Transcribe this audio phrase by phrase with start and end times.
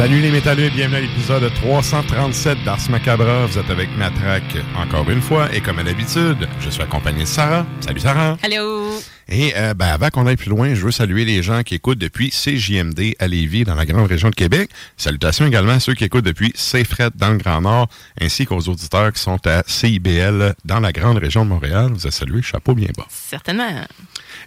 [0.00, 3.44] Salut les métalleux, bienvenue à l'épisode 337 d'Ars Macabra.
[3.44, 7.28] Vous êtes avec Matraque encore une fois et comme à l'habitude, je suis accompagné de
[7.28, 7.66] Sarah.
[7.82, 8.38] Salut Sarah.
[8.42, 8.98] Hello!
[9.28, 11.98] Et euh, ben, avant qu'on aille plus loin, je veux saluer les gens qui écoutent
[11.98, 14.70] depuis CJMD à Lévis dans la grande région de Québec.
[14.96, 19.12] Salutations également à ceux qui écoutent depuis Saint-Fred dans le Grand Nord, ainsi qu'aux auditeurs
[19.12, 21.90] qui sont à CIBL dans la grande région de Montréal.
[21.92, 23.06] Vous êtes salués, chapeau bien bas.
[23.10, 23.68] Certainement.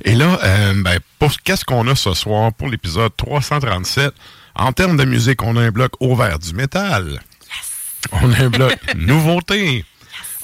[0.03, 4.15] Et là, euh, ben, pour qu'est-ce qu'on a ce soir pour l'épisode 337?
[4.55, 7.21] En termes de musique, on a un bloc au vert du métal.
[8.11, 9.85] On a un bloc nouveauté.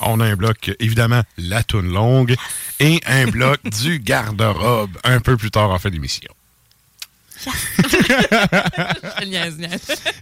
[0.02, 2.36] On a un bloc, évidemment, la toune longue.
[2.80, 6.31] Et un bloc du garde-robe un peu plus tard en fin d'émission.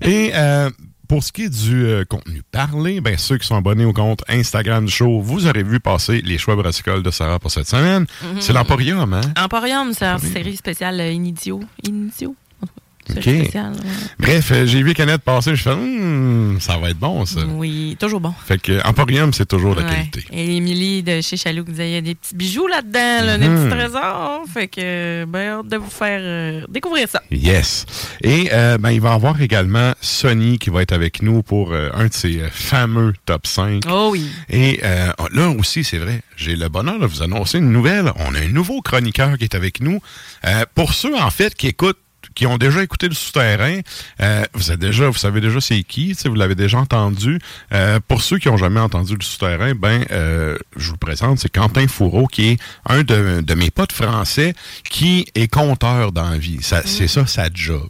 [0.02, 0.70] Et euh,
[1.08, 4.24] pour ce qui est du euh, contenu parlé, ben, ceux qui sont abonnés au compte
[4.28, 8.06] Instagram du show, vous aurez vu passer les choix brassicoles de Sarah pour cette semaine.
[8.40, 9.22] C'est l'Emporium, hein?
[9.38, 11.62] Emporium, c'est une série spéciale euh, Inidio.
[11.84, 12.36] Inidio?
[13.12, 13.72] Spécial.
[13.74, 13.80] ouais.
[14.20, 17.42] Bref, euh, j'ai vu Canette passer, je fais, Hum, ça va être bon, ça.
[17.48, 18.34] Oui, toujours bon.
[18.46, 19.88] Fait que Emporium, c'est toujours de Ouais.
[19.90, 20.26] qualité.
[20.32, 23.48] Et Émilie de chez Chaloux disait il y a des petits bijoux là-dedans, là, des
[23.48, 24.44] petits trésors.
[24.54, 27.22] Fait que, ben, hâte de vous faire euh, découvrir ça.
[27.32, 27.86] Yes.
[28.24, 31.72] Et euh, ben, il va y avoir également Sony qui va être avec nous pour
[31.74, 33.84] euh, un de ses fameux top 5.
[33.90, 34.30] Oh oui.
[34.50, 38.12] Et euh, là aussi, c'est vrai, j'ai le bonheur de vous annoncer une nouvelle.
[38.18, 40.00] On a un nouveau chroniqueur qui est avec nous.
[40.76, 41.98] Pour ceux, en fait, qui écoutent
[42.36, 43.80] qui ont déjà écouté le souterrain,
[44.22, 47.40] euh, vous êtes déjà, vous savez déjà c'est qui, vous l'avez déjà entendu.
[47.74, 51.52] Euh, pour ceux qui ont jamais entendu le souterrain, ben, euh, je vous présente, c'est
[51.52, 54.54] Quentin Fourreau, qui est un de, de mes potes français,
[54.84, 56.60] qui est conteur dans la vie.
[56.62, 57.88] Ça, C'est ça sa job.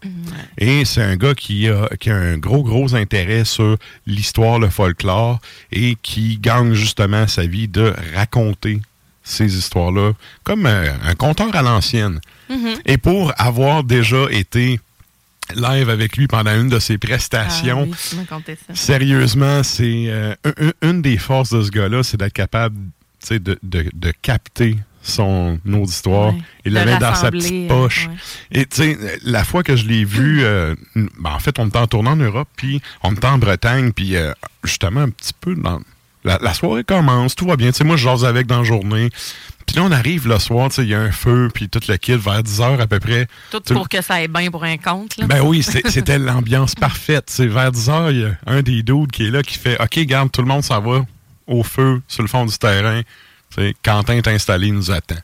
[0.57, 4.69] Et c'est un gars qui a, qui a un gros, gros intérêt sur l'histoire, le
[4.69, 5.39] folklore,
[5.71, 8.80] et qui gagne justement sa vie de raconter
[9.27, 10.13] ces histoires-là
[10.44, 12.19] comme un, un conteur à l'ancienne.
[12.85, 14.79] Et pour avoir déjà été
[15.56, 18.74] live avec lui pendant une de ses prestations, Ah, oui, ça.
[18.74, 22.75] sérieusement, c'est euh, un- un- une des forces de ce gars-là, c'est d'être capable
[23.29, 26.41] de, de, de capter son auditoire Ouais.
[26.65, 28.07] et De le mettre dans sa petite euh, poche.
[28.07, 28.59] ouais.
[28.62, 31.77] Et tu sais, la fois que je l'ai vu, euh, ben, en fait, on était
[31.77, 34.33] en tournant en Europe, puis on était en Bretagne, puis euh,
[34.63, 35.80] justement un petit peu dans
[36.24, 37.72] la, la soirée commence, tout va bien.
[37.72, 39.10] Tu sais, moi, je jase avec dans la journée.
[39.66, 41.81] Puis là, on arrive le soir, tu sais, il y a un feu, puis tout
[41.90, 43.28] le kit vers 10 heures à peu près.
[43.52, 45.18] Tout Tu- pour que ça aille bien pour un compte.
[45.18, 45.25] Là.
[45.28, 47.25] Ben oui, c'était l'ambiance parfaite.
[47.30, 49.78] C'est vers 10 heures, il y a un des dudes qui est là qui fait
[49.81, 51.06] OK, garde, tout le monde s'en va
[51.48, 53.02] au feu sur le fond du terrain.
[53.56, 55.16] Tu sais, Quentin est installé, il nous attend.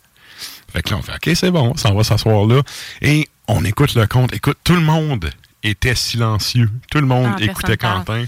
[0.74, 2.62] Fait que là, on fait OK, c'est bon, on s'en va s'asseoir là.
[3.02, 4.34] Et on écoute le compte.
[4.34, 5.30] Écoute, tout le monde
[5.64, 6.70] était silencieux.
[6.92, 8.04] Tout le monde Ah, écoutait parle.
[8.06, 8.26] Quentin.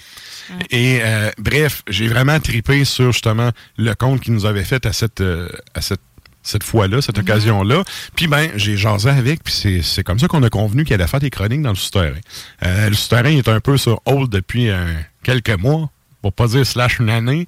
[0.69, 4.93] Et euh, bref, j'ai vraiment tripé sur justement le compte qu'il nous avait fait à
[4.93, 6.01] cette, euh, à cette,
[6.43, 7.83] cette fois-là, cette occasion-là.
[8.15, 11.07] Puis ben, j'ai jasé avec, puis c'est- c'est comme ça qu'on a convenu qu'il allait
[11.07, 12.19] faire des chroniques dans le souterrain.
[12.63, 14.85] Euh, le souterrain est un peu sur hold depuis euh,
[15.23, 15.89] quelques mois.
[16.25, 17.45] Pour pas dire slash une année.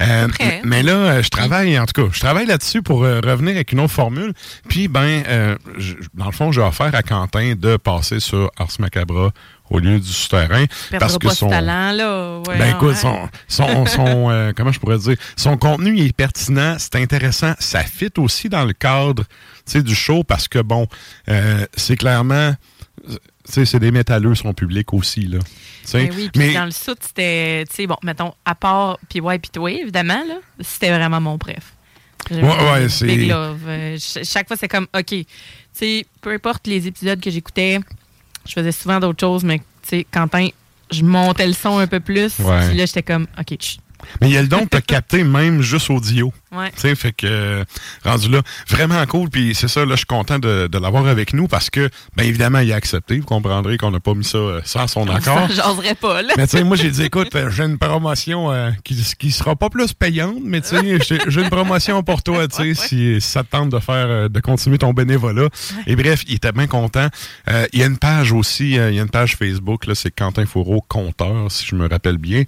[0.00, 0.60] Euh, près.
[0.64, 3.72] mais là, euh, je travaille, en tout cas, je travaille là-dessus pour euh, revenir avec
[3.72, 4.34] une autre formule.
[4.68, 8.68] Puis, ben, euh, je- dans le fond, j'ai offert à Quentin de passer sur Ars
[8.78, 9.32] Macabra
[9.68, 10.64] au lieu du souterrain.
[10.90, 12.38] Perdra pas ce talent, là.
[12.46, 12.94] Ouais, Ben écoute, ouais.
[12.94, 17.54] son, son, son, euh, comment je pourrais dire, son contenu il est pertinent, c'est intéressant,
[17.58, 19.24] ça fit aussi dans le cadre,
[19.66, 20.86] tu sais, du show parce que bon,
[21.28, 22.54] euh, c'est clairement,
[23.54, 25.38] sais, c'est des métalleux son public aussi là.
[25.92, 29.38] Ben oui, puis dans le sud, c'était, tu sais, bon, mettons, à part puis ouais,
[29.38, 31.72] puis toi, évidemment, là, c'était vraiment mon préf.
[32.30, 33.60] Ouais, ouais, Big c'est- Love.
[33.66, 35.24] Euh, ch- chaque fois, c'est comme, OK, tu
[35.72, 37.80] sais, peu importe les épisodes que j'écoutais,
[38.46, 40.48] je faisais souvent d'autres choses, mais, tu sais, Quentin,
[40.92, 42.34] je montais le son un peu plus.
[42.34, 43.56] Puis là, j'étais comme, OK.
[44.20, 46.32] Mais il y a le don de te capter même juste audio.
[46.52, 46.70] Ouais.
[46.72, 47.64] Tu sais, fait que, euh,
[48.04, 49.30] rendu là, vraiment cool.
[49.30, 52.26] Puis c'est ça, là, je suis content de, de l'avoir avec nous parce que, bien
[52.26, 53.18] évidemment, il a accepté.
[53.20, 55.48] Vous comprendrez qu'on n'a pas mis ça euh, sans son accord.
[55.48, 56.34] J'oserais pas, là.
[56.36, 59.54] Mais tu sais, moi, j'ai dit, écoute, euh, j'ai une promotion euh, qui, qui sera
[59.54, 60.98] pas plus payante, mais tu sais,
[61.28, 64.28] j'ai- une promotion pour toi, tu sais, si, si ça te tente de faire, euh,
[64.28, 65.48] de continuer ton bénévolat.
[65.86, 67.08] Et bref, il était bien content.
[67.48, 69.94] Euh, il y a une page aussi, euh, il y a une page Facebook, là,
[69.94, 72.42] c'est Quentin Fourreau, compteur, si je me rappelle bien.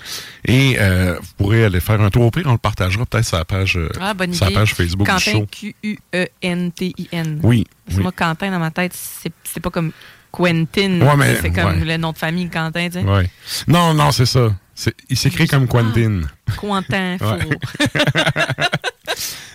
[0.44, 3.38] Et euh, vous pourrez aller faire un tour au pire, on le partagera peut-être sur
[3.38, 4.54] la page, euh, Ah, bonne la idée.
[4.54, 5.46] page Facebook du Quentin, show.
[5.50, 7.40] Q-U-E-N-T-I-N.
[7.42, 7.64] Oui.
[7.84, 8.02] Parce que oui.
[8.02, 9.92] moi, Quentin, dans ma tête, c'est pas comme
[10.30, 11.00] Quentin.
[11.00, 11.84] Ouais, mais- c'est comme ouais.
[11.84, 13.04] le nom de famille Quentin, tu sais.
[13.04, 13.28] Ouais.
[13.68, 14.54] Non, non, c'est ça.
[14.74, 16.22] C'est- Il s'écrit comme Quentin.
[16.56, 17.40] Quentin Ouais.
[17.40, 17.52] Four.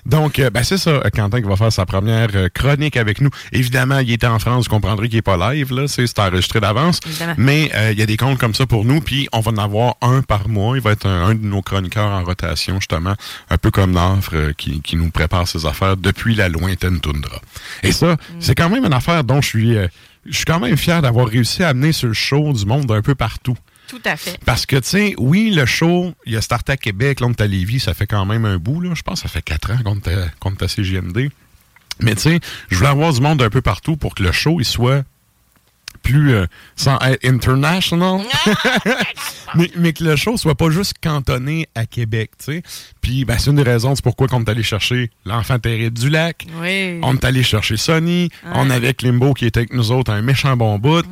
[0.06, 3.20] Donc, euh, ben c'est ça, euh, Quentin qui va faire sa première euh, chronique avec
[3.20, 3.30] nous.
[3.52, 7.02] Évidemment, il était en France, vous comprendrez qu'il n'est pas live, là, c'est enregistré d'avance.
[7.38, 9.58] Mais euh, il y a des comptes comme ça pour nous, puis on va en
[9.58, 10.78] avoir un par mois.
[10.78, 13.16] Il va être un, un de nos chroniqueurs en rotation, justement,
[13.50, 17.42] un peu comme Nafre, euh, qui, qui nous prépare ses affaires depuis la lointaine toundra.
[17.84, 19.88] Et ça, c'est quand même une affaire dont je suis, euh,
[20.26, 23.02] je suis quand même fier d'avoir réussi à amener sur le show du monde d'un
[23.02, 23.58] peu partout.
[23.88, 24.38] Tout à fait.
[24.46, 27.48] Parce que, tu sais, oui, le show, il y a Start à Québec, là, à
[27.48, 28.94] Lévis, ça fait quand même un bout, là.
[28.94, 31.30] Je pense ça fait quatre ans qu'on est à CGMD.
[32.00, 32.40] Mais, tu sais,
[32.70, 35.04] je voulais avoir du monde un peu partout pour que le show, il soit
[36.08, 36.46] plus, euh,
[36.76, 38.22] sans être international,
[39.56, 42.64] mais, mais que le show soit pas juste cantonné à Québec, tu sais.
[43.02, 46.10] Puis, ben, c'est une des raisons, c'est pourquoi qu'on est allé chercher l'enfant terrible du
[46.10, 46.46] lac.
[46.62, 47.00] Oui.
[47.04, 48.30] On est allé chercher Sonny.
[48.54, 51.06] On avait Klimbo qui était avec nous autres, un méchant bon bout.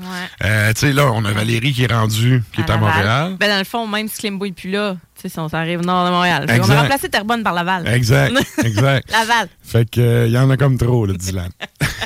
[0.44, 2.78] Euh, tu sais, là, on a Valérie qui est rendue, qui est à.
[2.78, 3.36] Montréal.
[3.40, 6.12] Ben, dans le fond, même si Klimbo n'est plus là, si on s'arrive nord de
[6.12, 6.46] Montréal.
[6.50, 7.88] On a remplacé Terrebonne par Laval.
[7.88, 8.34] Exact,
[8.64, 9.12] exact.
[9.12, 9.48] Laval.
[9.64, 11.50] Fait que il y en a comme trop, là, Dylan.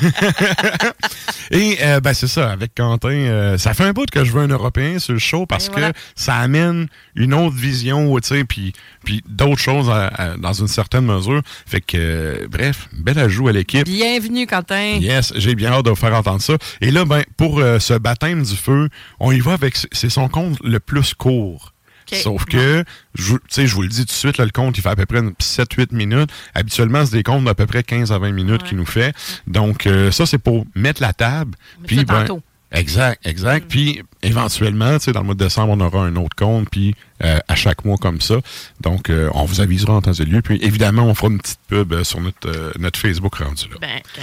[1.50, 4.40] Et euh, ben c'est ça, avec Quentin, euh, ça fait un bout que je veux
[4.42, 5.80] un Européen sur le show parce que
[6.14, 6.86] ça amène
[7.16, 8.72] une autre vision, tu sais, puis
[9.04, 11.42] puis d'autres choses à- à- dans une certaine mesure.
[11.66, 13.84] Fait que euh, bref, bel ajout à l'équipe.
[13.84, 14.98] Bienvenue, Quentin.
[15.00, 16.54] Yes, j'ai bien hâte de vous faire entendre ça.
[16.80, 20.28] Et là, ben, pour euh, ce baptême du feu, on y va avec, c'est son
[20.28, 21.72] compte le plus court.
[22.16, 24.76] Sauf que, je, tu sais, je vous le dis tout de suite, là, le compte,
[24.78, 26.30] il fait à peu près 7-8 minutes.
[26.54, 29.14] Habituellement, c'est des comptes d'à peu près 15 à 20 minutes qu'il nous fait.
[29.46, 31.56] Donc, euh, ça, c'est pour mettre la table.
[31.88, 32.40] Ça ben.
[32.72, 33.66] Exact, exact.
[33.68, 36.94] Puis, éventuellement, tu sais, dans le mois de décembre, on aura un autre compte, puis
[37.24, 38.36] euh, à chaque mois comme ça.
[38.80, 40.40] Donc, euh, on vous avisera en temps et lieu.
[40.40, 43.76] Puis, évidemment, on fera une petite pub euh, sur notre, notre Facebook rendu là.
[43.80, 44.22] Ben, euh,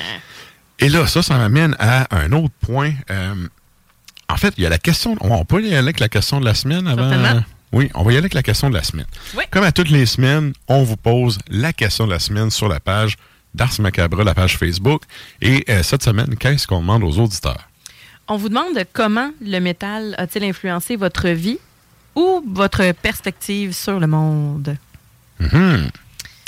[0.80, 2.94] Et là, ça, ça m'amène à un autre point.
[4.30, 5.18] En fait, il y a la question.
[5.22, 7.44] On peut y aller avec la question de la semaine avant.
[7.72, 9.08] Oui, on va y aller avec la question de la semaine.
[9.36, 9.44] Oui.
[9.52, 12.80] Comme à toutes les semaines, on vous pose la question de la semaine sur la
[12.80, 13.18] page
[13.54, 15.04] d'Ars Macabre, la page Facebook.
[15.42, 17.68] Et euh, cette semaine, qu'est-ce qu'on demande aux auditeurs?
[18.28, 21.60] on vous demande comment le métal a-t-il influencé votre vie
[22.16, 24.76] ou votre perspective sur le monde?
[25.40, 25.90] Mhm.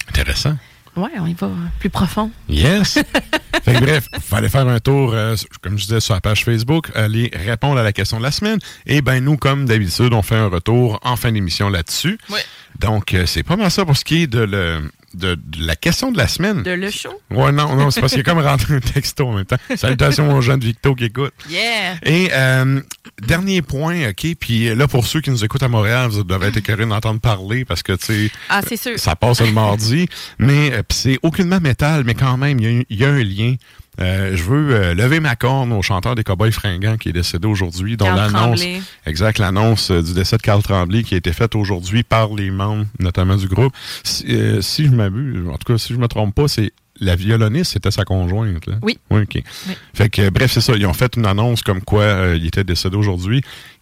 [0.09, 0.57] Intéressant.
[0.95, 2.31] Ouais, on y va plus profond.
[2.47, 2.93] Yes.
[3.63, 6.43] fait que bref, il fallait faire un tour, euh, comme je disais, sur la page
[6.43, 8.59] Facebook, aller répondre à la question de la semaine.
[8.85, 12.17] Et ben nous, comme d'habitude, on fait un retour en fin d'émission là-dessus.
[12.29, 12.43] Ouais.
[12.79, 14.81] Donc, euh, c'est pas mal ça pour ce qui est de, le,
[15.13, 16.63] de, de la question de la semaine.
[16.63, 17.09] De le show?
[17.31, 19.57] Ouais, non, non, c'est parce qu'il y a comme rentré un texto en même temps.
[19.75, 21.33] Salutations aux jeunes Victo qui écoutent.
[21.49, 21.95] Yeah!
[22.03, 22.81] Et euh,
[23.21, 24.27] dernier point, OK?
[24.39, 27.65] Puis là, pour ceux qui nous écoutent à Montréal, vous devez être écœurés d'entendre parler
[27.65, 28.97] parce que, tu sais, Ah, c'est sûr.
[28.97, 30.07] ça passe le mardi.
[30.37, 33.55] Mais euh, c'est aucunement métal, mais quand même, y il y, a un lien.
[33.99, 37.47] Euh, je veux euh, lever ma corne au chanteur des Cowboys fringants qui est décédé
[37.47, 38.63] aujourd'hui, dont l'annonce,
[39.05, 42.49] exact, l'annonce euh, du décès de Carl Tremblay qui a été faite aujourd'hui par les
[42.51, 43.73] membres, notamment du groupe.
[44.03, 47.15] Si, euh, si je m'abuse, en tout cas, si je me trompe pas, c'est la
[47.15, 48.65] violoniste, c'était sa conjointe.
[48.67, 48.75] Là.
[48.81, 48.97] Oui.
[49.09, 49.35] Oui, OK.
[49.35, 49.73] Oui.
[49.93, 50.73] Fait que, bref, c'est ça.
[50.75, 53.41] Ils ont fait une annonce comme quoi euh, il était décédé aujourd'hui.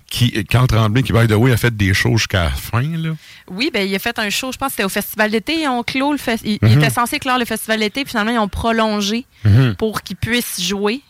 [0.09, 3.09] Qui, Carl Tremblay, qui, by the way, a fait des shows jusqu'à la fin, là.
[3.51, 5.61] Oui, ben il a fait un show, je pense que c'était au Festival d'été.
[5.63, 6.71] Ils ont clos le fes- il, Mhm.
[6.71, 9.75] il était censé clore le Festival d'été, puis finalement, ils ont prolongé Mhm.
[9.75, 11.01] pour qu'il puisse jouer.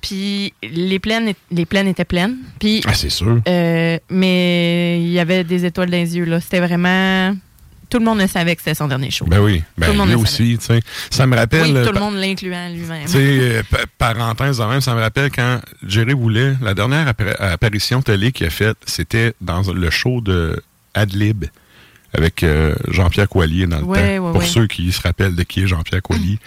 [0.00, 2.38] Puis les plaines, les plaines étaient pleines.
[2.58, 3.40] Puis, Ah, c'est sûr.
[3.46, 6.24] euh, mais il y avait des étoiles dans les yeux.
[6.24, 6.40] là.
[6.40, 7.36] C'était vraiment.
[7.92, 9.26] Tout le monde le savait que c'était son dernier show.
[9.26, 9.62] Ben oui.
[9.76, 10.80] Ben, Tout le monde lui le aussi, tu sais.
[11.10, 11.62] Ça me rappelle.
[11.64, 13.04] oui, euh, tout le monde l'incluant lui-même.
[13.04, 13.84] Tu sais, euh, pa-
[14.14, 18.50] parenthèse de même, ça me rappelle quand Jerry Boulet, la dernière apparition télé qu'il a
[18.50, 20.62] faite, c'était dans le show de
[20.94, 21.44] Adlib
[22.14, 24.24] avec euh, Jean-Pierre Coilier dans le Ouais, temps.
[24.24, 24.46] ouais, pour ouais.
[24.46, 26.38] ceux qui se rappellent de qui est Jean-Pierre Coilier.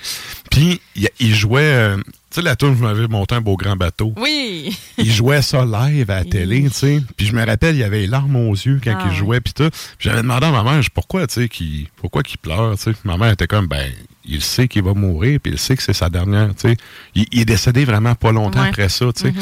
[0.52, 1.98] Puis, il, il jouait, euh,
[2.36, 4.14] tu sais, la tourne, je m'avais monté un beau grand bateau.
[4.18, 4.78] Oui.
[4.98, 7.02] il jouait ça live à la télé, tu sais.
[7.16, 9.16] Puis je me rappelle, il avait les larmes aux yeux quand Ah il ouais.
[9.16, 9.70] jouait, puis tout.
[10.00, 12.94] J'avais demandé à ma mère, pourquoi, tu sais, qu'il, pourquoi qu'il pleure, tu sais.
[13.06, 13.90] Ma mère était comme, ben,
[14.26, 16.78] il sait qu'il va mourir, puis il sait que c'est sa dernière, tu sais.
[17.16, 18.68] Il, il est décédé vraiment pas longtemps Ouais.
[18.70, 19.32] après ça, tu sais.
[19.32, 19.42] Mhm.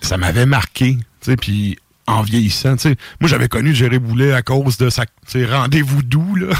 [0.00, 1.76] Ça m'avait marqué, tu sais, puis
[2.06, 2.96] en vieillissant, tu sais.
[3.20, 6.48] Moi, j'avais connu Jerry Boulet à cause de sa, tu sais, rendez-vous doux, là.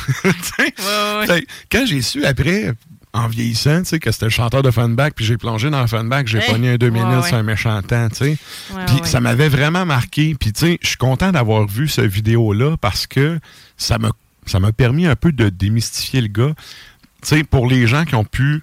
[0.59, 1.47] Ouais, ouais.
[1.71, 2.73] Quand j'ai su après,
[3.15, 6.27] en vieillissant, tu sais, que c'était le chanteur de Funback, puis j'ai plongé dans Funback,
[6.27, 6.51] j'ai Hey!
[6.51, 7.29] pogné un deux minutes ouais.
[7.29, 8.39] sur un méchant temps, tu sais.
[8.75, 10.35] Ouais, Puis ça m'avait vraiment marqué.
[10.39, 13.39] Puis tu sais, je suis content d'avoir vu cette vidéo-là parce que
[13.77, 14.11] ça m'a
[14.47, 16.53] ça m'a permis un peu de démystifier le gars.
[17.23, 18.63] Tu sais, pour les gens qui ont pu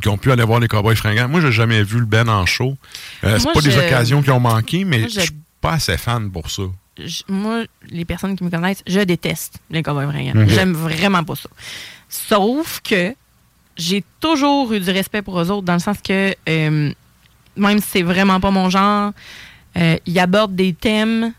[0.00, 1.28] qui ont pu aller voir les Cowboys fringants.
[1.28, 2.76] Moi, j'ai jamais vu le Ben en show.
[3.24, 6.30] Euh, c'est pas des occasions qui ont manqué, mais Moi, je suis pas assez fan
[6.30, 6.62] pour ça.
[6.98, 10.46] je- moi, les personnes qui me connaissent, je déteste les cowboys fringants.
[10.48, 11.48] J'aime vraiment pas ça.
[12.08, 13.14] Sauf que
[13.80, 16.92] j'ai toujours eu du respect pour eux autres, dans le sens que euh,
[17.56, 19.12] même si c'est vraiment pas mon genre,
[19.76, 21.32] euh, ils abordent des thèmes.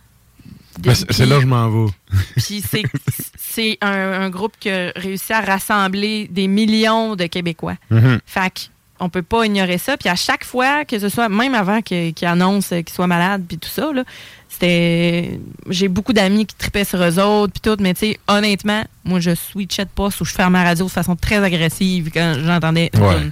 [0.80, 1.92] de- Ben, c'est là que je m'en vais.
[2.38, 2.64] Puis
[3.38, 7.76] c'est, un, un groupe qui a réussi à rassembler des millions de Québécois.
[7.90, 8.20] Mhm.
[8.26, 8.60] Fait que
[9.04, 9.98] on peut pas ignorer ça.
[9.98, 13.58] Puis à chaque fois que ce soit, même avant qu'ils annoncent qu'ils soient malades, puis
[13.58, 14.04] tout ça, là,
[14.52, 15.40] c'était.
[15.70, 19.20] J'ai beaucoup d'amis qui tripaient sur eux autres, puis tout, mais tu sais, honnêtement, moi,
[19.20, 22.92] je switchais de poste ou je fermais ma radio de façon très agressive quand j'entendais
[22.96, 23.30] Ouais.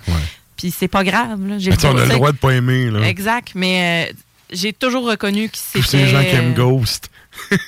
[0.56, 1.58] Puis c'est pas grave, là.
[1.58, 3.08] J'ai on a le droit de pas aimer, là.
[3.08, 4.14] Exact, mais euh,
[4.52, 5.80] j'ai toujours reconnu que c'était.
[5.80, 7.10] Tous ces gens qui aiment Ghost.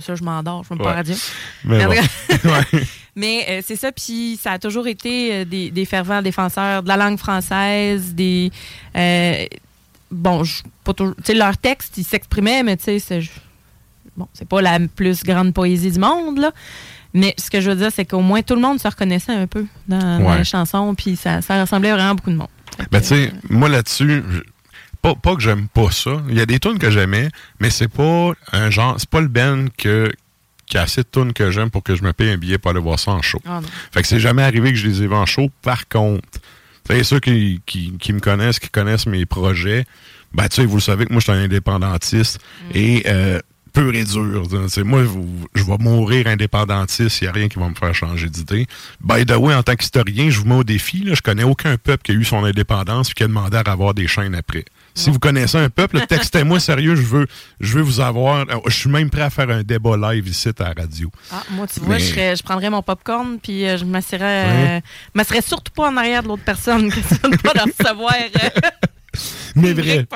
[0.00, 0.84] Ça, je m'endors, je me Ouais.
[0.86, 1.14] pas radio.
[1.64, 1.92] Mais bon.
[3.50, 6.96] euh, c'est ça, puis ça a toujours été euh, des, des fervents défenseurs de la
[6.96, 8.50] langue française, des...
[8.96, 9.44] euh,
[10.12, 10.42] bon,
[10.84, 11.16] pas toujours...
[11.16, 13.22] Tu sais, leur texte, ils s'exprimaient, mais tu sais, c'est...
[14.16, 16.52] Bon, c'est pas la plus grande poésie du monde, là.
[17.14, 19.46] Mais ce que je veux dire, c'est qu'au moins tout le monde se reconnaissait un
[19.46, 22.48] peu dans, les chansons, puis ça, ça ressemblait vraiment à beaucoup de monde.
[22.90, 24.22] Ben, tu sais, moi là-dessus,
[25.02, 26.22] pas, pas que j'aime pas ça.
[26.28, 27.28] Il y a des tunes que j'aimais,
[27.60, 30.10] mais c'est pas un genre, c'est pas le band que,
[30.66, 32.70] qui a assez de tunes que j'aime pour que je me paye un billet pour
[32.70, 33.40] aller voir ça en show.
[33.46, 33.60] ah.
[33.90, 35.50] Fait que c'est jamais arrivé que je les ai vus en show.
[35.60, 36.40] Par contre,
[36.88, 39.84] sais, ceux qui, qui, qui me connaissent, qui connaissent mes projets,
[40.34, 42.40] ben, tu sais, vous le savez que moi, je suis un indépendantiste
[42.74, 43.40] et euh,
[43.72, 44.46] pur et dur.
[44.84, 45.04] Moi,
[45.54, 48.66] je vais mourir indépendantiste, il n'y a rien qui va me faire changer d'idée.
[49.00, 51.76] By the way, en tant qu'historien, je vous mets au défi, là, je connais aucun
[51.76, 54.64] peuple qui a eu son indépendance et qui a demandé à avoir des chaînes après.
[54.94, 57.26] Si vous connaissez un peuple, textez-moi sérieux, je veux,
[57.60, 58.44] je veux vous avoir.
[58.66, 61.10] Je suis même prêt à faire un débat live ici à la radio.
[61.30, 64.44] Ah, moi, tu vois, Mais- je, serais- je prendrais mon popcorn, puis euh, je m'assurerais...
[64.46, 64.82] Ouais.
[65.16, 68.14] euh, surtout pas en arrière de l'autre personne, que ça ne pas de recevoir...
[68.14, 68.48] euh,
[69.56, 70.06] Mais vrai.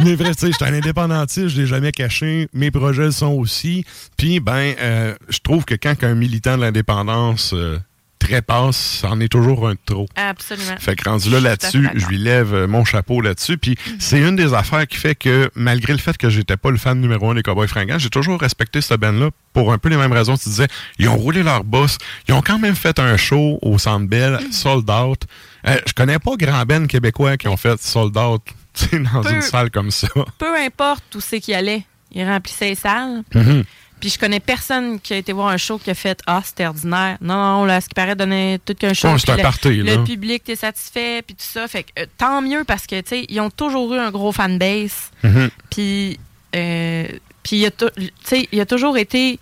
[0.00, 2.48] Mais vrai, tu sais, je suis un indépendantiste, je l'ai jamais caché.
[2.52, 3.84] Mes projets le sont aussi.
[4.16, 7.78] Puis, ben, euh, je trouve que quand un militant de l'indépendance euh,
[8.20, 10.06] trépasse, c'en est toujours un de trop.
[10.14, 10.76] Absolument.
[10.78, 13.58] Fait que rendu là là-dessus, je lui lève euh, mon chapeau là-dessus.
[13.58, 16.76] Puis c'est une des affaires qui fait que, malgré le fait que j'étais pas le
[16.76, 19.96] fan numéro un des Cowboys fringants, j'ai toujours respecté cette band-là pour un peu les
[19.96, 20.36] mêmes raisons.
[20.36, 21.98] Tu disais, ils ont roulé leur boss,
[22.28, 24.52] ils ont quand même fait un show au Centre Bell, Mm.
[24.52, 25.22] sold out.
[25.66, 28.42] Euh, je connais pas grand band québécois qui ont fait sold out
[28.92, 29.32] dans Peu.
[29.34, 30.08] une salle comme ça.
[30.38, 33.22] Peu importe où c'est qu'il allait, il remplissait les salles.
[33.34, 33.64] Mhm.
[34.00, 36.66] Puis je connais personne qui a été voir un show qui a fait Ah, c'était
[36.66, 37.18] ordinaire.
[37.20, 39.08] Non, non, là, ce qui paraît donner tout qu'un show.
[39.08, 39.96] Ouais, c'est un le, party, là.
[39.96, 41.68] le public était satisfait, puis tout ça.
[41.68, 44.32] Fait que euh, tant mieux parce que, tu sais, ils ont toujours eu un gros
[44.32, 45.10] fanbase.
[45.22, 45.50] Mhm.
[45.70, 46.18] Puis,
[46.56, 47.06] euh,
[47.42, 47.86] puis il a, tu
[48.24, 49.38] sais, il a toujours été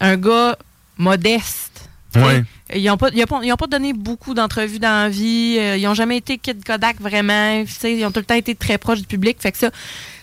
[0.00, 0.56] un gars
[0.98, 1.88] modeste.
[2.14, 2.42] Ouais.
[2.74, 5.56] Ils n'ont pas, ils ont pas, ils ont pas donné beaucoup d'entrevues dans la vie.
[5.58, 7.64] euh, ils n'ont jamais été Kid Kodak vraiment.
[7.64, 9.38] Tu sais, Ils ont tout le temps été très proches du public.
[9.40, 9.70] Fait que ça,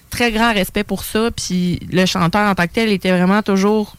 [0.10, 1.30] très grand respect pour ça.
[1.36, 3.96] Puis le chanteur en tant que tel était vraiment toujours.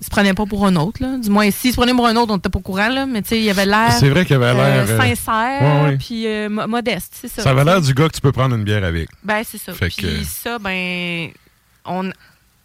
[0.00, 1.18] Il se prenait pas pour un autre, là.
[1.18, 3.04] Du moins, s'il se prenait pour un autre, on n'était pas au courant, là.
[3.04, 3.90] Mais tu sais, il avait l'air.
[3.98, 4.86] C'est vrai qu'il avait l'air.
[4.86, 5.96] euh, euh, sincère, ouais, ouais.
[5.96, 7.42] puis euh, mo- modeste, c'est ça.
[7.42, 9.08] ça avait l'air du gars que tu peux prendre une bière avec.
[9.24, 9.72] Ben, c'est ça.
[9.72, 11.30] Puis que- ça, ben,
[11.84, 12.12] on,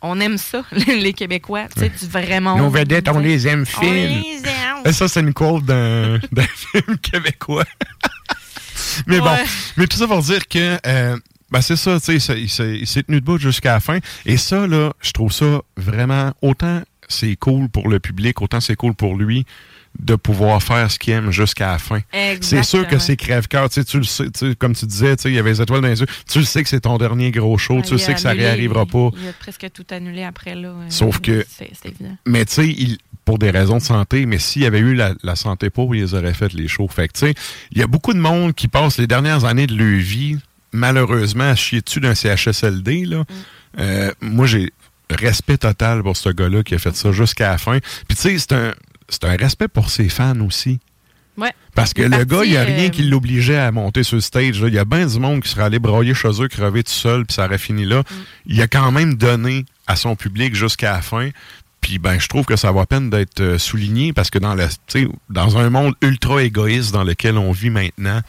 [0.03, 1.63] on aime ça, les Québécois.
[1.75, 2.55] Tu sais, du vraiment.
[2.55, 3.91] Nos vedettes, on les aime On fines.
[4.21, 4.83] les aime.
[4.85, 6.19] Et ça, c'est une quote d'un
[6.55, 7.65] film québécois.
[9.07, 9.35] mais bon,
[9.77, 11.17] mais tout ça pour dire que euh,
[11.53, 12.49] ben c'est ça, tu sais, il
[12.87, 13.99] s'est tenu debout jusqu'à la fin.
[14.25, 18.75] Et ça, là, je trouve ça vraiment autant c'est cool pour le public, autant c'est
[18.75, 19.45] cool pour lui
[19.99, 21.99] de pouvoir faire ce qu'il aime jusqu'à la fin.
[22.41, 23.69] C'est sûr que c'est crève-cœur.
[23.69, 25.51] Tu sais, tu le sais, tu sais, comme tu disais, tu sais, il y avait
[25.51, 26.07] les étoiles dans les yeux.
[26.27, 27.79] Tu le sais que c'est ton dernier gros show.
[27.85, 29.09] Tu a sais que ça réarrivera pas.
[29.21, 30.73] Il a presque tout annulé après, là.
[30.89, 32.17] Sauf que- C'est évident.
[32.25, 35.13] Mais tu sais, il- pour des raisons de santé, mais s'il y avait eu la,
[35.23, 36.87] la santé pour, ils auraient fait les shows.
[36.87, 37.35] Fait que tu sais,
[37.71, 40.37] il y a beaucoup de monde qui passe les dernières années de leur vie,
[40.73, 43.05] malheureusement, à chier dessus d'un CHSLD.
[43.05, 43.23] Là.
[43.79, 44.71] Euh, moi, j'ai
[45.09, 47.79] respect total pour ce gars-là qui a fait ça jusqu'à la fin.
[48.07, 50.79] Puis tu sais, c'est un, respect pour ses fans aussi.
[51.37, 51.51] Ouais.
[51.73, 54.15] Parce que le parti, gars, il n'y a rien euh, qui l'obligeait à monter sur
[54.15, 54.59] le stage.
[54.59, 57.25] Il y a bien du monde qui serait allé broyer chez eux, crever tout seul,
[57.25, 58.03] puis ça aurait fini là.
[58.45, 61.29] Il a quand même donné à son public jusqu'à la fin.
[61.81, 64.69] Puis ben, je trouve que ça vaut la peine d'être euh, souligné parce que la,
[65.29, 68.21] dans un monde ultra égoïste dans lequel on vit maintenant,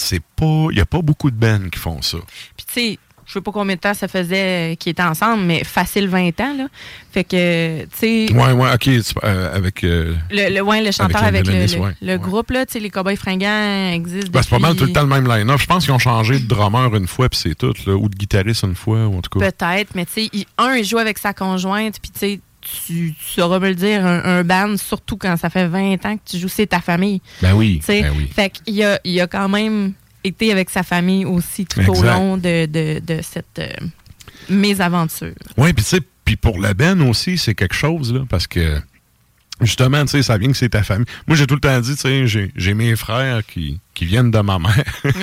[0.00, 0.66] c'est pas.
[0.70, 2.18] Il n'y a pas beaucoup de bands qui font ça.
[2.56, 5.62] Puis, tu sais, je sais pas combien de temps ça faisait qu'ils étaient ensemble, mais
[5.62, 6.66] facile 20 ans, là.
[7.12, 8.32] Fait que, tu sais.
[8.32, 8.88] Ouais, ouais, ok.
[9.24, 9.84] euh, avec.
[9.84, 11.92] euh, Le, le, ouais, le chanteur Avec le, le- ouais.
[12.00, 12.18] le Ouais.
[12.18, 14.30] groupe, là, tu sais, les Cowboys fringants existent.
[14.32, 15.58] ben, c'est pas mal tout le temps le même line-up.
[15.60, 17.74] Je pense qu'ils ont changé de drummer une fois, puis c'est tout.
[17.86, 19.50] là, ou de guitariste une fois, ou en tout cas.
[19.50, 23.24] Peut-être, mais tu sais, un, il joue avec sa conjointe, puis tu sais, tu tu
[23.24, 26.38] sauras me le dire, un, un band, surtout quand ça fait 20 ans que tu
[26.38, 27.20] joues, c'est ta famille.
[27.42, 27.80] Ben oui.
[27.86, 28.28] Ben oui.
[28.34, 29.92] Fait qu'il a, il a quand même
[30.24, 33.68] été avec sa famille aussi tout au long de, de, de cette euh,
[34.48, 35.34] mésaventure.
[35.56, 38.80] Oui, puis tu sais, puis pour le Ben aussi, c'est quelque chose, là, parce que
[39.60, 41.06] justement, tu sais, ça vient que c'est ta famille.
[41.26, 44.38] Moi, j'ai tout le temps dit, tu sais, j'ai- mes frères qui, qui viennent de
[44.38, 44.84] ma mère.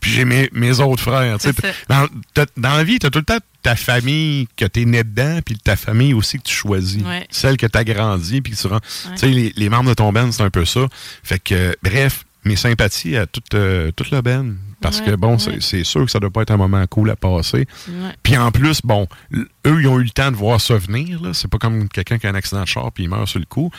[0.00, 1.38] Puis j'ai mes, mes autres frères.
[1.38, 1.74] tu sais.
[1.88, 5.40] Dans, la vie, tu as tout le temps ta famille que tu es né dedans,
[5.44, 7.02] puis ta famille aussi que tu choisis.
[7.02, 7.26] Ouais.
[7.30, 8.74] Celle que tu as grandi, puis que tu rends.
[8.74, 9.12] Ouais.
[9.12, 10.86] Tu sais, les, les membres de ton Ben, c'est un peu ça.
[11.22, 14.56] Fait que, euh, bref, mes sympathies à toute, euh, toute le Ben.
[14.80, 15.56] Parce Ouais, que, bon, ouais.
[15.60, 17.66] c'est- sûr que ça doit pas être un moment cool à passer.
[18.22, 19.08] Puis en plus, bon,
[19.66, 21.20] eux, ils ont eu le temps de voir ça venir.
[21.32, 23.46] C'est pas comme quelqu'un qui a un accident de char puis il meurt sur le
[23.46, 23.70] coup.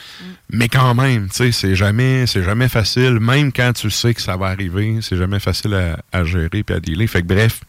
[0.50, 3.20] Mais quand même, tu sais, c'est jamais, jamais facile.
[3.20, 6.74] Même quand tu sais que ça va arriver, c'est jamais facile à, à gérer puis
[6.74, 7.06] à dealer.
[7.06, 7.60] Fait que bref,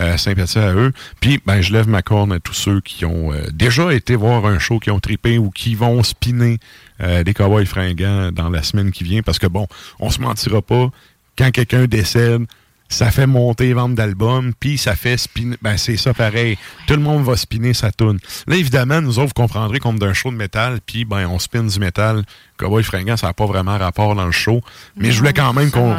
[0.00, 0.92] euh, sympathie à eux.
[1.20, 4.46] Puis, ben, je lève ma corne à tous ceux qui ont euh, déjà été voir
[4.46, 6.58] un show, qui ont trippé ou qui vont spinner
[7.00, 9.22] euh, des cowboys fringants dans la semaine qui vient.
[9.22, 9.66] Parce que bon,
[9.98, 10.90] on se mentira pas.
[11.36, 12.46] Quand quelqu'un décède,
[12.90, 15.56] ça fait monter les ventes d'albums, puis ça fait spinner.
[15.62, 16.58] Ben, c'est ça pareil.
[16.88, 18.18] Tout le monde va spinner sa tune.
[18.48, 21.62] Là, évidemment, nous autres, vous comprendrez comme d'un show de métal, puis ben, on spin
[21.62, 22.24] du métal.
[22.58, 24.60] Cowboy fringant, ça n'a pas vraiment rapport dans le show.
[24.96, 25.94] Mais je voulais quand même qu'on.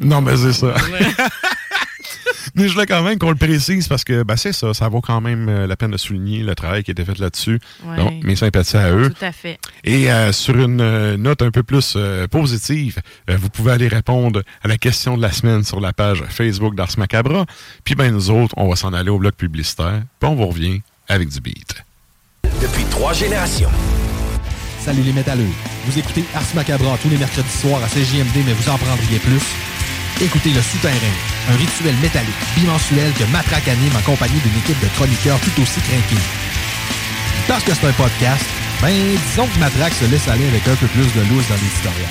[0.00, 0.74] Non, mais c'est ça.
[2.54, 5.00] Mais je voulais quand même qu'on le précise parce que ben, c'est ça, ça vaut
[5.00, 7.58] quand même euh, la peine de souligner le travail qui a été fait là-dessus.
[7.84, 7.96] Ouais.
[7.96, 9.10] Donc, mes sympathies à eux.
[9.10, 9.58] Tout à fait.
[9.84, 13.88] Et euh, sur une euh, note un peu plus euh, positive, euh, vous pouvez aller
[13.88, 17.46] répondre à la question de la semaine sur la page Facebook d'Ars Macabra.
[17.84, 20.02] Puis ben nous autres, on va s'en aller au bloc publicitaire.
[20.20, 21.84] Puis on vous revient avec du beat.
[22.62, 23.70] Depuis trois générations.
[24.80, 25.50] Salut les métalleux.
[25.84, 29.42] Vous écoutez Ars Macabra tous les mercredis soirs à CJMD, mais vous en prendriez plus.
[30.18, 30.94] Écoutez Le Souterrain,
[31.50, 35.78] un rituel métallique bimensuel que Matraque anime en compagnie d'une équipe de chroniqueurs tout aussi
[35.80, 36.24] craqués.
[37.46, 38.46] Parce que c'est un podcast,
[38.80, 38.94] ben
[39.28, 42.08] disons que Matraque se laisse aller avec un peu plus de loose dans l'éditorial.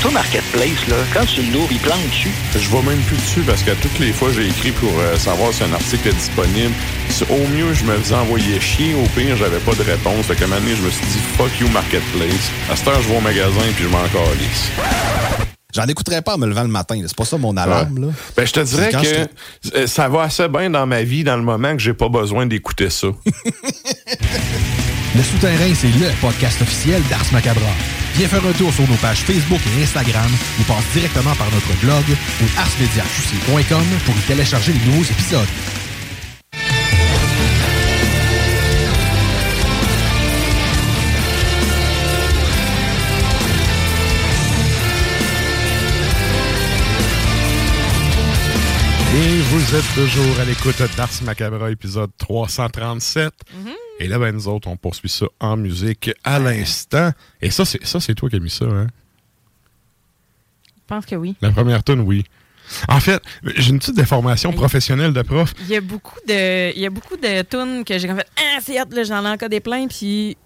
[0.00, 2.30] Toi, Marketplace, là, quand tu l'ouvres, il plante dessus?
[2.54, 5.52] Je vais même plus dessus parce que toutes les fois, j'ai écrit pour euh, savoir
[5.52, 6.74] si un article est disponible.
[7.28, 8.94] Au mieux, je me faisais envoyer chier.
[8.94, 10.26] Au pire, j'avais pas de réponse.
[10.26, 12.52] Fait qu'à un moment donné, je me suis dit, fuck you, Marketplace.
[12.70, 14.70] À cette heure, je vais au magasin puis je m'en calisse.
[15.76, 16.98] J'en écouterais pas en me levant le matin.
[17.06, 18.00] C'est pas ça mon alarme.
[18.00, 18.06] Là.
[18.34, 21.42] Ben, je te dirais que euh, ça va assez bien dans ma vie dans le
[21.42, 23.08] moment que j'ai pas besoin d'écouter ça.
[25.16, 27.62] Le Souterrain, c'est le podcast officiel d'Ars Macabra.
[28.16, 31.72] Viens faire un tour sur nos pages Facebook et Instagram ou passe directement par notre
[31.80, 32.04] blog
[32.42, 35.48] ou arsmediaqc.com pour y télécharger les nouveaux épisodes.
[49.48, 53.32] Vous êtes toujours à l'écoute d'Ars Macabra, épisode 337.
[54.00, 57.12] Et là, ben, nous autres, on poursuit ça en musique à l'instant.
[57.40, 58.88] Et ça, c'est ça, c'est toi qui as mis ça, hein?
[60.66, 61.36] Je pense que oui.
[61.40, 62.24] La première tune, oui.
[62.88, 65.54] En fait, j'ai une petite déformation professionnelle de prof.
[65.60, 68.58] Il y a beaucoup de, il y a beaucoup de tunes que j'ai fait, ah,
[68.60, 70.36] c'est là, j'en ai encore des pleins, puis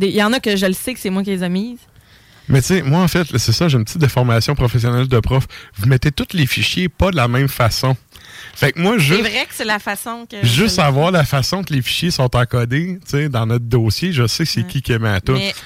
[0.00, 1.78] il y en a que je le sais que c'est moi qui les ai mises.
[2.48, 5.46] Mais tu sais, moi, en fait, c'est ça, j'ai une petite déformation professionnelle de prof.
[5.76, 7.96] Vous mettez tous les fichiers pas de la même façon.
[8.54, 10.46] Fait que moi, C'est juste, vrai que c'est la façon que.
[10.46, 14.26] juste savoir la façon que les fichiers sont encodés, tu sais, dans notre dossier, je
[14.26, 14.98] sais c'est qui qui est.
[14.98, 15.18] Mais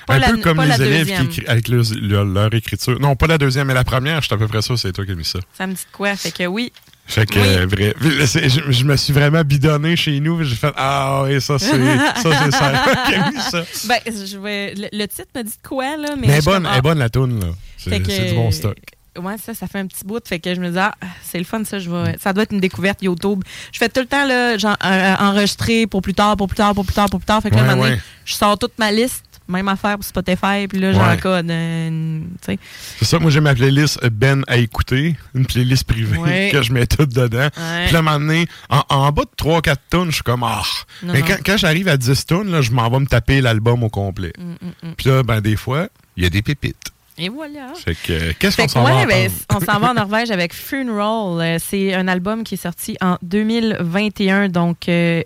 [0.07, 1.25] pas Un la- peu comme les élèves qui deuxième.
[1.27, 2.99] écrivent avec le- le- leur écriture.
[3.01, 5.05] Non, pas la deuxième, mais la première, je suis à peu près sûr, c'est toi
[5.05, 5.41] qui as mis ça.
[5.57, 6.15] Ça me dit quoi?
[6.17, 6.73] Fait que oui.
[7.09, 10.43] Fait que, euh, vrai, je, je me suis vraiment bidonné chez nous.
[10.45, 12.83] J'ai fait Ah, oui, ça, c'est ça, ça.
[13.07, 13.65] qui a mis ça?
[13.89, 14.75] Ben, je vais.
[14.75, 16.11] Le, le titre me dit de quoi, là?
[16.19, 17.47] Mais, Mais elle bonne, comme, elle est bonne, la toune, là.
[17.79, 18.77] C'est du bon stock.
[19.19, 20.21] Ouais, ça, ça fait un petit bout.
[20.29, 20.95] Fait que je me dis, ah,
[21.25, 21.79] c'est le fun, ça.
[21.79, 23.43] Je vais, ça doit être une découverte YouTube.
[23.73, 26.75] Je fais tout le temps, là, genre, euh, enregistrer pour plus tard, pour plus tard,
[26.75, 27.41] pour plus tard, pour plus tard.
[27.43, 28.03] Fait que là, Ouais, un moment donné, ouais.
[28.27, 30.95] je sors toute ma liste, même affaire pour Spotify, puis là, Ouais.
[30.95, 31.51] j'encode.
[31.51, 32.59] euh, tu sais.
[32.99, 36.49] C'est ça, moi j'ai ma playlist Ben à écouter, une playlist privée Ouais.
[36.53, 37.39] que je mets tout dedans.
[37.57, 37.85] Ouais.
[37.85, 40.43] Puis là, à un moment donné, en, en bas de 3-4 tonnes, je suis comme
[40.45, 40.63] ah.
[41.03, 41.27] Non, Mais non.
[41.27, 44.33] quand, quand j'arrive à 10 tonnes, là, je m'en vais me taper l'album au complet.
[44.39, 44.95] Mm, mm, mm.
[44.97, 46.77] Puis là, ben des fois, il y a des pépites.
[47.21, 47.73] Et voilà.
[47.75, 50.55] Fait que euh, qu'est-ce qu'on s'en va ouais, ben, on s'en va en Norvège avec
[50.55, 51.41] Funeral.
[51.41, 55.23] Euh, C'est un album qui est sorti en 2021, donc euh,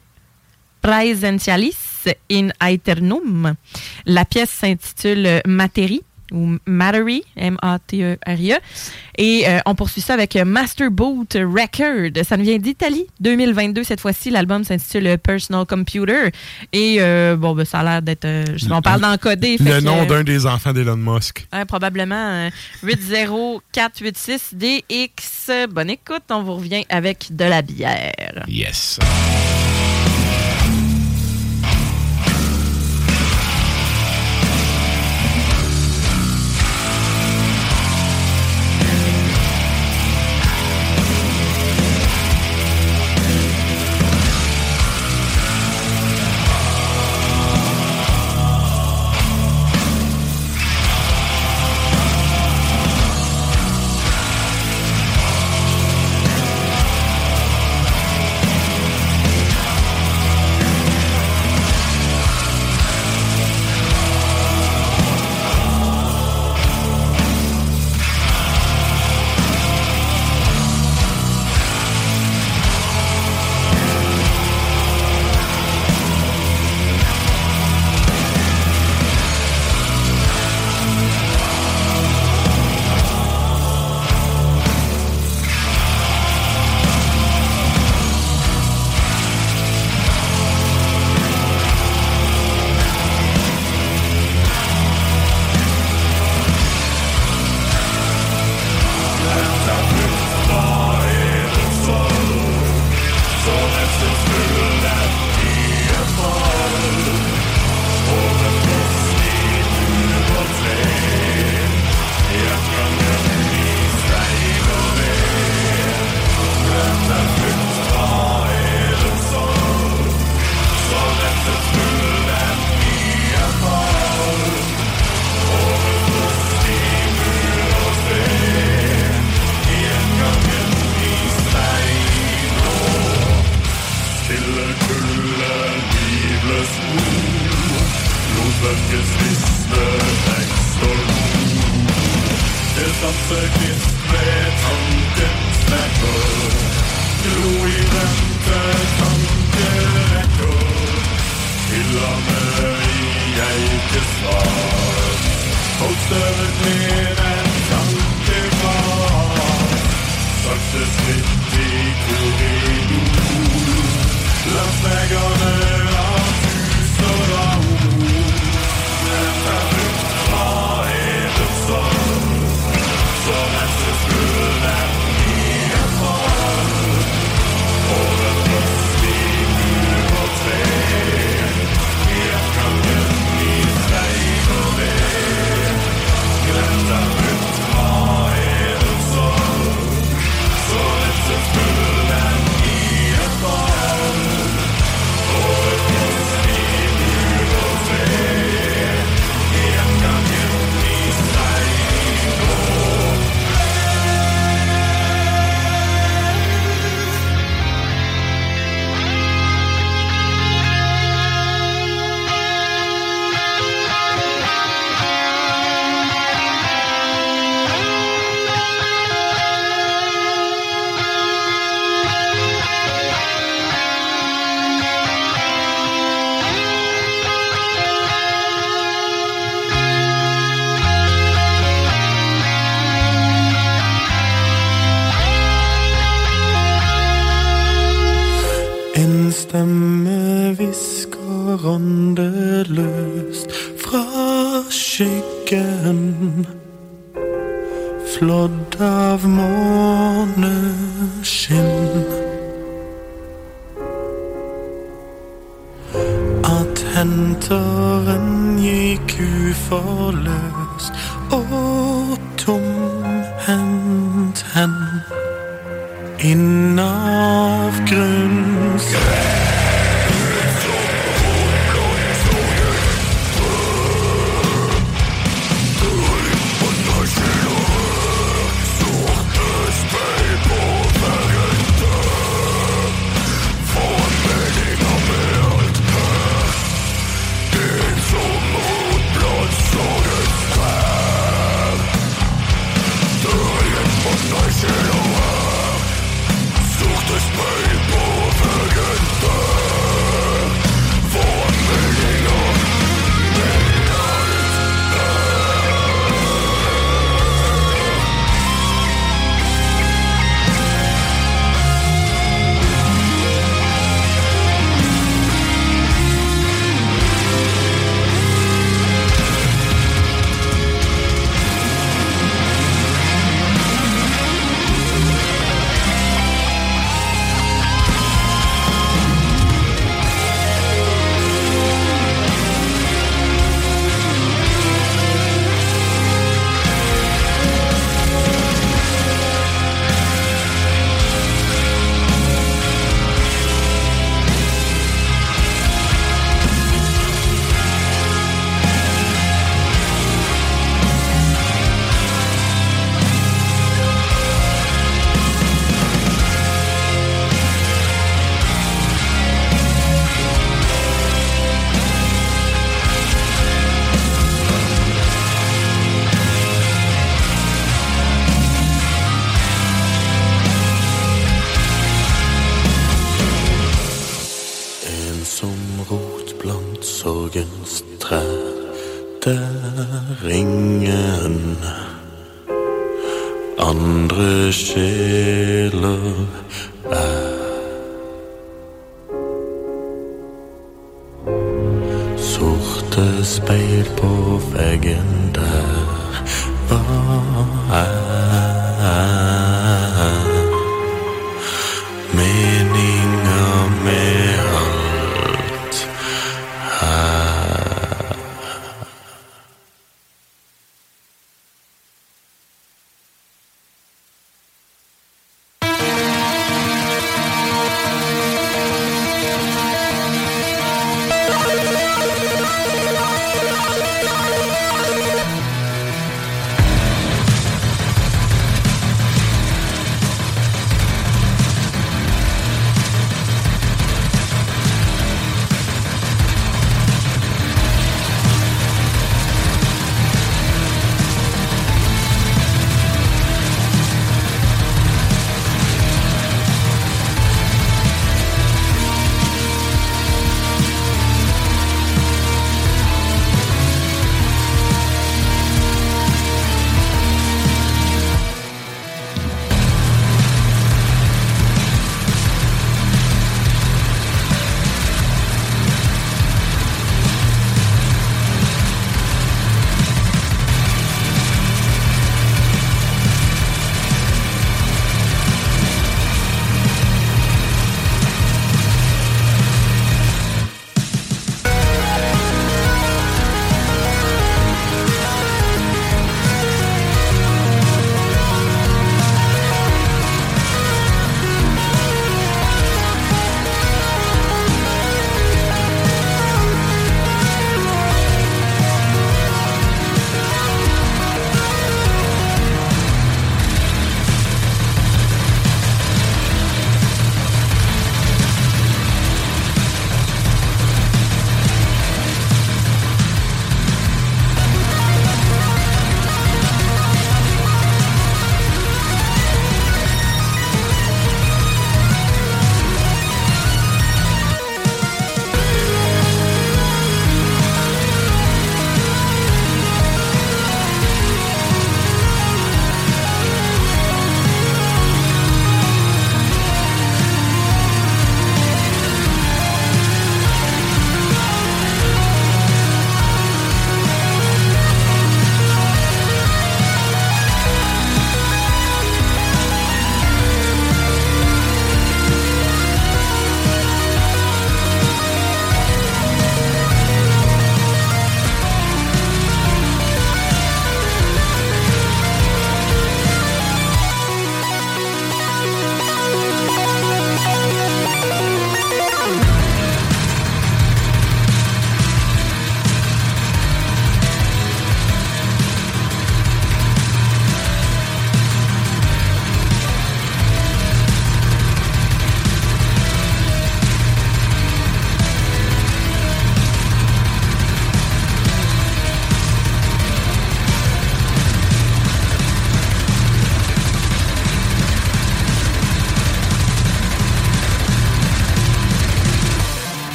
[0.82, 1.76] Praesentialis
[2.30, 3.54] in Aeternum.
[4.06, 8.56] La pièce s'intitule Materi ou Mattery, M-A-T-E-R-I-E.
[9.18, 12.24] Et euh, on poursuit ça avec euh, Master Boot Record.
[12.24, 14.30] Ça nous vient d'Italie, 2022 cette fois-ci.
[14.30, 16.30] L'album s'intitule Personal Computer.
[16.72, 18.24] Et euh, bon, ben, ça a l'air d'être...
[18.24, 19.58] euh, on parle d'encoder.
[19.60, 21.46] Le nom d'un des enfants d'Elon Musk.
[21.68, 22.48] Probablement euh,
[22.82, 25.66] 80486DX.
[25.70, 28.44] Bonne écoute, on vous revient avec de la bière.
[28.48, 28.98] Yes.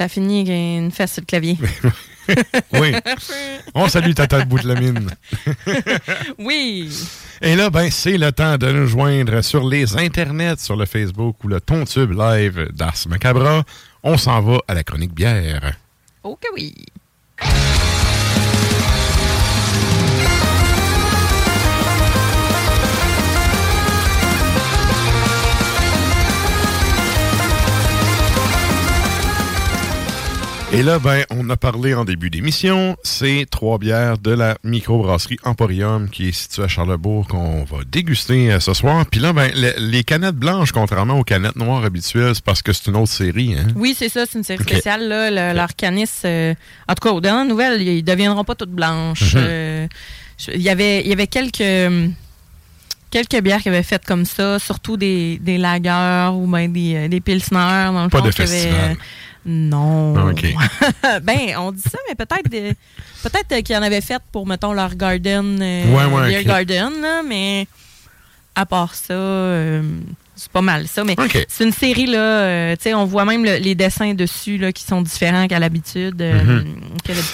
[0.00, 1.58] Ça finit avec une fesse sur le clavier.
[2.72, 2.94] oui.
[3.74, 5.10] On salue Tata de bout de la mine.
[6.38, 6.90] oui.
[7.42, 11.44] Et là, ben, c'est le temps de nous joindre sur les internets, sur le Facebook
[11.44, 13.62] ou le Tontube Live d'Ars Macabra.
[14.02, 15.74] On s'en va à la chronique bière.
[16.22, 16.74] Ok, oui.
[30.72, 32.96] Et là, ben, on a parlé en début d'émission.
[33.02, 38.52] C'est trois bières de la microbrasserie Emporium qui est située à Charlebourg qu'on va déguster
[38.52, 39.04] euh, ce soir.
[39.06, 42.72] Puis là, ben, le- les canettes blanches, contrairement aux canettes noires habituelles, c'est parce que
[42.72, 43.56] c'est une autre série.
[43.58, 43.66] Hein?
[43.74, 45.08] Oui, c'est ça, c'est une série spéciale.
[45.08, 46.54] Là, Le- Leur canis, euh,
[46.88, 49.34] en tout cas, aux dernières nouvelles, ils ne deviendront pas toutes blanches.
[49.34, 49.42] Mhm.
[49.44, 49.86] Euh,
[50.54, 52.12] Il y avait, il y avait quelques,
[53.10, 57.20] quelques bières qui avaient fait comme ça, surtout des, des lagers ou ben des, des
[57.20, 57.90] pilsners.
[57.92, 58.96] Dans le Pas fond, de avaient, festival.
[59.50, 60.30] Non.
[60.30, 60.46] OK.
[61.22, 65.58] ben, on dit ça, mais peut-être peut-être qu'ils en avaient fait pour, mettons, leur garden,
[65.60, 67.66] euh, Ouais, ouais, garden, là, mais
[68.54, 69.82] à part ça, euh,
[70.36, 71.04] c'est pas mal ça.
[71.04, 71.14] Mais
[71.48, 74.72] c'est une série, là, euh, tu sais, on voit même le- les dessins dessus, là,
[74.72, 76.20] qui sont différents qu'à l'habitude.
[76.22, 76.64] euh, Mhm.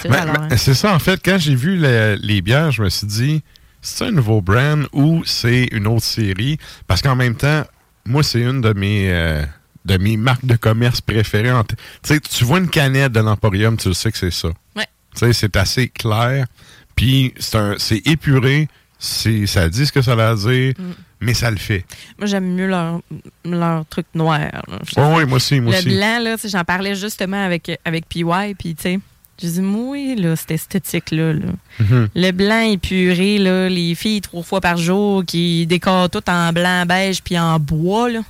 [0.05, 0.55] Ben, ben, hein.
[0.57, 3.43] c'est ça, en fait, quand j'ai vu le- les bières, je me suis dit,
[3.81, 6.57] c'est un nouveau brand ou c'est une autre série?
[6.87, 7.63] Parce qu'en même temps,
[8.05, 9.09] moi, c'est une de mes,
[9.87, 11.51] de mes marques de commerce préférées.
[11.67, 14.49] Tu sais, tu vois une canette de l'Emporium, tu le sais que c'est ça.
[14.75, 14.85] Ouais.
[15.15, 16.45] Tu sais, c'est assez clair.
[16.95, 18.67] Puis c'est un- c'est épuré.
[18.99, 20.83] Ça dit ce que ça a à dire, Mm.
[21.21, 21.85] mais ça le fait.
[22.17, 22.99] Moi, j'aime mieux leur,
[23.45, 24.39] leur truc noir.
[24.97, 25.89] oui, moi aussi, moi le aussi.
[25.89, 28.23] blanc, là, j'en parlais justement avec, avec PY,
[28.57, 28.99] puis tu sais,
[29.39, 31.45] je dis, oui, là, cette esthétique-là, là.
[31.79, 32.09] Mhm.
[32.15, 36.83] Le blanc épuré, là, les filles trois fois par jour qui décorent tout en blanc,
[36.87, 38.21] beige, puis en bois, là.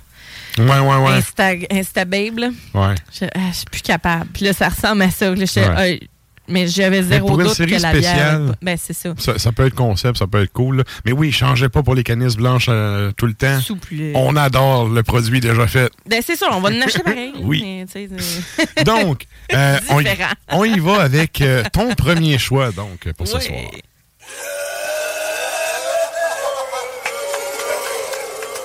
[0.58, 1.12] Ouais, ouais, ouais.
[1.14, 2.48] Insta, Instababe, là.
[2.74, 2.96] Ouais.
[3.12, 4.26] Je, ah, je suis plus capable.
[4.34, 5.30] Puis là, ça ressemble à ça.
[5.34, 6.00] Là, je- Ouais.
[6.02, 6.06] ah,
[6.50, 8.02] mais j'avais Mais zéro pour une doute série que la bière...
[8.14, 9.14] spéciale, Ben, c'est ça.
[9.18, 10.78] Ça, ça peut être concept, ça peut être cool.
[10.78, 10.84] là.
[11.06, 13.60] Mais oui, changez pas pour les canisses blanches euh, tout le temps.
[13.60, 13.94] Souple.
[14.16, 15.92] On adore le produit déjà fait.
[16.10, 17.34] Ben, c'est ça, on va en acheter pareil.
[17.42, 17.86] Oui.
[17.88, 20.30] mais, Donc, euh, on, y, Différent.
[20.54, 23.60] on y va avec euh, ton premier choix donc pour ce soir.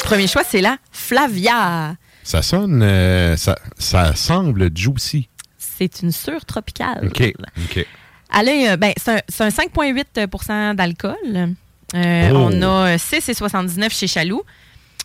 [0.04, 1.94] Premier choix, c'est la Flavia.
[2.22, 5.28] Ça sonne, euh, ça, ça semble juicy.
[5.58, 7.06] C'est une sûre tropicale.
[7.06, 7.32] OK.
[7.64, 7.86] OK.
[8.38, 11.16] Elle a, euh, ben, c'est un, un 5,8% d'alcool.
[11.94, 12.48] Euh, Oh.
[12.50, 14.42] On a 6,79 chez Chaloux.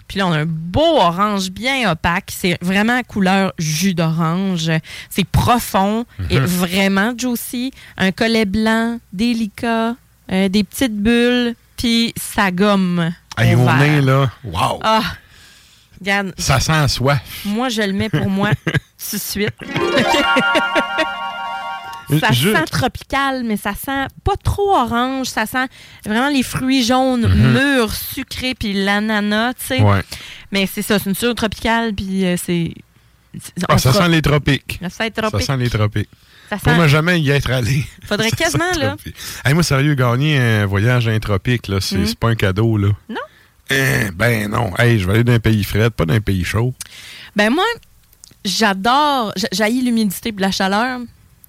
[0.07, 2.31] Puis là, on a un beau orange bien opaque.
[2.33, 4.71] C'est vraiment couleur jus d'orange.
[5.09, 6.45] C'est profond et Mhm.
[6.45, 7.71] vraiment juicy.
[7.97, 9.95] Un collet blanc, délicat,
[10.31, 13.11] euh, des petites bulles, puis ça gomme.
[13.37, 14.79] Hey, au là, wow!
[14.83, 15.01] Ah,
[15.99, 17.21] regarde, Ça sent soif.
[17.45, 18.71] moi, je le mets pour moi tout
[19.15, 19.53] de suite.
[22.21, 25.27] Ça Je- sent tropical, mais ça sent pas trop orange.
[25.27, 25.65] Ça sent
[26.05, 27.51] vraiment les fruits jaunes, Mhm.
[27.51, 29.81] mûrs, sucrés, puis l'ananas, tu sais.
[29.81, 30.01] Ouais.
[30.53, 32.73] Mais c'est ça, c'est une sûre tropicale, puis euh, c'est...
[33.67, 34.79] Ah, ça sent les tropiques.
[34.81, 35.45] Ça sent Ça tropique.
[35.45, 36.09] sent les tropiques.
[36.49, 37.85] Ça Pour sent- ne jamais y être allé.
[38.05, 38.95] Faudrait quasiment, là.
[39.43, 42.87] Hey, moi, sérieux, gagner un voyage intropique, là, c'est c'est pas un cadeau, là.
[43.09, 43.17] Non.
[43.69, 44.71] Eh, ben non.
[44.77, 46.73] Hey, je vais aller d'un pays frais, pas d'un pays chaud.
[47.35, 47.65] Ben moi,
[48.45, 49.33] j'adore...
[49.51, 50.99] J'haïs l'humidité et la chaleur,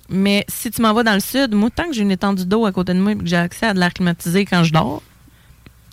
[0.08, 2.66] mais si tu m'en vas dans le sud, moi, tant que j'ai une étendue d'eau
[2.66, 5.02] à côté de moi et que j'ai accès à de l'air climatisé quand je dors,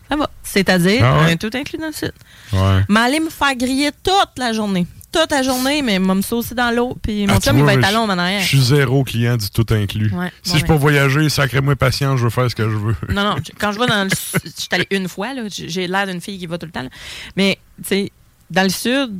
[0.09, 0.29] ça va.
[0.43, 1.35] C'est-à-dire, Ah ouais?
[1.37, 2.13] tout inclus dans le sud.
[2.53, 2.81] Ouais.
[2.89, 4.87] Mais aller me faire griller toute la journée.
[5.17, 6.97] Toute la journée, mais m'a me saucer dans l'eau.
[7.01, 8.41] Puis mon Ah, chum, il va être à l'ombre en arrière.
[8.41, 10.11] Je suis zéro client du tout inclus.
[10.13, 10.79] Ouais, si bon, je peux ben.
[10.79, 12.95] voyager, sacrez-moi patience, je veux faire ce que je veux.
[13.09, 15.87] Non, non, quand je vais dans le sud, je suis allée une fois, là, j'ai
[15.87, 16.83] l'air d'une fille qui va tout le temps.
[16.83, 16.89] là.
[17.37, 18.11] Mais, tu sais,
[18.51, 19.11] dans le sud,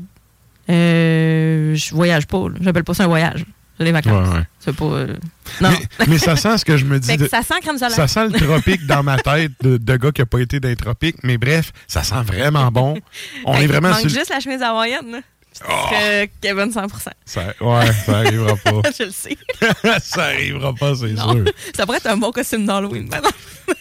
[0.70, 2.44] euh, je voyage pas.
[2.62, 3.46] J'appelle pas ça un voyage.
[3.78, 4.30] C'est des vacances.
[4.30, 4.44] Ouais, ouais.
[4.60, 4.86] C'est pas.
[4.86, 5.16] euh,
[5.60, 5.70] Non.
[6.00, 7.16] Mais, mais ça sent ce que je me dis.
[7.18, 7.96] De- ça sent crème solaire.
[7.96, 10.70] ça sent le tropique dans ma tête de, de gars qui n'a pas été dans
[10.70, 11.18] les tropiques.
[11.24, 12.98] Mais bref, ça sent vraiment bon.
[13.44, 14.10] On est vraiment manque sur.
[14.10, 15.22] juste la chemise hawaïenne,
[15.62, 15.68] là.
[15.70, 15.90] Oh.
[15.92, 16.82] Que Kevin 100
[17.26, 18.90] Ça, ouais, ça arrivera pas.
[18.98, 19.38] Je le sais.
[20.02, 21.46] ça arrivera pas, c'est sûr.
[21.76, 23.34] Ça pourrait être un bon costume d'Halloween, exemple.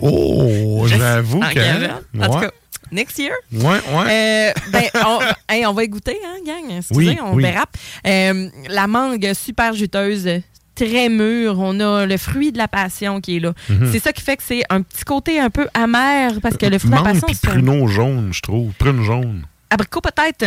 [0.00, 2.20] Oh, j'avoue que.
[2.22, 2.50] En tout cas,
[2.92, 3.32] next year.
[3.52, 4.52] Ouais, ouais.
[4.52, 6.76] Euh, ben, on, hey, on va y goûter, hein, gang?
[6.78, 7.42] Excusez, Oui, on oui.
[7.42, 7.76] dérape.
[8.06, 10.28] Euh, la mangue super juteuse,
[10.76, 11.58] très mûre.
[11.58, 13.52] On a le fruit de la passion qui est là.
[13.68, 13.90] Mhm.
[13.90, 16.78] C'est ça qui fait que c'est un petit côté un peu amer parce que le
[16.78, 18.72] fruit de la passion, c'est un pruneau jaune, je trouve.
[18.74, 19.46] Prune jaune.
[19.70, 20.44] abricot peut-être.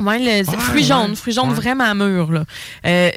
[0.00, 1.54] Ouais, le c'est Ouais, fruit ouais, jaune, fruit jaune ouais.
[1.54, 2.30] vraiment mûr.
[2.32, 2.44] Là.
[2.86, 3.10] Euh,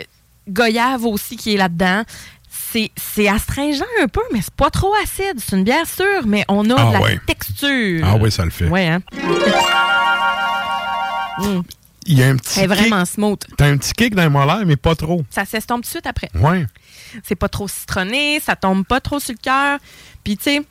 [0.49, 2.03] goyave aussi qui est là-dedans.
[2.49, 5.39] C'est c'est astringent un peu, mais c'est pas trop acide.
[5.45, 7.19] C'est une bière sûre, mais on a Ah de la ouais.
[7.27, 8.01] texture.
[8.05, 8.67] Ah ouais, ça le fait.
[8.67, 9.01] Ouais, hein?
[11.39, 11.61] Mm.
[12.05, 13.39] il y a un petit Elle est vraiment smooth.
[13.57, 15.23] T'as un petit kick dans les molaires, mais pas trop.
[15.29, 16.29] Ça s'estompe tout de suite après.
[16.35, 16.67] Ouais.
[17.23, 19.79] C'est pas trop citronné, ça tombe pas trop sur le cœur.
[20.23, 20.61] Puis, tu sais,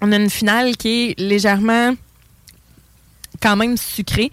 [0.00, 1.94] on a une finale qui est légèrement
[3.42, 4.30] quand même sucrée.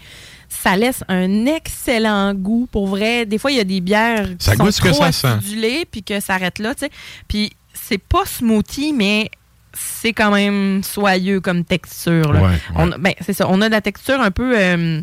[0.67, 2.67] Ça laisse un excellent goût.
[2.71, 5.03] Pour vrai, des fois, il y a des bières qui Ça sont ce que trop
[5.03, 5.85] ça sent.
[5.89, 6.91] puis que ça arrête là, tu sais.
[7.27, 9.29] Puis, c'est pas smoothie, mais
[9.73, 12.33] c'est quand même soyeux comme texture.
[12.33, 12.41] là.
[12.41, 12.57] Ouais, ouais.
[12.75, 13.47] On a- ben, c'est ça.
[13.49, 15.01] On a de la texture un peu euh,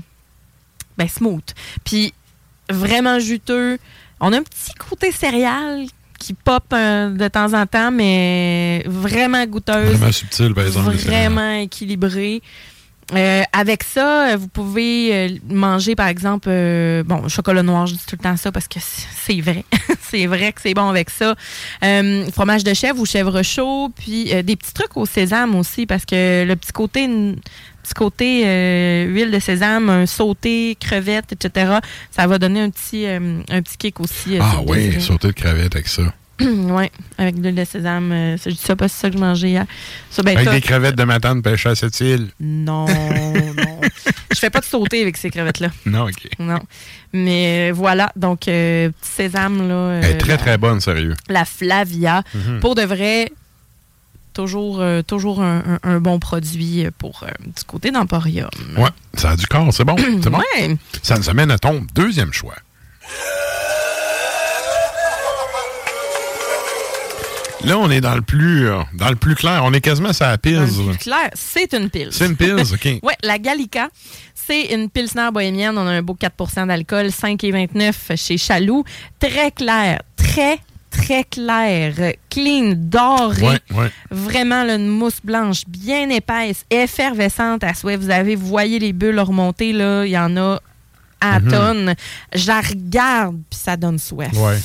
[0.98, 1.44] ben, smooth.
[1.84, 2.12] Puis
[2.70, 3.78] vraiment juteux.
[4.20, 5.86] On a un petit côté céréal
[6.18, 9.90] qui pop euh, de temps en temps, mais vraiment goûteuse.
[9.96, 10.94] Vraiment subtil, par exemple.
[10.96, 12.42] Vraiment équilibré.
[13.12, 17.94] Euh, avec ça, euh, vous pouvez euh, manger, par exemple, euh, bon, chocolat noir, je
[17.94, 19.64] dis tout le temps ça parce que c'est vrai.
[20.00, 21.34] c'est vrai que c'est bon avec ça.
[21.84, 26.04] Euh, fromage de chèvre ou chèvre chaud, puis des petits trucs au sésame aussi parce
[26.04, 27.06] que le petit côté,
[27.82, 31.78] petit côté huile de sésame, un sauté, crevette, etc.,
[32.10, 34.38] ça va donner un petit, un petit kick aussi.
[34.40, 36.02] Ah oui, sauter de crevette avec ça.
[36.40, 38.10] oui, avec de l'huile de sésame.
[38.12, 39.66] euh, je dis ça que c'est ça que je mangeais hier.
[40.10, 42.28] Ça, ben, avec des crevettes de ma tante pêchée à cette île.
[42.40, 43.80] non, non.
[44.32, 45.68] Je fais pas de sauter avec ces crevettes-là.
[45.86, 46.28] Non, OK.
[46.40, 46.58] Non.
[47.12, 49.74] Mais euh, voilà, donc euh, petit sésame, là.
[49.74, 51.14] euh, Elle est très, la, très bonne, sérieux.
[51.28, 52.22] la Flavia.
[52.34, 52.58] Mhm.
[52.60, 53.30] Pour de vrai,
[54.32, 58.48] toujours, euh, toujours un, un- un bon produit pour du côté d'Emporium.
[58.76, 59.94] Ouais, ça a du corps, c'est bon.
[59.98, 60.38] C'est bon.
[60.58, 60.76] Ouais.
[61.02, 62.56] Ça nous amène à ton deuxième choix.
[67.66, 69.62] Là, on est dans le plus euh, dans le plus clair.
[69.64, 70.56] On est quasiment sur la pils.
[70.56, 72.08] Dans le plus clair, c'est une pile.
[72.10, 72.88] C'est une pils, OK.
[73.02, 73.88] Oui, la Gallica,
[74.34, 75.76] c'est une pilsner bohémienne.
[75.78, 78.84] On a un beau 4% d'alcool, 5,29 chez Chaloux.
[79.18, 80.58] Très clair, très,
[80.90, 81.94] très clair.
[82.28, 83.42] Clean, doré.
[83.42, 83.90] Ouais, ouais.
[84.10, 87.96] Vraiment, là, une mousse blanche bien épaisse, effervescente à souhait.
[87.96, 90.04] Vous avez, vous voyez les bulles remonter, là.
[90.04, 90.60] Il y en a
[91.20, 91.50] à Mhm.
[91.50, 91.94] tonnes.
[92.34, 94.32] Je la regarde, puis ça donne soif.
[94.34, 94.58] Ouais.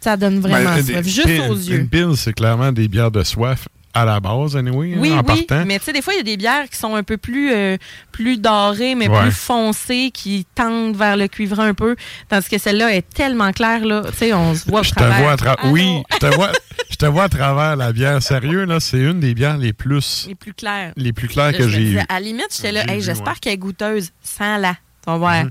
[0.00, 1.02] Ça donne vraiment Ben, soif.
[1.02, 1.76] des- Juste pil- aux yeux.
[1.80, 5.20] Une pils, c'est clairement des bières de soif à la base, anyway, hein, Oui, en
[5.26, 5.64] oui, partant.
[5.64, 7.50] mais tu sais, des fois, il y a des bières qui sont un peu plus,
[7.50, 7.78] euh,
[8.12, 9.22] plus dorées, mais Ouais.
[9.22, 11.96] plus foncées, qui tendent vers le cuivre un peu,
[12.28, 15.02] tandis que celle-là est tellement claire, là, tu sais, on se voit au Je te
[15.02, 15.56] vois à travers.
[15.62, 16.52] Ah Oui, je te vois,
[16.90, 18.22] je te vois à travers la bière.
[18.22, 20.92] Sérieux, là, c'est une des bières les plus, les plus claires.
[20.98, 21.98] les plus claires que j'ai eues.
[22.00, 23.38] À la limite, j'étais là, hey, j'espère ouais.
[23.40, 24.10] qu'elle est goûteuse.
[24.22, 24.74] Sans la.
[25.06, 25.44] Vas voir.
[25.44, 25.50] Mhm.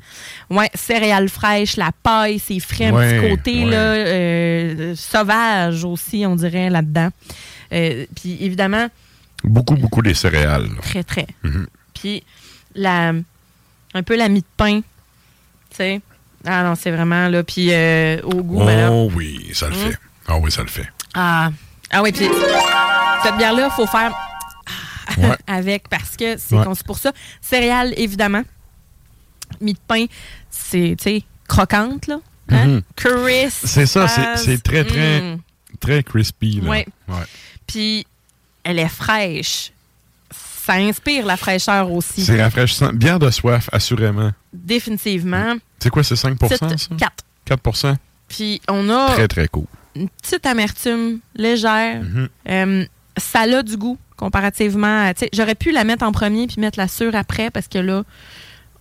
[0.58, 3.72] Ouais, céréales fraîches, la paille, c'est frais, un Ouais, petit côté ouais.
[3.72, 7.10] là, euh, sauvage aussi, on dirait, là-dedans.
[7.74, 8.88] Euh, Puis évidemment,
[9.44, 10.68] Beaucoup, beaucoup des céréales.
[10.68, 10.82] là.
[10.82, 11.28] très, très.
[11.44, 11.68] Mhm.
[11.94, 12.24] Puis
[12.76, 13.14] la,
[13.94, 14.86] un peu la mie de pain, tu
[15.78, 16.02] sais.
[16.46, 17.44] Ah non, c'est vraiment là.
[17.44, 19.92] Puis euh, au goût, ben Oh oui, ça le Hum.
[19.92, 19.98] fait.
[20.28, 20.88] Ah oui, ça le fait.
[21.14, 21.50] Ah,
[21.92, 22.28] ah oui, puis
[23.24, 24.12] cette bière-là, il faut faire
[25.18, 25.36] Ouais.
[25.48, 26.64] avec parce que c'est Ouais.
[26.66, 27.12] conçu pour ça.
[27.42, 28.42] Céréales, évidemment.
[29.62, 30.06] Mie de pain,
[30.50, 32.20] c'est, tu sais, croquante, là.
[32.50, 32.66] Hein?
[32.68, 32.82] Mhm.
[32.96, 33.66] Crisp.
[33.66, 35.40] C'est ça, c'est- c'est très, très, Mm.
[35.80, 36.62] très crispy.
[36.62, 36.70] Là.
[36.70, 36.86] Ouais.
[37.68, 38.06] Puis,
[38.64, 39.72] elle est fraîche.
[40.32, 42.24] Ça inspire la fraîcheur aussi.
[42.26, 42.92] C'est rafraîchissant.
[42.94, 44.32] Bière de soif, assurément.
[44.52, 45.56] Définitivement.
[45.80, 46.48] C'est quoi, c'est 5 ça?
[46.68, 47.24] Petite 4.
[47.46, 47.98] 4
[48.28, 49.66] Puis, on a Très, très cool.
[49.96, 52.02] une petite amertume légère.
[52.02, 52.30] Mhm.
[52.50, 52.86] Euh,
[53.18, 55.14] ça a du goût comparativement à.
[55.34, 58.04] J'aurais pu la mettre en premier puis mettre la sûre après parce que là,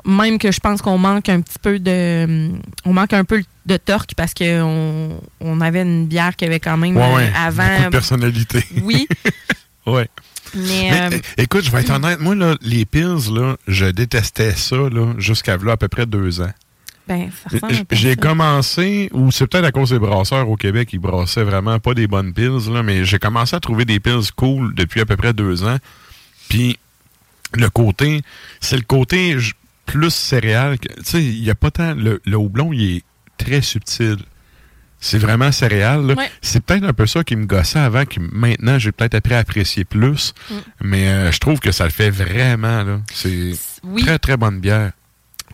[0.06, 2.50] même que je pense qu'on manque un petit peu de.
[2.84, 6.76] On manque un peu de torque parce qu'on on avait une bière qui avait quand
[6.76, 7.32] même Ouais, euh, ouais.
[7.36, 7.84] avant.
[7.86, 8.64] De personnalité.
[8.82, 9.06] Oui,
[9.86, 10.08] ouais.
[10.54, 10.90] mais.
[10.90, 12.20] Mais, euh, écoute, je vais être honnête.
[12.20, 16.40] Moi, là, les pills, là, je détestais ça là, jusqu'à là, à peu près deux
[16.40, 16.52] ans.
[17.08, 17.30] ben,
[17.90, 21.94] J'ai commencé, ou c'est peut-être à cause des brasseurs au Québec, ils brassaient vraiment pas
[21.94, 25.16] des bonnes pills, là, mais j'ai commencé à trouver des pills cool depuis à peu
[25.16, 25.78] près deux ans.
[26.48, 26.78] Puis
[27.54, 28.20] le côté,
[28.60, 29.36] c'est le côté
[29.86, 30.78] plus céréal.
[30.78, 31.94] que- Tu sais, il n'y a pas tant.
[31.94, 33.02] Le, le houblon, il est
[33.38, 34.16] très subtil.
[35.00, 36.06] C'est vraiment céréal.
[36.06, 36.14] là.
[36.14, 36.30] Ouais.
[36.40, 39.38] C'est peut-être un peu ça qui me gossait avant, que maintenant j'ai peut-être appris à
[39.40, 40.32] apprécier plus.
[40.50, 40.54] Mm.
[40.82, 43.00] Mais euh, je trouve que ça le fait vraiment.
[43.12, 44.02] C'est Oui.
[44.02, 44.92] très, très bonne bière.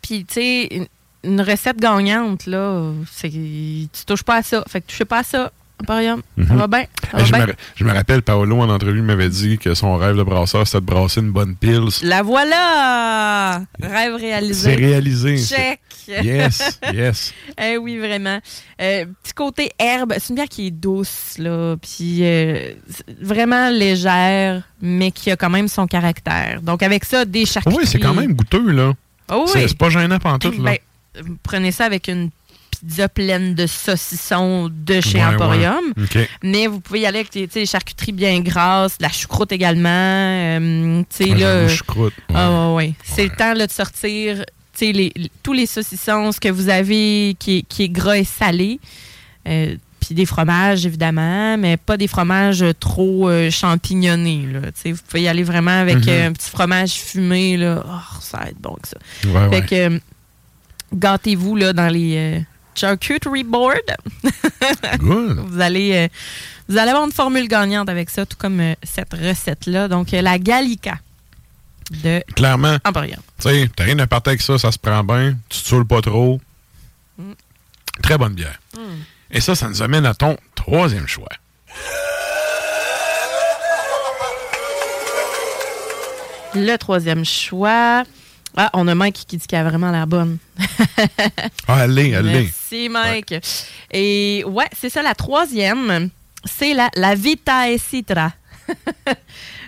[0.02, 0.86] Puis, tu sais, une,
[1.24, 3.28] une recette gagnante, là, c'est.
[3.28, 4.62] Tu touches pas à ça.
[4.68, 5.52] Fait que touchez pas à ça.
[5.86, 6.56] Ça Mhm.
[6.58, 6.84] va bien?
[7.10, 7.46] Ça va je, bien?
[7.46, 10.80] me, je me rappelle, Paolo, en entrevue, m'avait dit que son rêve de brasseur, c'était
[10.80, 11.88] de brasser une bonne pils.
[12.02, 13.62] La voilà!
[13.82, 14.70] Rêve réalisé.
[14.70, 15.36] C'est réalisé.
[15.38, 15.80] Check!
[16.08, 17.32] Yes, yes.
[17.62, 18.40] Eh oui, vraiment.
[18.80, 20.14] Euh, petit côté herbe.
[20.18, 21.76] C'est une bière qui est douce, là.
[21.80, 22.72] Puis euh,
[23.20, 26.62] vraiment légère, mais qui a quand même son caractère.
[26.62, 27.78] Donc, avec ça, des charcuteries.
[27.84, 28.92] Oui, c'est quand même goûteux, là.
[29.32, 29.64] Oh oui.
[29.68, 30.72] C'est pas gênant pantoute, là.
[30.72, 32.30] Ben, prenez ça avec une
[32.80, 35.80] pizza pleine de saucissons de chez Ouais, Emporium.
[36.14, 36.28] ouais.
[36.42, 39.88] Mais vous pouvez y aller avec des charcuteries bien grasses, la choucroute également.
[39.88, 42.14] euh, Ouais, là, j'avoue, choucroute.
[42.34, 42.76] Ah.
[43.04, 44.44] C'est le temps là, de sortir
[44.80, 45.12] les-
[45.42, 48.80] tous les saucissons, ce que vous avez qui est, qui est gras et salé.
[49.46, 54.46] Euh, puis des fromages, évidemment, mais pas des fromages trop euh, champignonnés.
[54.50, 54.60] Là.
[54.86, 56.08] Vous pouvez y aller vraiment avec Mhm.
[56.08, 57.58] euh, un petit fromage fumé.
[57.58, 57.84] Là.
[57.86, 58.96] Oh, ça va être bon que ça.
[59.28, 59.66] Ouais, fait ouais.
[59.66, 59.98] que euh,
[60.94, 62.40] gâtez-vous là, dans les euh,
[62.80, 63.74] charcuterie boards.
[64.98, 65.38] Good.
[65.46, 66.08] vous, allez, euh,
[66.68, 69.88] vous allez avoir une formule gagnante avec ça, tout comme euh, cette recette-là.
[69.88, 70.98] Donc, euh, la Gallica
[72.02, 72.78] de Clairement.
[72.78, 73.10] Tu
[73.40, 76.00] sais, t'as rien à partir avec ça, ça se prend bien, tu te saoules pas
[76.00, 76.40] trop.
[77.18, 77.32] Mm.
[78.02, 78.58] Très bonne bière.
[79.30, 81.28] Et ça, ça nous amène à ton troisième choix.
[86.54, 88.04] Le troisième choix.
[88.56, 90.38] Ah, on a Mike qui dit qu'elle a vraiment l'air bonne.
[91.68, 92.42] Ah, allez, allez.
[92.42, 93.34] Merci, Mike.
[93.92, 96.10] Et ouais, c'est ça, la troisième,
[96.44, 98.32] c'est la, la Vita et Citra.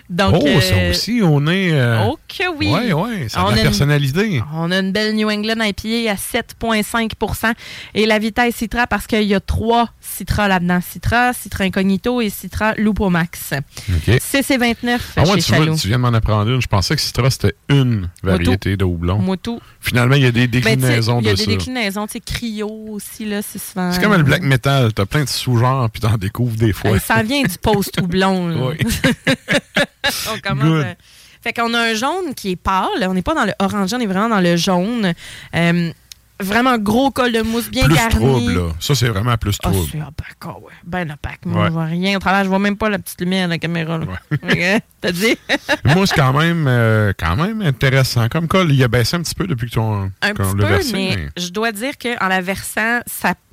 [0.09, 1.71] Donc, oh, ça euh, aussi, on est.
[1.71, 2.67] euh, Oh que oui.
[2.71, 4.43] Ouais, ouais, ça a On de la une- personnalité.
[4.53, 7.53] On a une belle New England IPA à 7,5%
[7.95, 10.79] Et la Vita et Citra parce qu'il y a trois Citra là-dedans.
[10.87, 13.53] Citra, Citra Incognito et Citra Lupo Max.
[13.89, 14.07] OK.
[14.15, 16.61] CC29 Ah ouais, chez tu, vois, tu viens de m'en apprendre une.
[16.61, 19.19] Je pensais que Citra, c'était une variété de houblon.
[19.19, 19.59] Moi tout.
[19.79, 21.49] Finalement, il y a des Ben, tu sais, déclinaisons Il y a de des ça.
[21.51, 23.91] déclinaisons, tu sais, cryo aussi, là, c'est souvent...
[23.91, 24.93] C'est comme le black metal.
[24.93, 26.99] T'as plein de sous-genres, puis t'en découvres des fois.
[26.99, 28.33] Ça vient du post-houblon.
[28.73, 28.77] Oui.
[30.33, 30.83] on commence.
[30.85, 30.93] Euh,
[31.41, 32.87] Fait qu'on a un jaune qui est pâle.
[33.01, 35.13] On n'est pas dans le orange, on est vraiment dans le jaune.
[35.55, 35.91] Euh,
[36.39, 38.15] vraiment gros col de mousse bien plus garni.
[38.15, 38.71] trouble, là.
[38.79, 39.87] Ça, c'est vraiment plus Ah, trouble.
[39.91, 40.73] c'est opaque, ah ouais.
[40.83, 41.45] Ben opaque.
[41.45, 41.67] Moi, Ouais.
[41.67, 42.43] je vois rien au travail.
[42.43, 43.97] Je vois même pas la petite lumière de la caméra.
[43.97, 44.05] là.
[44.31, 44.59] Ok,
[45.01, 45.37] T'as dit?
[45.85, 48.27] Moi, c'est quand même, euh, quand même intéressant.
[48.29, 50.91] Comme quoi, il a baissé un petit peu depuis que ton, Un petit peu, versé.
[50.93, 52.99] mais mais- je dois dire qu'en la versant,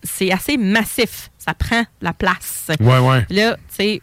[0.03, 1.30] c'est assez massif.
[1.38, 2.68] Ça prend la place.
[2.80, 3.26] Ouais, ouais.
[3.30, 4.03] Là, tu sais,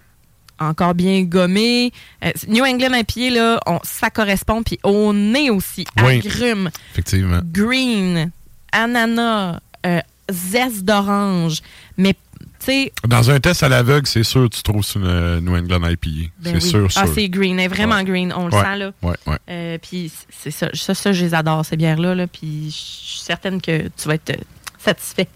[0.60, 1.92] encore bien gommé.
[2.24, 4.64] Euh, New England IPA, là, on- ça correspond.
[4.64, 6.20] Puis au nez aussi, Oui.
[6.26, 7.40] agrumes, Effectivement.
[7.44, 8.32] green,
[8.72, 10.00] ananas, euh,
[10.32, 11.62] zeste d'orange.
[11.98, 15.40] Mais, tu sais, Dans un test à l'aveugle, c'est sûr que tu trouves une euh,
[15.42, 16.10] New England IPA.
[16.40, 16.70] ben c'est oui.
[16.70, 18.04] sûr, Ah, c'est green, elle est vraiment Ouais.
[18.04, 18.34] green.
[18.36, 18.92] On le Ouais, sent, là.
[19.04, 19.16] ouais.
[19.50, 22.16] Euh, puis c'est ça, ça, ça, je les adore, ces bières-là.
[22.16, 24.36] Là, puis je suis certaine que tu vas être
[24.80, 25.28] satisfait.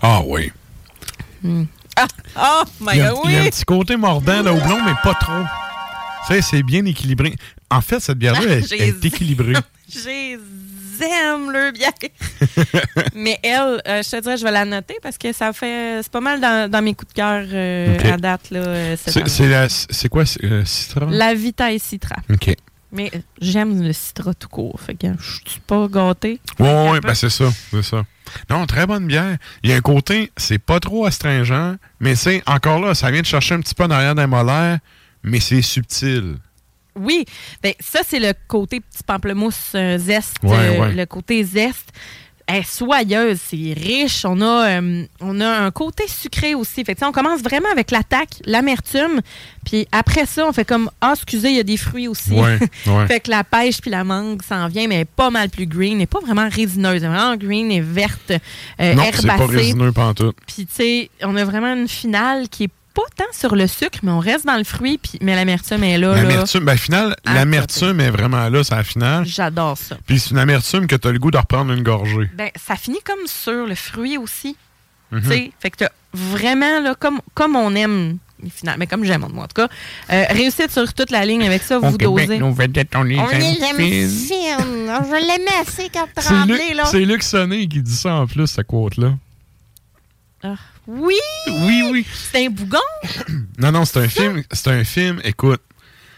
[0.00, 0.50] Ah oui.
[1.42, 1.64] Hmm.
[1.98, 2.06] Ah,
[2.64, 3.50] oh my Il y, a, God, il y a un oui!
[3.50, 5.32] petit côté mordant de houblon, mais pas trop.
[6.26, 7.34] Tu sais, c'est bien équilibré.
[7.70, 8.40] En fait, cette bière-là,
[8.70, 9.54] elle est équilibrée.
[9.88, 10.38] J'ai
[11.00, 11.92] aime le bière.
[13.14, 16.00] Mais elle, euh, je te dirais, je vais la noter parce que ça fait.
[16.02, 18.50] C'est pas mal dans, dans mes coups de cœur euh, à date.
[18.50, 21.08] Là, euh, C'est quoi, euh, citron?
[21.10, 22.16] La Vita et Citra.
[22.30, 22.54] OK.
[22.90, 23.10] Mais
[23.40, 24.80] j'aime le Citra tout court.
[24.80, 26.40] Fait que je suis pas gâtée.
[26.58, 28.04] Oui, oui, ben c'est ça, c'est ça.
[28.50, 29.36] Non, très bonne bière.
[29.62, 33.20] Il y a un côté, c'est pas trop astringent, mais c'est encore là, ça vient
[33.20, 34.78] de chercher un petit peu en arrière d'un molaire,
[35.22, 36.36] mais c'est subtil.
[36.98, 37.24] Oui,
[37.62, 40.36] ben, ça, c'est le côté petit pamplemousse euh, zeste.
[40.42, 40.92] Ouais, euh.
[40.92, 41.92] Le côté zeste.
[42.48, 44.24] Est soyeuse, c'est riche.
[44.24, 46.82] On a, euh, on a un côté sucré aussi.
[46.82, 49.20] Fait que, on commence vraiment avec l'attaque, l'amertume.
[49.66, 52.32] Puis après ça, on fait comme Ah, excusez, il y a des fruits aussi.
[52.32, 53.06] Ouais, ouais.
[53.06, 55.66] fait que la pêche puis la mangue s'en vient, mais elle est pas mal plus
[55.66, 55.92] green.
[55.92, 57.02] Elle n'est pas vraiment résineuse.
[57.02, 58.32] Elle est vraiment green et verte,
[58.80, 59.56] euh, non, c'est pas herbacée.
[59.56, 60.36] résineux pantoute.
[60.46, 64.00] Puis, tu sais, on a vraiment une finale qui est pas tant sur le sucre,
[64.02, 66.16] mais on reste dans le fruit, puis, mais l'amertume est là.
[66.16, 66.22] là.
[66.22, 69.24] L'amertume, ben, au final, Ah, l'amertume est vraiment là, c'est la finale.
[69.24, 69.96] J'adore ça.
[70.06, 72.28] Puis c'est une amertume que tu as le goût de reprendre une gorgée.
[72.34, 74.56] Ben, ça finit comme sur le fruit aussi.
[75.12, 78.18] Tu sais, fait que t'as vraiment, là, comme, comme on aime,
[78.76, 79.68] mais comme j'aime, moi, en tout cas,
[80.12, 82.38] euh, réussite sur toute la ligne avec ça, vous dosez.
[82.38, 83.54] nous vedettes, on est On est.
[83.60, 86.84] Je l'aimais assez quand Luc, là.
[86.86, 89.14] c'est Luc Sonné qui dit ça en plus, cette quote-là.
[90.42, 90.54] Ah,
[90.88, 91.14] oui!
[91.48, 92.06] Oui, oui.
[92.12, 92.78] C'est un bougon?
[93.60, 94.42] Non, non, c'est un film.
[94.52, 95.60] C'est un film, écoute.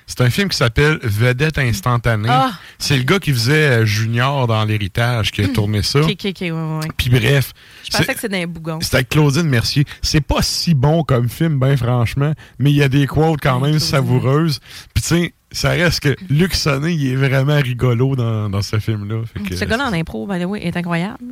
[0.06, 2.28] C'est un film qui s'appelle Vedette instantanée.
[2.30, 2.50] Ah.
[2.78, 6.00] C'est le gars qui faisait euh, Junior dans l'héritage qui a tourné ça.
[6.00, 6.88] Ok, ok, ok, ouais, ouais.
[6.96, 7.52] Puis bref.
[7.84, 8.78] Je pensais que c'était un bougon.
[8.82, 9.84] C'est avec Claudine Mercier.
[10.02, 13.60] C'est pas si bon comme film, ben franchement, mais il y a des quotes quand
[13.60, 14.58] même savoureuses.
[14.94, 18.78] Puis tu sais, ça reste que Luc Sonné, il est vraiment rigolo dans, dans ce
[18.80, 19.22] film-là.
[19.48, 21.22] Que- Ce gars-là en impro, by the way, est incroyable.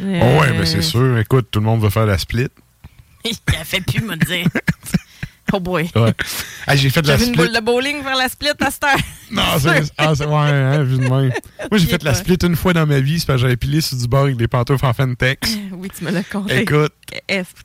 [0.00, 1.16] Oh ouais, ben Euh, c'est sûr.
[1.18, 2.48] Écoute, tout le monde veut faire la split.
[3.30, 4.46] Il a fait plus me dire.
[5.52, 5.88] Oh boy.
[5.94, 6.12] Ouais.
[6.66, 7.46] Ah, j'ai fait de la J'avais une split.
[7.46, 8.96] boule de bowling faire la split à cette heure.
[9.30, 11.10] Non, c'est ah, ouais, hein, vu de même.
[11.10, 13.56] Moi, j'ai fait est la split une fois dans ma vie, c'est parce que j'avais
[13.56, 15.48] pilé sur du bord avec des pantoufles en Fentex.
[15.72, 16.62] Oui, tu me l'as compté.
[16.62, 16.92] Écoute.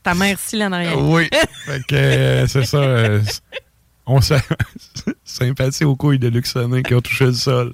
[0.04, 1.00] Ta mère, si, là, en arrière?
[1.02, 1.28] Oui.
[1.66, 2.78] fait que euh, c'est ça.
[2.78, 3.22] euh,
[4.06, 4.38] on s'a
[5.26, 7.74] sympathie aux couilles de Luxonné qui ont touché le sol.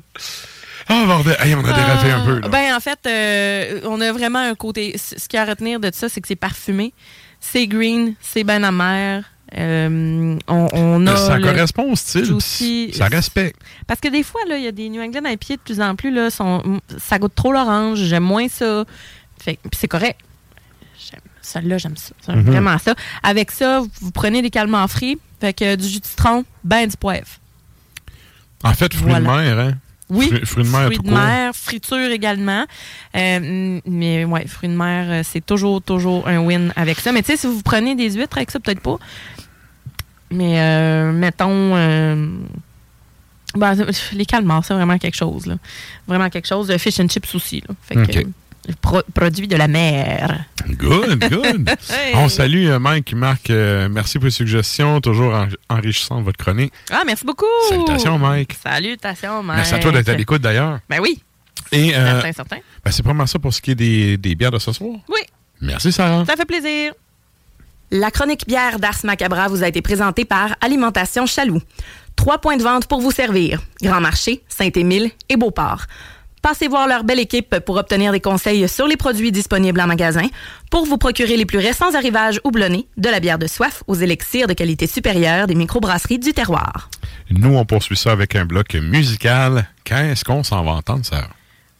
[0.87, 1.35] Ah, bordel.
[1.41, 2.39] Hey, on a dérapé un peu.
[2.39, 2.47] Là.
[2.47, 4.95] Ben, en fait, euh, on a vraiment un côté.
[4.97, 6.93] Ce qu'il y a à retenir de ça, c'est que c'est parfumé.
[7.39, 9.23] C'est green, c'est ben amer.
[9.57, 12.25] Euh, on, on a ça le correspond au style.
[12.25, 13.61] juicy- Ça respecte.
[13.87, 16.11] Parce que des fois, il y a des New England IPA de plus en plus,
[16.11, 17.99] là, sont, ça goûte trop l'orange.
[17.99, 18.83] J'aime moins ça.
[19.39, 20.19] Puis c'est correct.
[20.99, 22.11] J'aime celle-là, j'aime ça.
[22.25, 22.45] J'aime Mhm.
[22.51, 22.93] vraiment ça.
[23.23, 25.17] Avec ça, vous prenez des calmants frits.
[25.39, 27.27] Fait que du jus de citron, ben du poivre.
[28.63, 29.19] En fait, fruits Voilà.
[29.19, 29.73] de mer, hein?
[30.09, 31.17] Oui, Fruits, fruits de mer, fruits tout de court.
[31.17, 32.65] mer, friture également.
[33.15, 37.11] Euh, mais ouais, fruits de mer, euh, c'est toujours, toujours un win avec ça.
[37.11, 38.97] Mais tu sais, si vous prenez des huîtres avec ça, peut-être pas.
[40.31, 42.25] Mais euh, mettons, euh,
[43.55, 43.75] ben,
[44.13, 45.45] les calmars, c'est vraiment quelque chose.
[45.45, 45.55] Là.
[46.07, 46.69] Vraiment quelque chose.
[46.69, 47.63] Le fish and chips aussi.
[47.67, 47.75] Là.
[47.81, 48.27] Fait que, OK.
[48.81, 50.45] Pro- produit de la mer.
[50.67, 51.69] Good, good.
[51.89, 52.13] Hey.
[52.15, 56.73] On salue euh, Mike marque euh, merci pour les suggestions, toujours en- enrichissant votre chronique.
[56.91, 57.45] Ah, merci beaucoup.
[57.69, 58.55] Salutations, Mike.
[58.61, 59.57] Salutations, Mike.
[59.57, 60.79] Merci à toi d'être à l'écoute d'ailleurs.
[60.89, 61.21] Ben oui.
[61.71, 62.57] Et euh, Certain, certain.
[62.83, 64.91] ben, c'est vraiment ça pour ce qui est des, des bières de ce soir.
[65.09, 65.21] Oui.
[65.61, 66.23] Merci, Sarah.
[66.25, 66.93] Ça fait plaisir.
[67.89, 71.61] La chronique bière d'Ars Macabra vous a été présentée par Alimentation Chaloux.
[72.17, 73.61] Trois points de vente pour vous servir.
[73.81, 75.83] Grand Marché, Saint-Émile et Beauport.
[76.49, 80.29] Passez voir leur belle équipe pour obtenir des conseils sur les produits disponibles en magasin,
[80.71, 84.47] pour vous procurer les plus récents arrivages houblonnés, de la bière de soif aux élixirs
[84.47, 86.89] de qualité supérieure des microbrasseries du terroir.
[87.31, 89.67] Nous, on poursuit ça avec un bloc musical.
[89.83, 91.36] Qu'est-ce qu'on s'en va entendre, Sarah?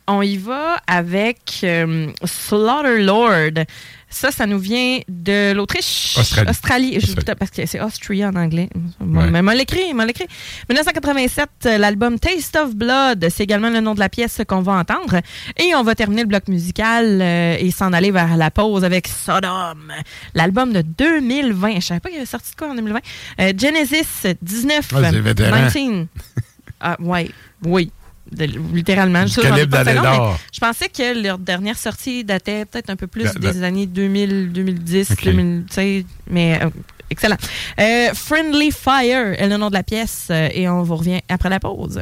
[0.10, 3.66] On y va avec euh, Slaughter Lord.
[4.10, 6.16] Ça, ça nous vient de l'Autriche.
[6.18, 6.94] Australie.
[6.94, 7.36] Je- Australie.
[7.38, 8.70] parce que c'est Austria en anglais.
[9.02, 9.30] Ouais.
[9.30, 10.28] Mais m'a l'écrit, m'a l'écrit.
[10.70, 14.74] 1987, euh, l'album Taste of Blood, c'est également le nom de la pièce qu'on va
[14.74, 15.20] entendre.
[15.58, 19.10] Et on va terminer le bloc musical euh, et s'en aller vers la pause avec
[19.10, 19.92] Sodom,
[20.34, 21.82] l'album de 2020.
[21.82, 23.00] Je savais pas qu'il avait sorti de quoi en 2020.
[23.42, 24.88] Euh, Genesis 19.
[24.96, 25.68] Ah, c'est vétéran.
[25.68, 26.08] 19.
[26.80, 27.32] Ah, ouais,
[27.66, 27.92] oui
[28.32, 29.26] littéralement.
[29.28, 35.12] Je, pensais que leur dernière sortie datait peut-être un peu plus des années 2000, 2010,
[35.12, 35.32] okay.
[35.32, 36.70] 2000, mais euh,
[37.10, 37.38] excellent.
[37.80, 41.50] Euh, Friendly Fire est le nom de la pièce euh, et on vous revient après
[41.50, 42.02] la pause.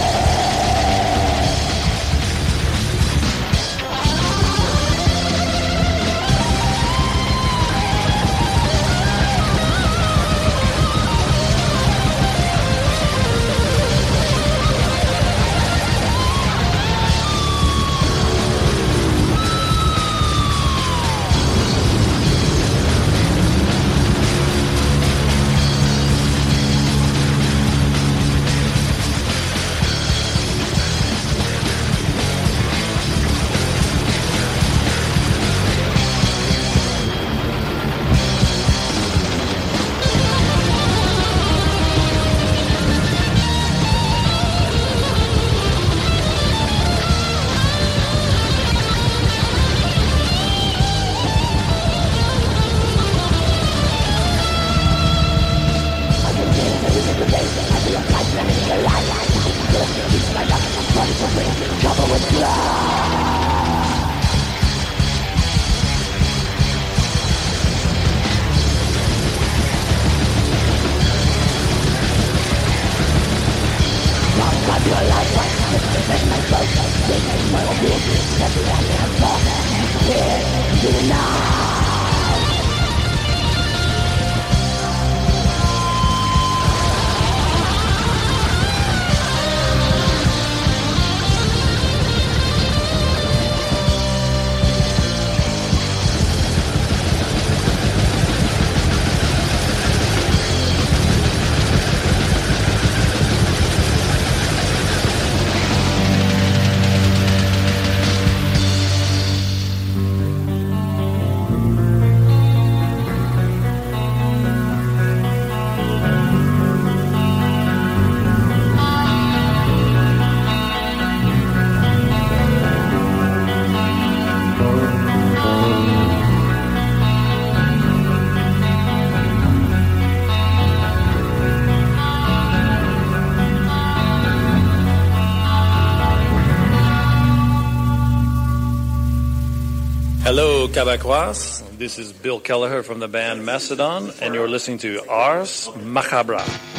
[140.71, 141.61] Québécois.
[141.77, 146.70] This is Bill Kelleher from the band Macedon, and you're listening to Ars Macabra.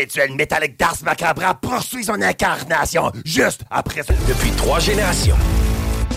[0.00, 4.14] Rituel métallique d'Ars Macabra poursuit son incarnation juste après ça.
[4.26, 5.36] Depuis trois générations.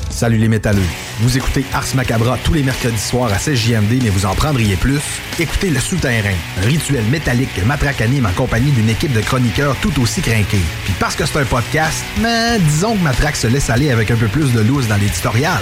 [0.09, 0.81] Salut les métalleux.
[1.19, 4.75] Vous écoutez Ars Macabra tous les mercredis soirs à 16 JMD, mais vous en prendriez
[4.75, 5.01] plus?
[5.39, 9.75] Écoutez Le Souterrain, un rituel métallique que Matraque anime en compagnie d'une équipe de chroniqueurs
[9.81, 10.61] tout aussi crinqués.
[10.85, 14.17] Puis parce que c'est un podcast, mais disons que Matraque se laisse aller avec un
[14.17, 15.61] peu plus de loose dans l'éditorial.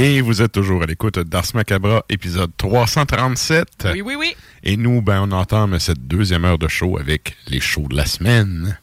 [0.00, 3.88] Et vous êtes toujours à l'écoute d'Ars Macabra, épisode 337.
[3.94, 4.36] Oui, oui, oui.
[4.62, 8.06] Et nous, ben, on entame cette deuxième heure de show avec les shows de la
[8.06, 8.78] semaine.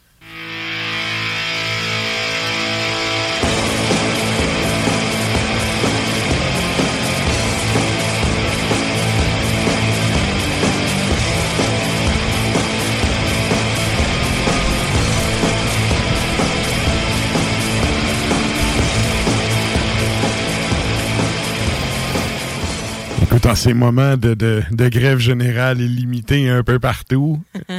[23.48, 27.40] En ces moments de, de, de grève générale illimitée un peu partout,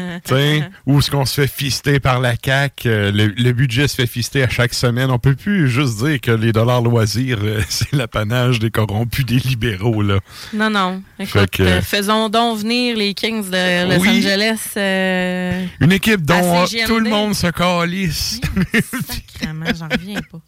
[0.86, 4.06] où est-ce qu'on se fait fister par la CAQ, euh, le, le budget se fait
[4.06, 7.92] fister à chaque semaine, on peut plus juste dire que les dollars loisirs, euh, c'est
[7.92, 10.20] l'apanage des corrompus des libéraux, là.
[10.54, 11.02] Non, non.
[11.18, 14.08] Écoute, Fait que- euh, faisons donc venir les Kings de Los Oui.
[14.08, 14.60] Angeles.
[14.76, 18.40] euh, Une équipe dont tout le monde se calisse.
[18.82, 20.38] Sacrément, j'en reviens pas.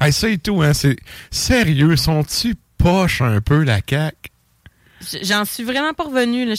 [0.06, 0.96] Hey, ça et tout, hein, c'est
[1.30, 4.14] sérieux, sont-tu poches un peu la CAQ?
[5.22, 6.44] J'en suis vraiment pas revenu.
[6.44, 6.54] Là.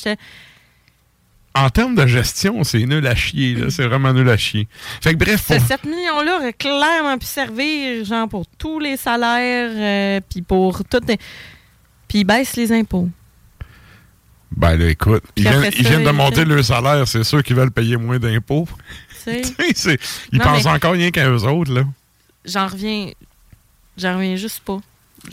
[1.56, 3.70] En termes de gestion, c'est nul à chier, là.
[3.72, 4.68] C'est vraiment nul à chier.
[5.02, 8.96] Fait que bref, Ce faut- 7 millions-là aurait clairement pu servir, genre, pour tous les
[8.96, 11.00] salaires, euh, puis pour tout.
[12.08, 13.10] Puis ils baissent les impôts.
[14.56, 17.98] Ben là, écoute, ils viennent, ils de monter leur salaire, c'est sûr qu'ils veulent payer
[17.98, 18.68] moins d'impôts.
[19.28, 19.36] Ils
[20.32, 21.84] Non, pensent mais- encore rien qu'à eux autres, là.
[22.46, 23.12] J'en reviens.
[23.98, 24.78] J'en reviens juste pas.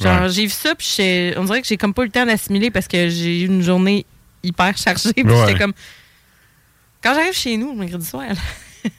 [0.01, 0.28] Genre, Ouais.
[0.30, 0.97] j'ai vu ça, puis
[1.37, 3.62] on dirait que j'ai comme pas eu le temps d'assimiler parce que j'ai eu une
[3.62, 4.05] journée
[4.43, 5.12] hyper chargée.
[5.14, 5.47] Puis Ouais.
[5.47, 5.72] j'étais comme.
[7.03, 8.35] Quand j'arrive chez nous le mercredi soir, là,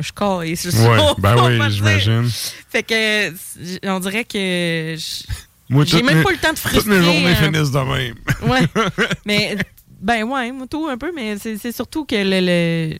[0.00, 0.56] je caille.
[0.56, 2.28] je- Ouais, ben oui, j'imagine.
[2.70, 6.78] Fait que c'est- on dirait que j'ai même mes- pas le temps de frustrer.
[6.80, 7.34] Toutes mes journées hein.
[7.36, 8.14] finissent de même.
[8.50, 8.66] Ouais.
[9.26, 9.56] mais
[10.00, 12.98] ben ouais, moi tout un peu, mais c'est c'est surtout que le, le-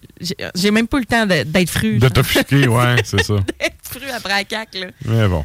[0.55, 1.99] j'ai- même pas le temps d'être fru.
[1.99, 3.35] De t'offusquer, ouais, c'est ça.
[3.61, 4.87] d'être fru après la cac là.
[5.05, 5.45] Mais bon.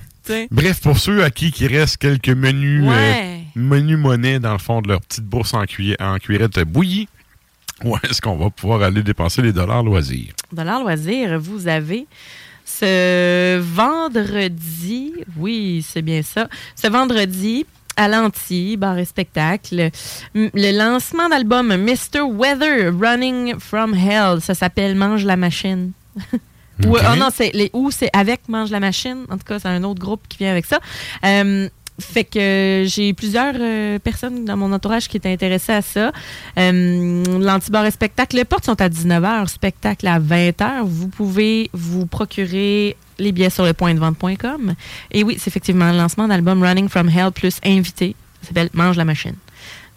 [0.52, 3.44] Bref, pour ceux à qui il reste quelques menus, Ouais.
[3.56, 7.08] euh, menus monnaie dans le fond de leur petite bourse en, cuillère, en cuillerette bouillie,
[7.84, 10.34] où est-ce qu'on va pouvoir aller dépenser les dollars loisirs?
[10.54, 12.06] Dollar Loisir, vous avez
[12.66, 17.66] ce vendredi, oui, c'est bien ça, ce vendredi
[17.98, 19.90] à l'Anti, bar et spectacle,
[20.36, 22.22] le lancement d'album Mr.
[22.22, 25.92] Weather Running from Hell, ça s'appelle Mange la machine.
[26.86, 27.02] Ou, Ok.
[27.06, 29.26] ah non, c'est les ou c'est avec Mange la machine.
[29.30, 30.80] En tout cas, c'est un autre groupe qui vient avec ça.
[31.26, 31.70] Euh,
[32.00, 36.12] fait que j'ai plusieurs euh, personnes dans mon entourage qui étaient intéressées à ça.
[36.58, 40.84] Euh, L'antibar et spectacle, les portes sont à 19h, spectacle à 20h.
[40.86, 44.74] Vous pouvez vous procurer les billets sur le point de vente.com.
[45.12, 48.16] Et oui, c'est effectivement le lancement d'album Running from Hell plus invité.
[48.42, 49.36] Ça s'appelle Mange la machine.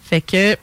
[0.03, 0.57] Fait que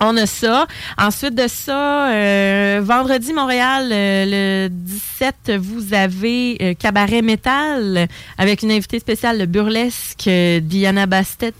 [0.00, 0.66] on a ça.
[0.98, 8.62] Ensuite de ça, euh, vendredi Montréal, euh, le 17, vous avez euh, Cabaret Métal avec
[8.62, 11.52] une invitée spéciale, le burlesque euh, Diana Bastet.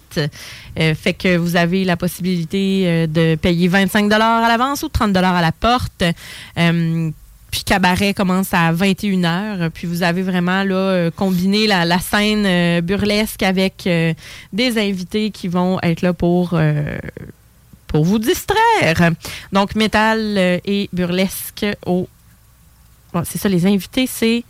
[0.76, 5.53] Fait que vous avez la possibilité de payer 25 à l'avance ou 30 à la
[5.53, 6.05] porte.
[6.55, 9.70] Puis cabaret commence à 21h.
[9.70, 13.89] Puis vous avez vraiment là combiné la, scène burlesque avec
[14.53, 16.59] des invités qui vont être là pour
[17.97, 19.11] pour vous distraire.
[19.53, 22.07] Donc, métal euh, et burlesque au.
[23.14, 24.44] Bon, c'est ça, les invités, c'est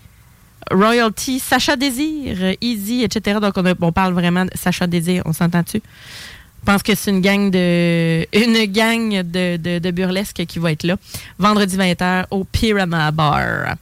[0.68, 3.38] Royalty, Sacha Désir, Easy, etc.
[3.40, 5.76] Donc, on, a- on parle vraiment de Sacha Désir, on s'entend-tu?
[5.78, 10.82] Je pense que c'est une gang de une gang de, de, burlesque qui va être
[10.82, 10.96] là.
[11.38, 13.76] Vendredi 20h au Pyramid Bar.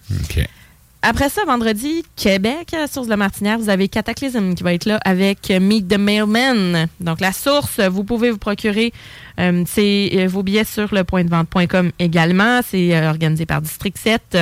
[1.06, 4.72] Après ça, vendredi, Québec, à la source de la Martinière, vous avez Cataclysm qui va
[4.72, 6.86] être là avec Meet the Mailman.
[7.00, 8.90] Donc, la source, vous pouvez vous procurer
[9.38, 12.60] euh, c'est, euh, vos billets sur le point de vente.com également.
[12.66, 14.38] C'est euh, organisé par District 7.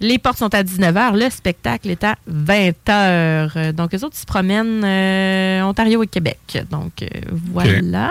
[0.00, 1.14] Les portes sont à 19h.
[1.14, 3.72] Le spectacle est à 20h.
[3.72, 6.64] Donc, les autres se promènent euh, Ontario et Québec.
[6.70, 8.10] Donc, euh, voilà.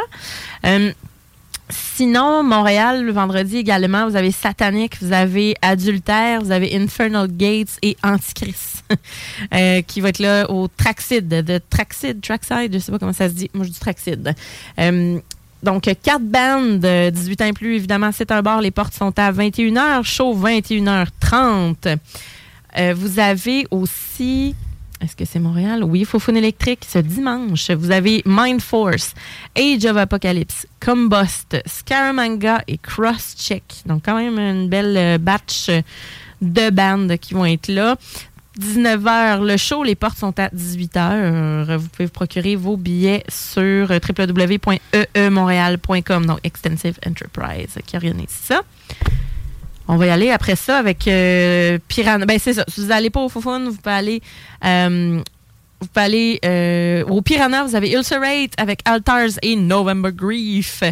[0.65, 0.91] Euh,
[1.69, 7.77] Sinon, Montréal, le vendredi également, vous avez Satanic, vous avez Adultère, vous avez Infernal Gates
[7.81, 8.85] et Antichrist,
[9.53, 13.27] euh, qui va être là au Traxid, de Traxid, Traxide, je sais pas comment ça
[13.27, 14.33] se dit, moi je dis Traxid.
[14.79, 15.19] Euh,
[15.63, 19.17] donc, quatre bandes, euh, 18 ans et plus, évidemment, c'est un bar, les portes sont
[19.17, 21.97] à 21h, show 21h30.
[22.77, 24.55] Euh, vous avez aussi
[24.99, 25.83] est-ce que c'est Montréal?
[25.83, 27.69] Oui, Fofun électrique ce dimanche.
[27.69, 29.13] Vous avez Mind Force,
[29.55, 33.81] Age of Apocalypse, Combust, Scaramanga et Crosscheck.
[33.85, 35.69] Donc, quand même une belle euh, batch
[36.41, 37.97] de bandes qui vont être là.
[38.57, 41.75] 19h, le show, les portes sont à 18h.
[41.75, 48.61] Vous pouvez vous procurer vos billets sur www.eemontréal.com, donc Extensive Enterprise qui organise ça.
[49.89, 52.25] On va y aller après ça avec euh, Piranha.
[52.25, 52.63] Ben, c'est ça.
[52.69, 54.21] Si vous n'allez pas au Fofun, vous pouvez aller.
[54.63, 55.21] euh,
[55.79, 60.83] vous pouvez aller euh, au Piranha, vous avez Ulcerate avec Altars et November Grief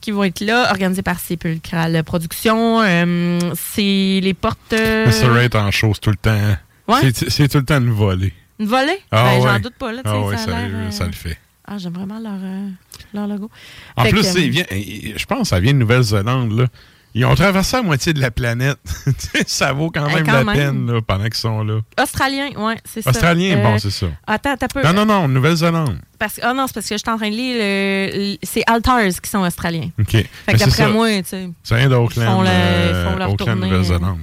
[0.00, 2.80] qui vont être là, organisés par Sepulchral Productions.
[2.82, 4.72] Euh, c'est les portes.
[4.72, 6.56] euh, être en chose tout le temps.
[6.88, 7.12] Ouais?
[7.14, 8.32] C'est- tout le temps une volée.
[8.58, 8.98] Une volée?
[9.10, 9.50] Ah ben, ouais.
[9.52, 10.02] J'en doute pas, là.
[10.04, 11.38] Ah ouais, ça, sérieux, euh, ça le fait.
[11.66, 12.68] Ah, j'aime vraiment leur, euh,
[13.14, 13.48] leur logo.
[13.96, 16.66] En Fait plus, que, euh, vient- je pense que ça vient de Nouvelle-Zélande.
[17.14, 18.78] Ils ont traversé la moitié de la planète.
[19.46, 20.54] Ça vaut quand Eh, même quand la même.
[20.56, 21.80] peine là, pendant qu'ils sont là.
[22.00, 23.10] Australien, ouais, c'est ça.
[23.10, 24.06] Australien, Euh, bon, c'est ça.
[24.26, 24.82] Attends, t'as peu.
[24.82, 25.98] Non, non, non, Nouvelle-Zélande.
[26.18, 27.56] Parce, ah non, c'est parce que je suis en train de lire.
[27.58, 29.90] le- le- c'est Altars qui sont australiens.
[29.98, 30.10] OK.
[30.12, 30.88] Fait que c'est d'après ça.
[30.88, 31.50] moi, tu sais.
[31.64, 34.18] Ça ils font d'Auckland, euh, ils font leur Auckland, tournée, Nouvelle-Zélande.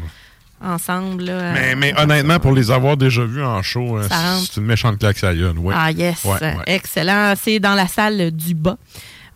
[0.64, 1.54] Ensemble, là.
[1.76, 4.98] Mais, euh, honnêtement, pour les avoir déjà vus en show, euh, Ça c'est une méchante
[4.98, 5.76] claque à gueule, ouais.
[5.78, 6.24] Ah, yes.
[6.24, 6.56] Ouais, ouais.
[6.66, 7.34] Excellent.
[7.40, 8.78] C'est dans la salle du bas.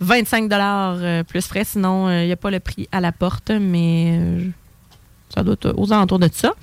[0.02, 1.64] 25 euh, plus frais.
[1.64, 4.41] Sinon, il n'y a pas le prix à la porte, mais euh,
[5.34, 6.54] ça doit être aux alentours de ça.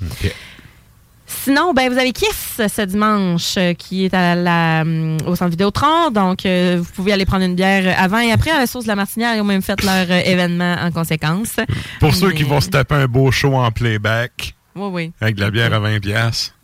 [1.31, 4.83] Sinon, ben, vous avez Kiss ce dimanche euh, qui est à la,
[5.27, 6.11] au centre Vidéotron.
[6.11, 8.89] Donc, euh, vous pouvez aller prendre une bière avant et après à la source de
[8.89, 9.35] la Martinière.
[9.37, 11.57] Ils ont même fait leur euh, événement en conséquence.
[12.01, 15.13] Pour ceux qui vont se taper un beau show en playback Oui, oui.
[15.21, 16.01] avec de la bière à 20$.
[16.01, 16.55] piastres.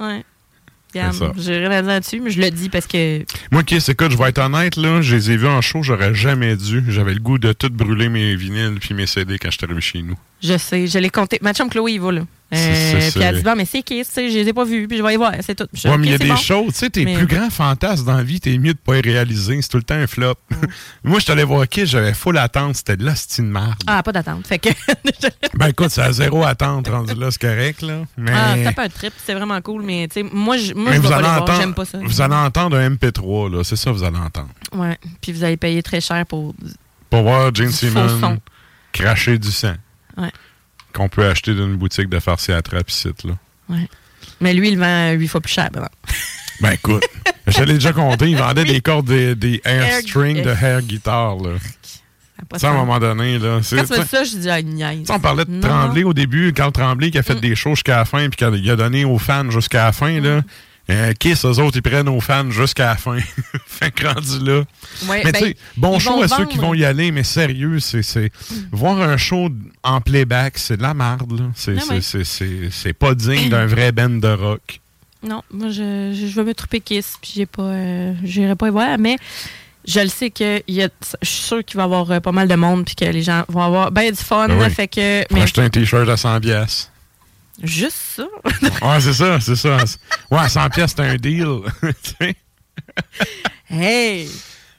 [1.36, 3.24] J'ai rien à dire là-dessus, mais je le dis parce que.
[3.50, 6.14] Moi, Kiss, écoute, je vais être honnête, là, je les ai vus en show, j'aurais
[6.14, 6.84] jamais dû.
[6.88, 9.80] J'avais le goût de tout brûler mes vinyles puis mes CD quand je suis arrivé
[9.80, 10.16] chez nous.
[10.44, 11.38] Je sais, je l'ai compté.
[11.40, 12.20] Ma chum Chloé, il va là.
[12.52, 14.86] Euh, puis elle dit, bon, mais c'est Kiss, tu sais, je les ai pas vus,
[14.86, 15.66] puis je vais y voir, c'est tout.
[15.88, 16.36] Ouais, mais il y a des bon.
[16.36, 18.94] choses, tu sais, tes Mais- plus grands fantasmes dans la vie, t'es mieux de pas
[18.94, 19.60] les réaliser.
[19.62, 20.34] C'est tout le temps un flop.
[21.04, 23.74] Moi, je t'allais voir Kiss, j'avais full attente, c'était de la style marde.
[23.86, 24.46] Ah, pas d'attente.
[24.46, 24.68] Fait que.
[25.54, 28.02] Ben écoute, c'est à zéro attente rendu là, c'est correct, là.
[28.18, 30.92] Mais, Ah, c'est pas un trip, c'est vraiment cool, mais tu sais, moi, je, moi,
[30.92, 31.98] vous vais pas allez entendre, j'aime pas ça.
[32.04, 33.64] vous allez entendre un MP3, là.
[33.64, 34.50] C'est ça, vous allez entendre.
[34.72, 36.54] Ouais, puis vous allez payer très cher pour.
[37.08, 38.38] Pour voir Gene Simmons
[38.92, 39.74] cracher du sang.
[40.16, 40.30] Ouais.
[40.92, 43.32] Qu'on peut acheter d'une boutique de farci à trappe ici, là.
[43.68, 43.88] Ouais.
[44.40, 45.88] Mais lui, il vend huit fois plus cher, maintenant.
[46.60, 47.04] Ben écoute,
[47.48, 50.82] je l'ai déjà compté, il vendait des cordes, des, des air Air- strings de hair
[50.82, 51.50] guitar, là.
[52.56, 53.58] Ça, à un moment donné, là.
[53.62, 55.00] c'est- Quand tu ça, je dis, ah, niaise.
[55.00, 55.60] Tu sais, on parlait de Non.
[55.62, 58.44] Tremblay au début, Carl Tremblay qui a fait des shows jusqu'à la fin puis qui
[58.70, 60.20] a donné aux fans jusqu'à la fin.
[60.20, 60.42] Là.
[60.90, 63.16] Euh, Kiss, eux autres, ils prennent aux fans jusqu'à la fin.
[63.90, 64.64] que rendu là.
[65.08, 67.80] Ouais, mais ben, tu sais, bon show à ceux qui vont y aller, mais sérieux,
[67.80, 68.30] c'est c'est-
[68.70, 69.48] voir un show
[69.82, 70.94] en playback, c'est de la.
[71.54, 72.18] C'est Ah c'est-
[72.84, 72.92] ouais.
[72.92, 74.80] pas digne d'un vrai band de rock.
[75.22, 77.62] Non, moi, je, je, je veux me tromper Kiss, puis j'ai pas.
[77.62, 79.16] euh, j'irai pas y voir, mais
[79.86, 80.88] je le sais que y a,
[81.22, 83.22] je suis sûre qu'il va y avoir euh, pas mal de monde, puis que les
[83.22, 84.48] gens vont avoir ben du fun.
[84.48, 84.70] Ben oui.
[84.70, 85.24] Fait que.
[85.32, 86.90] Mais acheter un t-shirt à 100 pièces.
[87.62, 88.24] Juste ça.
[88.82, 89.76] Ouais, c'est ça, c'est ça.
[90.30, 91.46] Ouais, à 100 pièces, c'est un deal.
[93.70, 94.28] Hey!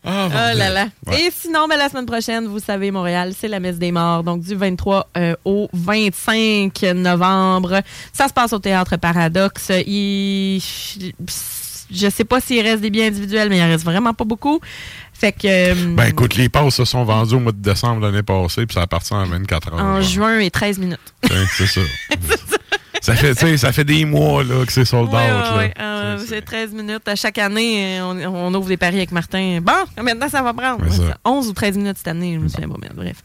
[0.08, 0.88] Oh, Oh là là.
[1.08, 1.24] Ouais.
[1.24, 4.24] Et sinon, ben, la semaine prochaine, vous savez, Montréal, c'est la messe des morts.
[4.24, 7.82] Donc, du 23 euh, au 25 novembre.
[8.14, 9.72] Ça se passe au Théâtre Paradoxe.
[9.88, 10.62] Il...
[11.92, 14.60] Je sais pas s'il reste des billets individuels, mais il en reste vraiment pas beaucoup.
[15.14, 15.48] Fait que...
[15.48, 18.76] euh, Ben écoute, les passes se sont vendues au mois de décembre l'année passée, puis
[18.76, 19.80] ça a parti en 24 heures.
[19.80, 20.12] en genre.
[20.12, 21.14] juin et 13 minutes.
[21.58, 21.82] C'est ça.
[23.14, 25.14] ça, fait, ça fait des mois là, que c'est sold out.
[25.14, 25.52] Ouais, là.
[25.52, 25.74] ouais, ouais.
[25.80, 27.08] Euh, c'est 13 minutes.
[27.08, 29.60] À chaque année, euh, on, on ouvre des paris avec Martin.
[29.62, 29.72] Bon,
[30.20, 30.80] temps ça va prendre?
[30.92, 31.02] Ça.
[31.02, 31.18] Ouais, ça.
[31.26, 32.92] 11 ou 13 minutes cette année, je me souviens pas bien.
[32.96, 33.18] Bref.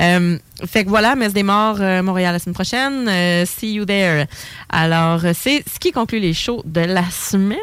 [0.00, 3.08] Euh, fait que voilà, Messe des Morts, Montréal la semaine prochaine.
[3.08, 4.26] Euh, see you there.
[4.68, 7.58] Alors, c'est ce qui conclut les shows de la semaine.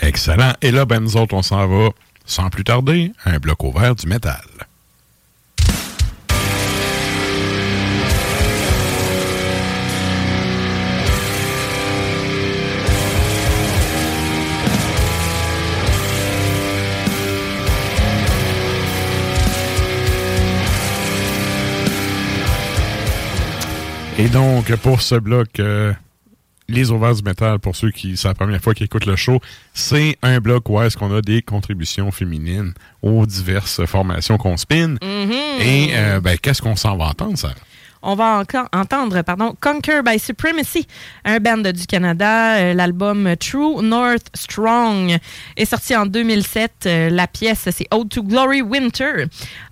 [0.00, 0.52] Excellent.
[0.62, 1.90] Et là, ben nous autres, on s'en va,
[2.24, 4.42] sans plus tarder, à un bloc ouvert du métal.
[24.18, 25.92] Et donc, pour ce bloc, euh,
[26.68, 29.40] les Overs du métal, pour ceux qui, c'est la première fois qu'ils écoutent le show,
[29.74, 34.96] c'est un bloc où est-ce qu'on a des contributions féminines aux diverses formations qu'on spin.
[35.02, 35.32] Mhm.
[35.60, 37.54] Et, euh, ben, qu'est-ce qu'on s'en va entendre, ça?
[38.02, 40.86] On va encore entendre pardon, Conquer by Supremacy,
[41.24, 42.56] un band du Canada.
[42.58, 45.16] Euh, L'album True North Strong
[45.56, 46.72] est sorti en 2007.
[46.86, 49.24] Euh, La pièce, c'est Ode to Glory Winter.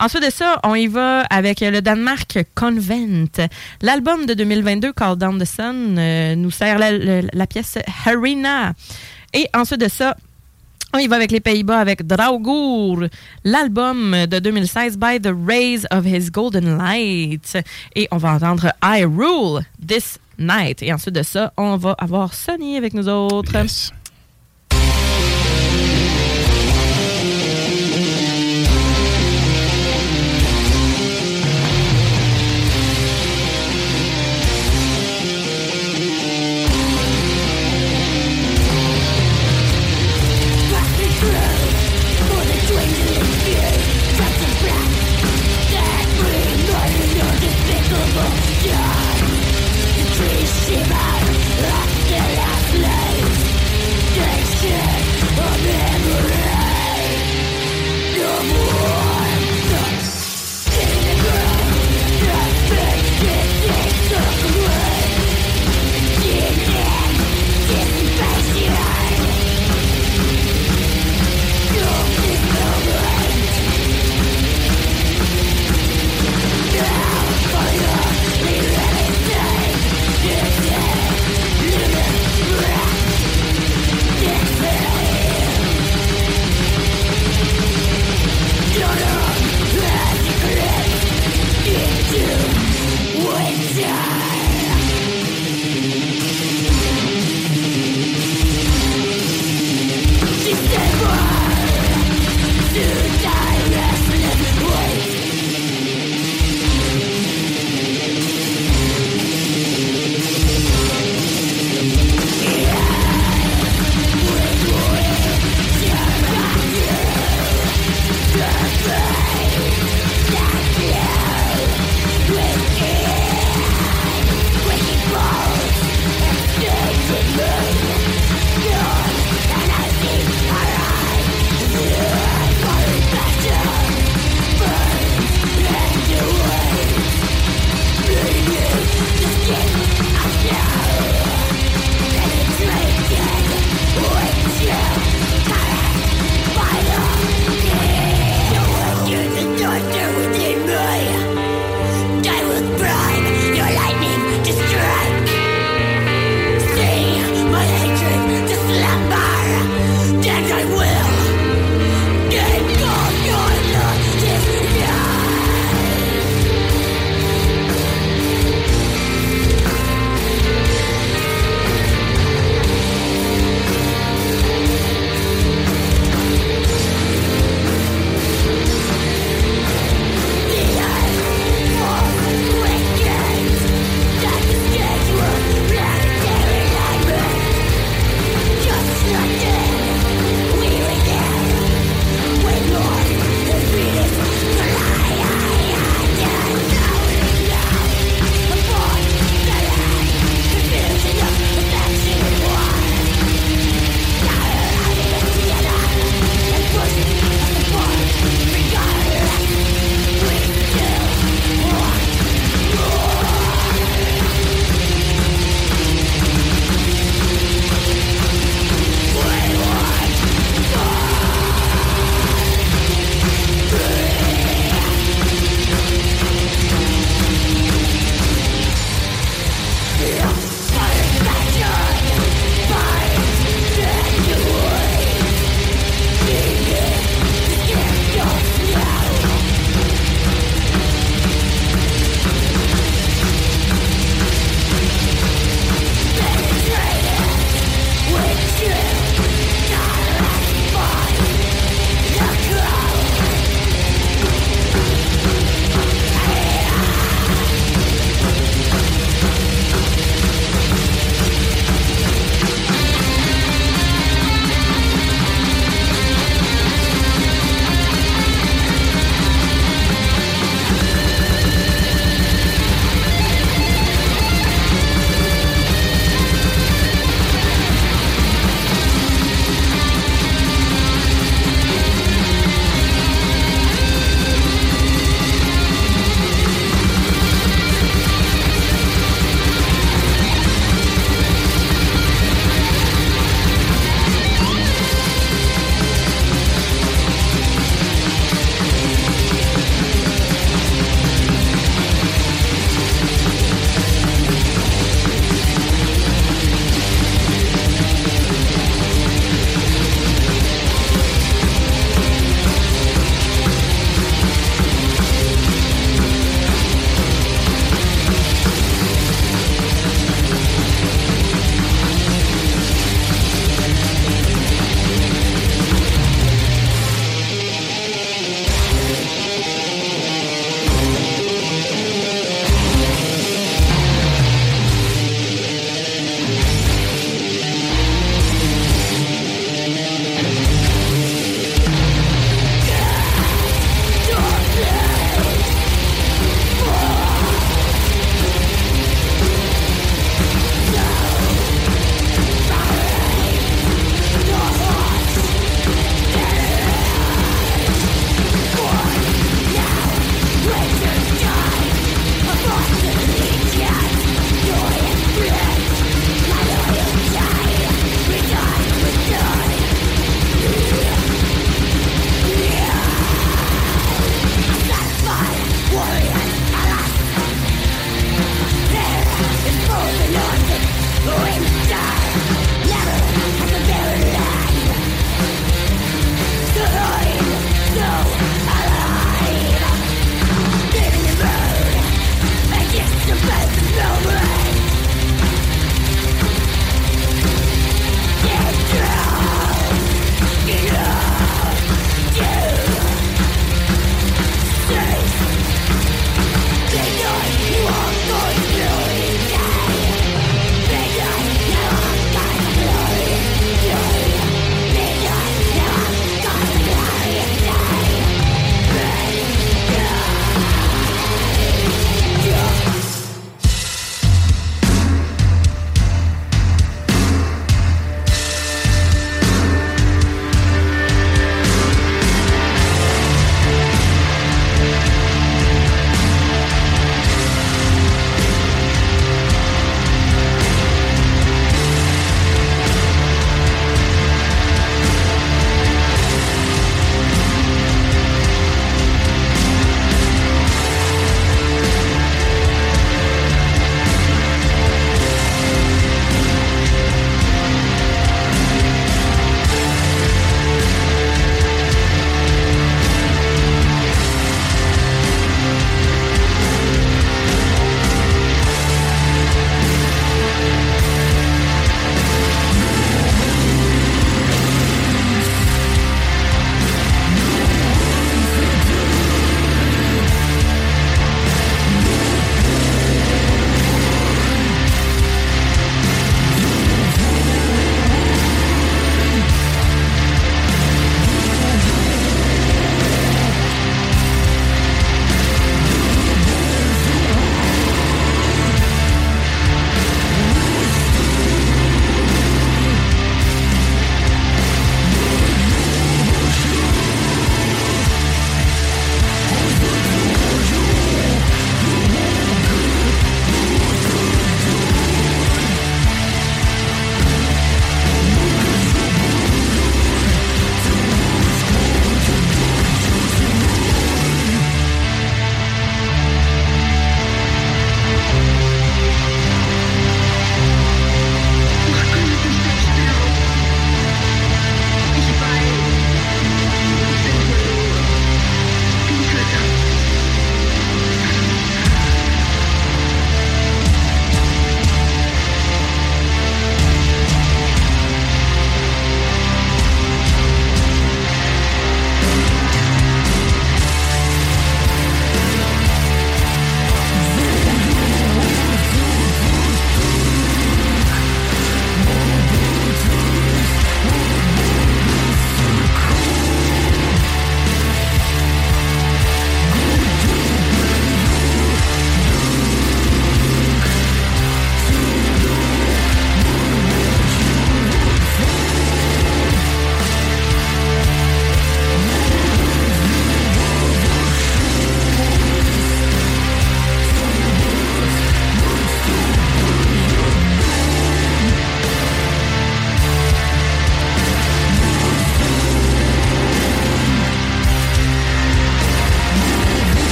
[0.00, 3.48] Ensuite de ça, on y va avec le Danemark Convent.
[3.82, 8.72] L'album de 2022, Call Down the Sun, euh, nous sert la, la- la pièce Harina.
[9.32, 10.16] Et ensuite de ça,
[10.94, 13.08] on y va avec les Pays-Bas avec Draugur,
[13.42, 17.58] l'album de 2016 By the Rays of His Golden Light.
[17.96, 20.84] Et on va entendre I Rule This Night.
[20.84, 23.56] Et ensuite de ça, on va avoir Sonny avec nous autres.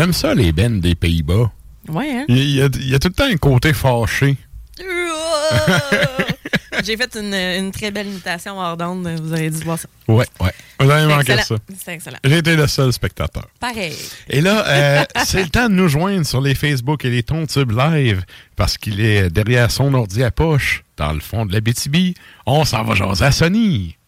[0.00, 1.52] J'aime ça, les bands des Pays-Bas.
[1.90, 2.24] Ouais, hein?
[2.26, 4.34] Il y, a, il y a tout le temps un côté fâché.
[6.82, 9.06] J'ai fait une, une très belle imitation hors d'onde.
[9.22, 9.88] Vous avez dû voir ça.
[10.08, 10.52] Ouais, ouais.
[10.80, 11.58] Vous avez manqué excellent.
[11.58, 11.74] ça.
[11.84, 12.16] C'est excellent.
[12.24, 13.46] J'ai été le seul spectateur.
[13.60, 13.94] Pareil.
[14.30, 17.72] Et là, euh, c'est le temps de nous joindre sur les Facebook et les Tontubes
[17.72, 18.24] Live
[18.56, 22.16] parce qu'il est derrière son ordi à poche, dans le fond de la BTB.
[22.46, 23.98] On s'en va jaser à Sony.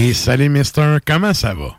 [0.00, 1.76] Hey, salut Mister, comment ça va?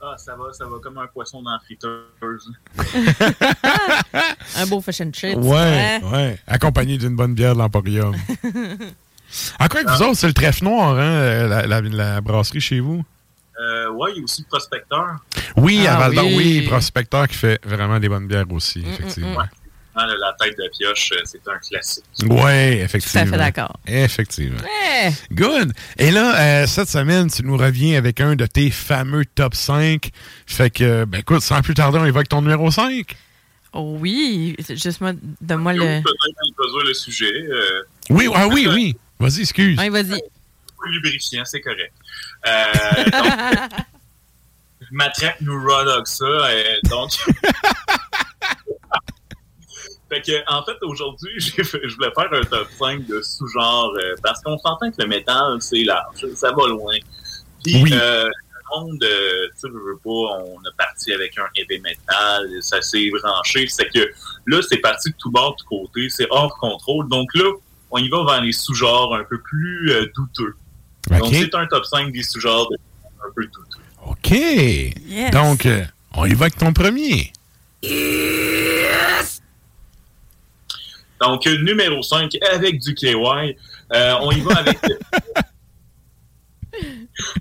[0.00, 2.50] Ah, ça va, ça va comme un poisson dans la friteuse.
[4.56, 5.36] Un beau fish and chips.
[5.36, 6.40] Ouais, ouais.
[6.48, 8.16] Accompagné d'une bonne bière de l'Emporium.
[9.60, 12.60] En quoi que vous autres, c'est le trèfle noir, hein, euh, la, la- la brasserie
[12.60, 13.02] chez vous?
[13.58, 15.20] Euh, ouais, il y a aussi Prospecteur.
[15.56, 16.34] Oui, à Ah Val d'Or, oui.
[16.36, 19.42] oui, Prospecteur qui fait vraiment des bonnes bières aussi, Mm, effectivement.
[19.94, 22.04] Là, la tête de pioche, euh, c'est un classique.
[22.22, 23.22] Oui, effectivement.
[23.24, 23.76] Tout à fait d'accord.
[23.86, 24.58] Effectivement.
[24.60, 25.12] Ouais.
[25.32, 25.72] Good.
[25.98, 30.10] Et là, euh, cette semaine, tu nous reviens avec un de tes fameux top 5.
[30.46, 33.14] Fait que, ben écoute, sans plus tarder, on évoque ton numéro 5.
[33.74, 36.02] Oh oui, juste moi, donne-moi le.
[36.02, 37.32] Peut-être le sujet.
[37.32, 38.96] Euh, Oui, ah oui, oui.
[39.18, 39.78] Vas-y, excuse.
[39.78, 40.10] Ouais, vas-y.
[40.84, 41.92] le lubrifiant, c'est correct.
[42.46, 43.32] Euh, donc,
[44.90, 46.24] Matraque nous rodog ça.
[46.24, 47.12] euh, donc.
[50.12, 54.42] Fait que, en fait, aujourd'hui, je voulais faire un top 5 de sous-genre euh, parce
[54.42, 56.96] qu'on s'entend que le métal, c'est large, ça va loin.
[57.64, 57.90] Puis, Oui.
[57.94, 61.80] euh, le monde, euh, tu sais, je veux pas, on a parti avec un heavy
[61.80, 63.66] metal, ça s'est branché.
[63.68, 64.10] C'est que
[64.46, 67.08] là, c'est parti de tout bord, de tout côté, c'est hors contrôle.
[67.08, 67.50] Donc là,
[67.90, 70.54] on y va vers les sous-genres un peu plus euh, douteux.
[71.10, 72.76] Donc, c'est un top 5 des sous-genres de-
[73.26, 73.80] un peu douteux.
[74.06, 75.32] OK.
[75.32, 75.84] Donc, euh,
[76.14, 77.32] on évoque ton premier.
[81.22, 84.78] Donc, euh, numéro 5, avec du KY, euh, on y va avec...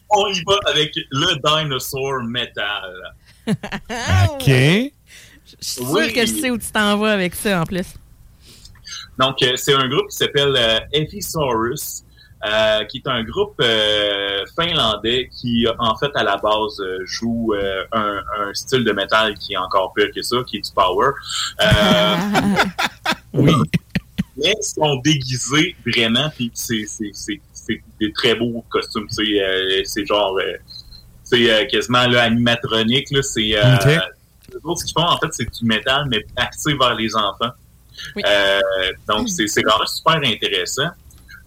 [0.09, 3.13] on y va avec le Dinosaur Metal.
[3.47, 4.45] OK.
[4.47, 4.91] Je
[5.59, 6.13] suis sûre Oui.
[6.13, 7.87] que je sais où tu t'en vas avec ça en plus.
[9.17, 12.03] Donc, euh, c'est un groupe qui s'appelle euh, Ephisaurus,
[12.47, 17.53] euh, qui est un groupe euh, finlandais qui, en fait, à la base, euh, joue
[17.53, 20.71] euh, un, un style de métal qui est encore pire que ça, qui est du
[20.73, 21.11] power.
[23.33, 23.51] Oui.
[24.37, 29.07] Mais ils sont déguisés vraiment, puis c'est c'est- c'est- c'est des très beaux costumes.
[29.07, 30.53] tu sais, euh, C'est genre, euh,
[31.23, 33.11] c'est euh, quasiment là, animatronique.
[33.11, 33.85] là, C'est euh, Ok.
[34.49, 37.51] les autres, ce qu'ils font, en fait, c'est du métal, mais axé vers les enfants.
[38.25, 38.59] Euh,
[39.07, 40.89] donc, c'est c'est quand même super intéressant.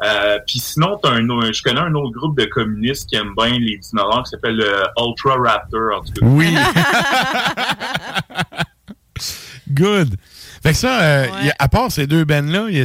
[0.04, 3.34] Euh, Puis sinon, t'as un, autre- je connais un autre groupe de communistes qui aiment
[3.36, 5.98] bien les dinosaures qui s'appelle euh, Ultra Raptor.
[5.98, 6.26] En tout cas.
[6.26, 6.54] Oui.
[9.72, 10.16] Good.
[10.64, 12.80] Fait que ça, euh, a- à part ces deux bands-là, y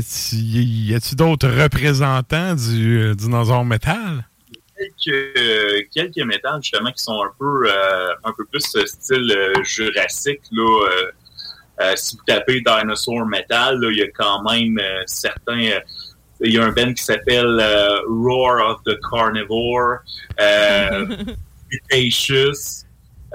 [0.94, 4.26] a-tu d'autres représentants du euh, dinosaure métal?
[4.78, 9.30] quelques, euh, quelques métals justement qui sont un peu euh, un peu plus euh, style
[9.36, 11.12] euh, jurassique là euh,
[11.82, 15.80] euh, si vous tapez dinosaur metal il y a quand même euh, certains euh,
[16.42, 19.98] il y a un band qui s'appelle euh, Roar of the Carnivore
[20.40, 21.06] euh,
[21.90, 22.86] Cretaceous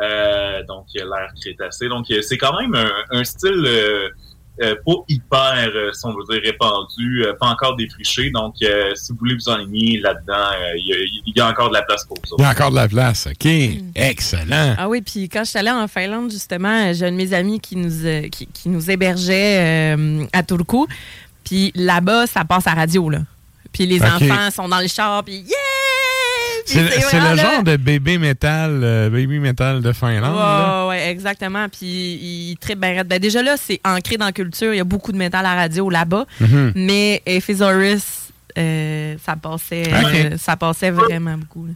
[0.02, 3.66] euh, donc il y a l'ère crétacée donc c'est quand même un, un style
[4.62, 8.30] euh, pas hyper, euh, si on veut dire, répandu, euh, pas encore défriché.
[8.30, 11.48] Donc, euh, si vous voulez vous enligner là-dedans, euh, il y, a- il y a
[11.48, 12.36] encore de la place pour ça.
[12.38, 13.26] Il y a encore de la place.
[13.26, 13.46] OK?
[13.94, 14.74] Excellent.
[14.78, 17.58] Ah oui, puis quand je suis allée en Finlande, justement, j'ai un de mes amis
[17.60, 20.86] qui nous, euh, qui, qui nous hébergeait euh, à Turku.
[21.44, 23.18] Puis là-bas, ça passe à radio, là.
[23.72, 25.48] Puis les enfants sont dans le char, puis yeah!
[26.64, 30.34] C'est le genre de bébé métal, euh, baby métal de Finlande.
[30.34, 31.68] Ouais, ouais, exactement.
[31.68, 33.08] Puis il bien raide.
[33.08, 34.72] Ben, déjà là, c'est ancré dans la culture.
[34.72, 36.26] Il y a beaucoup de métal à radio là-bas.
[36.40, 36.72] Mhm.
[36.74, 41.66] Mais Ephesaurus, euh, ça passait euh, ça passait vraiment beaucoup.
[41.66, 41.72] là.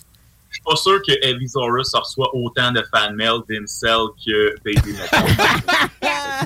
[0.59, 4.95] Je suis pas sûr que Evisaurus reçoit autant de fan mail d'Incel que Baby.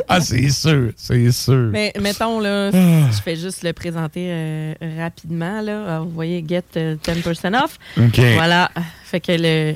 [0.08, 1.68] Ah, c'est sûr, c'est sûr.
[1.70, 3.10] Mais mettons, là, Ah.
[3.12, 5.60] je fais juste le présenter euh, rapidement.
[5.60, 5.84] Là.
[5.86, 7.78] Alors, vous voyez, get euh, 10% off.
[7.98, 8.18] OK.
[8.34, 8.70] Voilà.
[9.04, 9.74] Fait que le.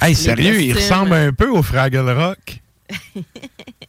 [0.00, 2.58] Hey, sérieux, il ressemble un peu au Fraggle Rock.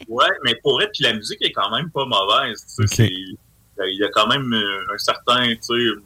[0.08, 2.64] ouais, mais pour vrai, puis la musique est quand même pas mauvaise.
[2.78, 6.02] tu sais, c'est- Il y a quand même euh, un certain, tu sais,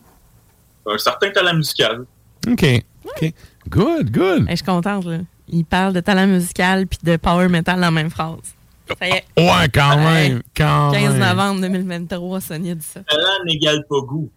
[0.85, 2.05] un certain talent musical.
[2.47, 2.65] OK.
[3.06, 3.34] OK.
[3.69, 4.48] Good, good.
[4.49, 5.06] Je suis contente.
[5.06, 5.19] Là.
[5.48, 8.40] Il parle de talent musical puis de power metal dans la même phrase.
[8.99, 9.26] Ça y est.
[9.38, 10.41] Ouais, quand même.
[10.56, 11.30] Quand 15 même.
[11.30, 12.99] novembre 2023, Sonia dit ça.
[13.10, 14.30] Talent n'égale pas goût.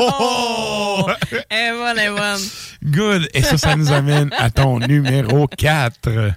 [0.00, 1.06] oh!
[1.06, 1.14] Bonne,
[1.50, 2.40] elle est bonne.
[2.84, 3.28] Good.
[3.32, 6.34] Et ça, ça nous amène à ton numéro 4.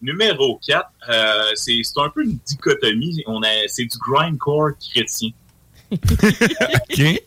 [0.00, 3.22] Numéro 4, euh, c'est c'est un peu une dichotomie.
[3.26, 5.30] On a, c'est du grindcore chrétien.
[5.92, 7.22] OK.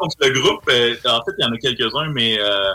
[0.00, 2.72] Donc, le groupe, euh, en fait, il y en a quelques-uns, mais euh,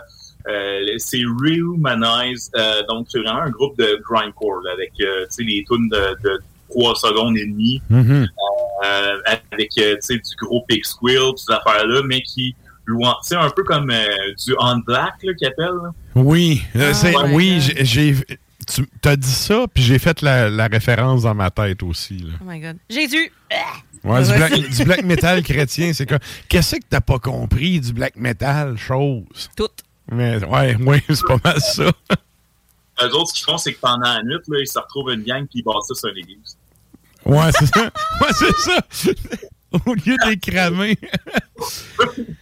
[0.50, 2.52] euh, c'est Rehumanize.
[2.58, 5.88] Euh, donc, c'est vraiment un groupe de grindcore là, avec euh, tu sais, les tunes
[5.90, 8.28] de, de 3 secondes et demie, Mhm.
[8.86, 9.18] euh,
[9.52, 12.56] avec tu sais, du gros pig squeal, toutes ces affaires-là, mais qui
[13.22, 14.06] sais, un peu comme euh,
[14.46, 15.68] du on black qu'ils appellent.
[15.82, 15.92] là.
[16.16, 17.34] Oui, Ah, c'est- ouais.
[17.34, 18.16] oui, j'ai- j'ai.
[18.68, 22.18] Tu as dit ça, puis j'ai fait la, la référence dans ma tête aussi.
[22.18, 22.34] Là.
[22.42, 22.78] Oh my God.
[22.90, 23.32] Jésus!
[24.04, 26.20] Ouais, du, black, du black metal chrétien, c'est quoi?
[26.50, 29.50] Qu'est-ce que t'as pas compris du black metal, chose?
[29.56, 29.70] Tout.
[30.12, 31.84] Mais ouais, ouais, c'est pas mal ça.
[33.02, 35.24] Eux autres, ce qu'ils font, c'est que pendant la nuit, là, ils se retrouvent une
[35.24, 36.58] gang puis ils bâtissent une église.
[37.26, 37.84] Ouais, c'est ça.
[38.22, 39.12] Ouais, c'est ça.
[39.86, 40.98] Au lieu d'écramer.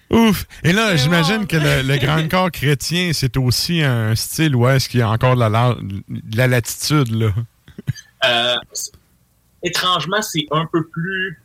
[0.09, 0.45] Ouf.
[0.63, 4.89] Et là, j'imagine que le, le grand corps chrétien, c'est aussi un style où est-ce
[4.89, 7.29] qu'il y a encore de la, la- de la latitude, là.
[8.25, 8.55] Euh,
[9.63, 11.39] étrangement, c'est un peu plus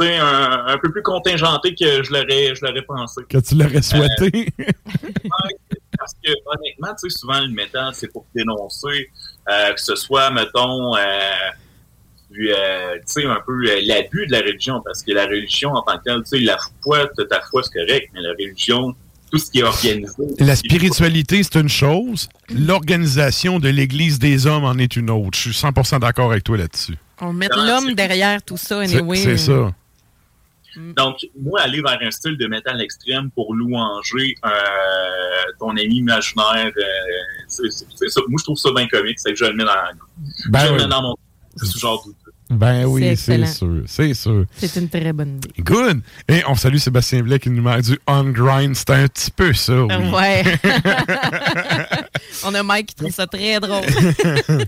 [0.00, 3.22] un, un peu plus contingenté que je l'aurais, je l'aurais pensé.
[3.28, 4.52] Que tu l'aurais souhaité.
[5.98, 9.10] Parce que honnêtement, tu sais, souvent le métal, c'est pour dénoncer
[9.48, 11.00] euh, que ce soit, mettons, euh,
[12.30, 15.72] du, euh, tu sais, un peu euh, l'abus de la religion, parce que la religion
[15.72, 18.94] en tant que telle, tu sais, la foi, ta foi, c'est correct, mais la religion,
[19.30, 20.14] tout ce qui est organisé.
[20.38, 22.28] La spiritualité, c'est une chose.
[22.48, 25.36] L'organisation de l'Église des hommes en est une autre.
[25.38, 26.96] Je suis 100% d'accord avec toi là-dessus.
[27.20, 29.16] On met l'homme derrière tout ça, C'est anyway.
[29.16, 29.72] c'est ça.
[30.96, 34.50] Donc, moi, aller vers un style de métal extrême pour louanger euh,
[35.58, 36.82] ton ami imaginaire, euh,
[37.48, 37.62] ça.
[38.28, 39.18] Moi, je trouve ça bien comique.
[39.18, 39.74] C'est que je le mets dans,
[40.50, 40.82] Ben je le oui.
[40.82, 41.16] mets dans mon
[41.56, 42.32] c'est ce genre douteux.
[42.48, 43.82] Ben oui, C'est sûr.
[43.86, 44.44] C'est sûr.
[44.56, 45.50] C'est une très bonne idée.
[45.62, 46.00] Good.
[46.28, 48.74] Et on salue Sébastien Blais qui nous met du on-grind.
[48.74, 49.94] C'est un petit peu ça, oui.
[50.12, 50.44] Ouais.
[52.44, 53.84] On a Mike qui trouve ça très drôle.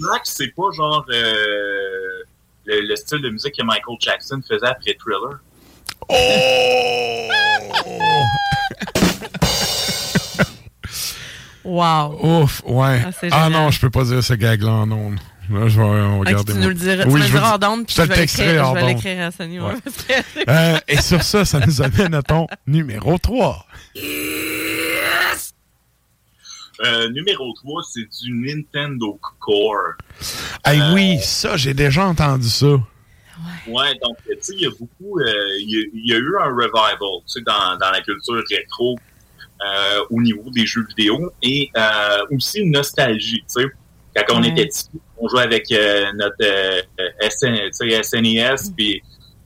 [0.00, 2.22] Black, c'est pas genre euh,
[2.66, 5.38] le, le style de musique que Michael Jackson faisait après Thriller.
[11.64, 12.42] Wow.
[12.42, 13.02] Ouf, ouais.
[13.06, 13.10] Ah,
[13.44, 15.18] Ah, non, je peux pas dire ce gag-là en ondes.
[15.50, 17.94] Là, je vais on garder tu mon- nous le diras, tu Oui, je d'onde, puis
[17.96, 19.74] je vais l'écrire- à Sonia, ouais,
[20.48, 23.66] Euh, et sur ça, ça nous amène à ton numéro 3.
[26.84, 29.94] Euh, numéro 3, c'est du Nintendo Core.
[30.64, 32.66] Hey, Euh, oui, ça, j'ai déjà entendu ça.
[33.66, 36.18] Ouais, donc, tu sais, il y a beaucoup, euh, il y, a- il y a
[36.18, 38.96] eu un revival, tu sais, dans, dans la culture rétro
[39.64, 43.66] euh, au niveau des jeux vidéo et euh, aussi une nostalgie, tu sais.
[44.14, 44.48] Quand on Ouais.
[44.50, 44.88] était petit,
[45.18, 46.80] on jouait avec euh, notre euh,
[47.30, 49.00] SN, tu sais, SNES puis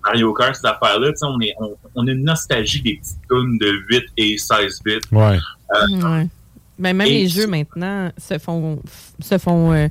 [0.04, 3.18] Mario Kart, cette affaire-là, tu sais, on, est, on, on a une nostalgie des petites
[3.30, 4.98] tunes de 8 et 16 bits.
[5.12, 5.38] Ouais.
[5.76, 6.26] Euh, Ouais.
[6.78, 8.80] Ben, même Et les jeux maintenant se font
[9.20, 9.88] se font euh,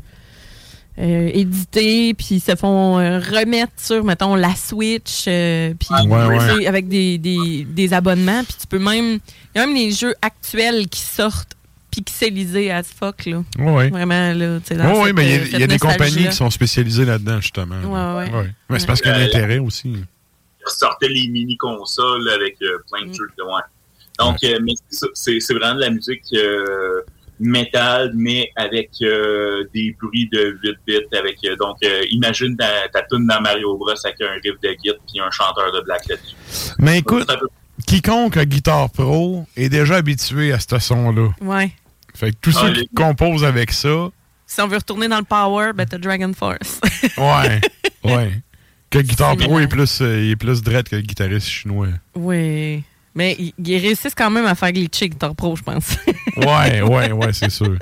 [1.00, 6.38] euh, éditer puis se font euh, remettre sur mettons la Switch euh, puis Ouais, ouais.
[6.56, 9.20] tu sais, avec des, des, des abonnements puis tu peux même
[9.54, 11.54] il y a même les jeux actuels qui sortent
[11.92, 13.44] pixelisés as fuck là.
[13.60, 13.90] Ouais.
[13.90, 16.28] Vraiment là, tu sais, dans Oui, oui, cette, mais il y a- y, des compagnies
[16.28, 17.76] qui sont spécialisées là-dedans, justement.
[17.82, 18.54] Ouais, ouais.
[18.70, 19.90] Mais c'est parce qu'il y a un intérêt aussi.
[19.96, 20.06] ils
[20.68, 23.30] sortaient les mini-consoles avec euh, plein de jeux.
[23.40, 23.62] Ouais.
[24.20, 24.74] Donc, euh, mais
[25.14, 27.02] c'est vraiment de la musique euh,
[27.40, 31.18] métal, mais avec euh, des bruits de 8 bits.
[31.18, 34.74] Avec, euh, donc, euh, imagine ta, ta tune dans Mario Bros avec un riff de
[34.74, 36.36] guitare puis un chanteur de black là-dessus.
[36.80, 37.48] Mais écoute, peu-
[37.86, 41.30] quiconque a Guitar Pro est déjà habitué à ce son-là.
[41.42, 41.72] Ouais.
[42.16, 44.10] Fait que tous Ah, ceux les- qui composent avec ça,
[44.48, 46.80] Si on veut retourner dans le power, ben t'as Dragon Force.
[47.18, 47.62] ouais,
[48.04, 48.32] ouais.
[48.90, 51.90] Que Guitar Pro est plus, euh, est plus dread que le guitariste chinois.
[52.16, 52.84] oui.
[53.18, 55.98] Mais ils, ils réussissent quand même à faire glitcher Guitar Pro, je pense.
[56.38, 57.78] Ouais, ouais, ouais, c'est sûr.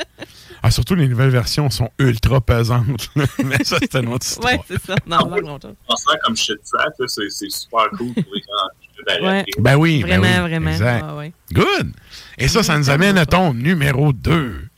[0.64, 3.10] Ah, surtout, les nouvelles versions sont ultra pesantes.
[3.44, 4.54] Mais ça, c'est une autre histoire.
[4.54, 4.96] ouais, c'est ça.
[5.06, 9.44] Non, non, comme shit track, là, c'est c'est super cool pour les gens Ouais.
[9.60, 10.72] Ben oui, ben Vraiment, oui, vraiment.
[10.72, 11.06] exact.
[11.18, 11.34] Ouais.
[11.52, 11.92] Good.
[12.38, 14.70] Et ça, ça nous amène à ton numéro 2.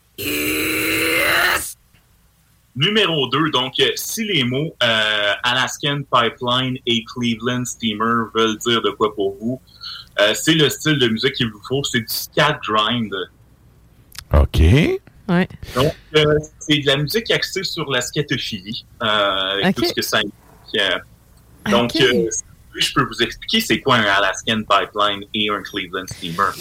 [2.75, 8.81] Numéro 2, donc, euh, si les mots euh, Alaskan Pipeline et Cleveland Steamer veulent dire
[8.81, 9.59] de quoi pour vous,
[10.19, 13.13] euh, c'est le style de musique qu'il vous faut, c'est du scat grind.
[14.33, 14.59] OK.
[15.29, 15.47] Ouais.
[15.75, 16.23] Donc, euh,
[16.59, 20.81] c'est de la musique axée sur la scatophilie, euh, avec tout ce que ça implique.
[21.69, 22.01] Donc, Ok.
[22.01, 22.43] euh, si
[22.89, 26.51] je peux vous expliquer c'est quoi un Alaskan Pipeline et un Cleveland Steamer?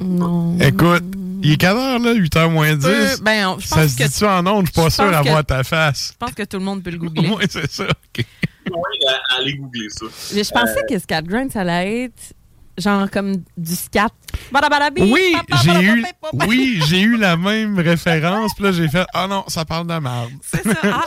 [0.00, 0.58] Non.
[0.58, 1.04] Écoute,
[1.40, 2.14] Il est quelle heure, là?
[2.14, 2.84] 8h moins 10?
[2.86, 4.66] Euh, ben, on- je ça pense se que- dit-tu en ondes?
[4.66, 6.10] Je suis pas sûr d'avoir ta face.
[6.12, 7.28] Je pense que tout le monde peut le googler.
[7.30, 7.84] Oui, c'est ça.
[7.84, 8.24] OK.
[8.66, 10.06] Euh, allez googler ça.
[10.34, 12.32] Mais je pensais Euh, que Scat Grind, ça allait être
[12.78, 14.08] genre comme du scat.
[14.52, 15.34] Badabadabi, Oui,
[15.64, 16.04] j'ai eu,
[16.46, 18.52] oui, j'ai eu la même référence.
[18.54, 20.30] Puis là, j'ai fait, ah non, ça parle de merde.
[20.42, 20.74] C'est ça.
[20.84, 21.04] Ah.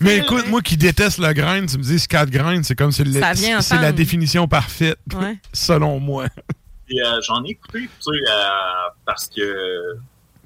[0.00, 3.04] Mais écoute, moi qui déteste le grind, tu me dis scat grind, c'est comme c'est
[3.04, 5.36] le- Ça vient c'est la définition parfaite, Ouais.
[5.52, 6.24] selon moi.
[6.24, 9.96] euh, J'en ai écouté, tu sais, euh, parce que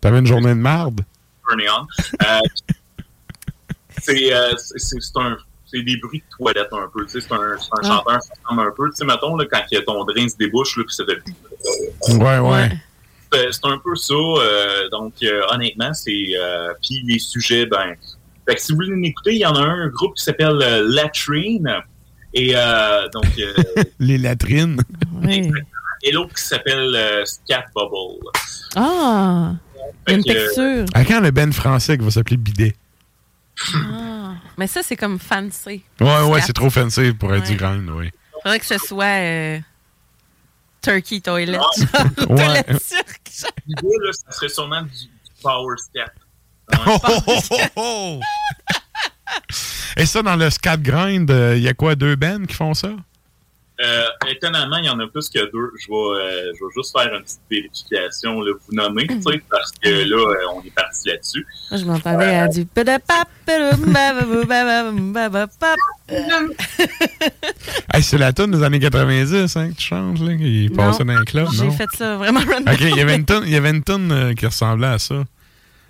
[0.00, 1.00] T'avais une journée de marde?
[1.48, 1.86] Burn It On.
[2.24, 2.40] Euh,
[4.02, 5.36] c'est euh, c'est- c'est- c'est un
[5.66, 7.04] c'est des bruits de toilette un peu.
[7.08, 7.22] C'est un,
[7.58, 7.86] c'est un Ah.
[7.86, 8.88] chanteur qui ressemble un peu.
[8.90, 11.04] Tu sais, mettons, là, quand il y a ton drain se débouche, là, puis ça
[11.04, 12.14] fait...
[12.14, 12.70] Ouais, ouais.
[13.32, 14.14] C'est c'est un peu ça.
[14.14, 16.26] euh, donc, euh, honnêtement, c'est...
[16.38, 17.94] Euh, puis les sujets, ben...
[18.48, 20.86] Fait que si vous voulez m'écouter, il y en a un groupe qui s'appelle euh,
[20.88, 21.68] Latrine.
[22.32, 23.24] Et euh, donc...
[23.38, 24.80] euh, Les latrines.
[26.02, 28.24] et l'autre qui s'appelle euh, Scat Bubble.
[28.76, 29.54] Ah!
[30.08, 30.84] Une que, texture.
[30.94, 32.74] À quand le Ben français qui va s'appeler bidet?
[33.74, 34.34] Ah.
[34.58, 35.82] Mais ça, c'est comme fancy.
[36.00, 37.48] Ouais, ouais, c'est trop fancy pour être Ouais.
[37.50, 38.10] du grind, oui.
[38.42, 39.58] Faudrait que ce soit euh,
[40.82, 41.58] Turkey Toilet.
[42.18, 42.26] Ouais.
[42.26, 43.30] Toilette turque.
[43.66, 45.08] L'idée, là, ça serait sûrement du, du
[45.42, 46.12] Power Scat.
[46.86, 48.20] Oh, oh, oh, oh!
[49.96, 52.90] Et ça, dans le scat grind, il y a quoi, deux bands qui font ça?
[53.78, 55.70] Euh, étonnamment, il y en a plus que deux.
[55.78, 59.42] Je vais, euh, je vais juste faire une petite vérification, là, vous nommer, tu sais,
[59.50, 61.46] parce que là, euh, on est parti là-dessus.
[61.70, 62.66] Moi, je m'entendais à du.
[67.92, 71.18] Hey, c'est la tune des années 90 hein, que tu changes, là, qui passait dans
[71.18, 72.72] les clubs, J'ai fait ça vraiment random.
[72.72, 74.98] OK, il y avait une tune, il y avait une tune, euh, qui ressemblait à
[74.98, 75.16] ça.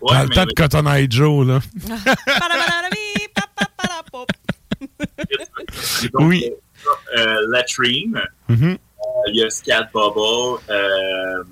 [0.00, 1.60] Ouais, dans le temps de Cotton Eye Joe, là.
[6.14, 6.44] Oui.
[7.18, 8.64] Euh, Latrine, Mhm.
[8.72, 8.76] euh,
[9.28, 11.42] il y a Scat Bubble, euh,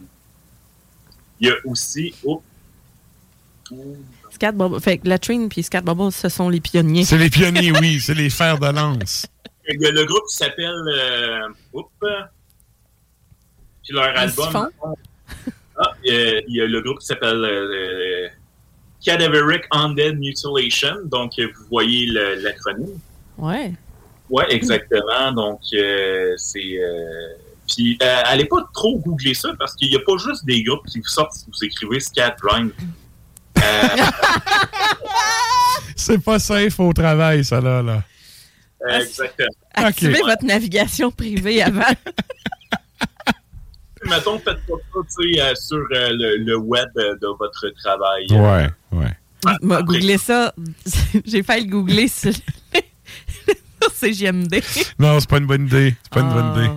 [1.40, 2.14] il y a aussi...
[2.24, 2.42] Oh,
[4.30, 4.80] Scat Bubble.
[4.80, 7.04] Fait que Latrine puis Scat Bubble, ce sont les pionniers.
[7.04, 8.00] C'est les pionniers, oui.
[8.00, 9.26] C'est les fers de lance.
[9.68, 10.82] il y a le groupe qui s'appelle...
[10.94, 11.88] Euh, oups,
[13.82, 14.70] puis leur album...
[15.76, 18.28] Ah, il y a- il y a le groupe qui s'appelle euh,
[19.04, 20.96] Cadaveric Undead Mutilation.
[21.06, 22.96] Donc, vous voyez l'acronyme.
[23.36, 23.72] Ouais.
[24.30, 25.32] Ouais, exactement.
[25.32, 26.78] Donc, euh, c'est.
[26.78, 27.34] euh,
[27.68, 30.86] Puis, euh, allez pas trop googler ça parce qu'il n'y a pas juste des groupes
[30.86, 32.70] qui vous sortent si vous écrivez Scat Grind.
[35.96, 37.82] C'est pas safe au travail, ça, là.
[37.82, 38.02] là.
[38.90, 39.48] Exactement.
[39.74, 41.82] Activez votre navigation privée avant.
[44.06, 47.66] Mettons, faites pas ça tu sais, euh, sur euh, le, le web euh, de votre
[47.82, 48.26] travail.
[48.32, 49.56] Ouais, ouais.
[49.62, 50.52] M'a googlé ça.
[51.24, 52.32] J'ai failli le googler sur,
[53.84, 54.62] sur CGMD.
[54.98, 55.94] Non, c'est pas une bonne idée.
[56.02, 56.70] C'est pas une bonne Ah, idée.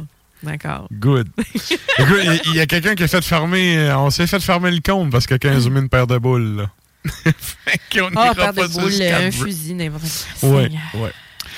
[0.43, 0.87] D'accord.
[0.91, 1.27] Good.
[1.37, 3.77] Écoute, il y, a quelqu'un qui a fait fermer.
[3.77, 6.17] euh, On s'est fait fermer le compte parce que quelqu'un a zoomé une paire de
[6.17, 6.69] boules, là.
[7.41, 10.03] fait qu'on Ah, ira paire de pas sur boules, le un fusil, n'importe
[10.39, 10.49] quoi.
[10.49, 11.11] Ouais, ouais.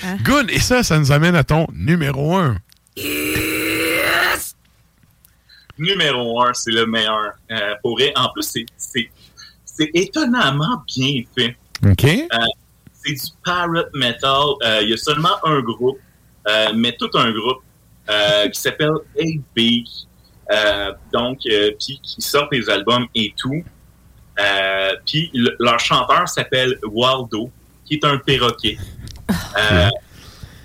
[0.05, 0.17] Hein?
[0.23, 0.49] Good.
[0.51, 2.55] Et ça, ça nous amène à ton numéro 1.
[5.77, 7.31] Numéro un, c'est le meilleur.
[7.51, 8.11] Euh, pour vrai.
[8.15, 9.09] En plus, c'est- c'est
[9.65, 11.55] c'est étonnamment bien fait.
[11.89, 12.03] OK.
[12.03, 12.37] Euh,
[13.03, 14.41] c'est du parrot metal.
[14.63, 15.99] Euh, Il y a seulement un groupe,
[16.47, 17.61] euh, mais tout un groupe
[18.09, 19.85] euh, qui s'appelle 8
[20.51, 23.63] Euh, donc, puis qui sort des albums et tout.
[25.05, 27.51] Puis le- leur chanteur s'appelle Waldo,
[27.85, 28.77] qui est un perroquet.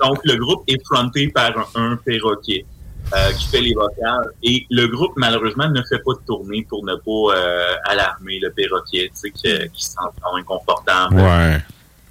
[0.02, 2.64] Donc, le groupe est fronté par un, perroquet
[3.38, 4.30] qui fait les vocales.
[4.42, 7.36] Et le groupe, malheureusement, ne fait pas de tournée pour ne pas
[7.84, 9.98] alarmer le perroquet, tu sais, qui, qui se sent
[10.34, 11.16] inconfortable.
[11.16, 11.58] Ouais.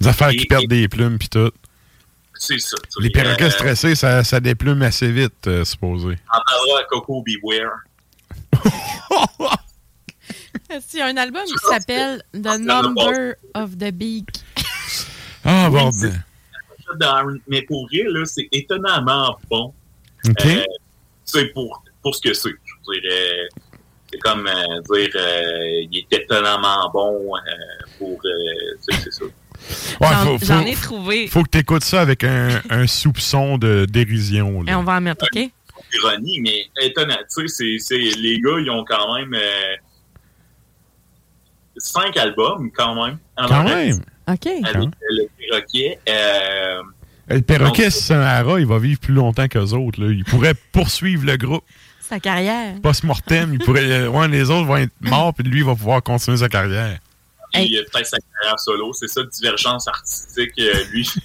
[0.03, 1.51] Des affaires qui Et- perdent des plumes puis tout.
[2.35, 2.75] C'est ça.
[2.99, 6.17] Les perroquets Euh, stressés, ça, ça déplume assez vite, euh, supposé.
[6.27, 7.71] On parlera à Coco Beware.
[10.93, 14.27] Il y a un album qui s'appelle The Number of the Beak?
[15.45, 16.23] Ah, Oui, bordel.
[16.99, 19.73] Dans- Mais pour vrai, là, c'est étonnamment bon.
[20.27, 20.45] OK.
[20.45, 20.63] Euh,
[21.25, 22.49] c'est pour, pour ce que c'est.
[22.49, 23.47] Je dirais,
[24.11, 27.39] c'est comme euh, dire, euh, il est étonnamment bon euh,
[27.97, 28.19] pour.
[28.25, 29.25] euh, tu sais, c'est ça.
[30.01, 30.07] Ouais,
[30.43, 31.27] J'en- ai trouvé.
[31.27, 34.63] Faut que tu écoutes ça avec un, un soupçon de dérision.
[34.67, 35.49] Et on va en mettre, OK?
[35.95, 37.17] Ironie, mais étonnant.
[37.35, 39.75] Tu sais, les gars, ils ont quand même euh,
[41.77, 43.17] cinq albums, quand même.
[43.37, 44.01] en Quand même?
[44.27, 44.47] OK.
[44.47, 45.99] Avec euh, le perroquet.
[46.09, 46.81] Euh,
[47.29, 50.01] Le perroquet, si c'est un hara, il va vivre plus longtemps qu'eux autres.
[50.01, 50.11] Là.
[50.11, 51.63] Il pourrait poursuivre le groupe
[52.01, 52.75] Sa carrière.
[52.81, 53.53] post-mortem.
[53.53, 56.49] Il pourrait, ouais, les autres vont être morts, puis lui, il va pouvoir continuer sa
[56.49, 56.99] carrière.
[57.53, 61.09] Puis euh, peut-être sa carrière solo, c'est ça, divergence artistique, euh, lui.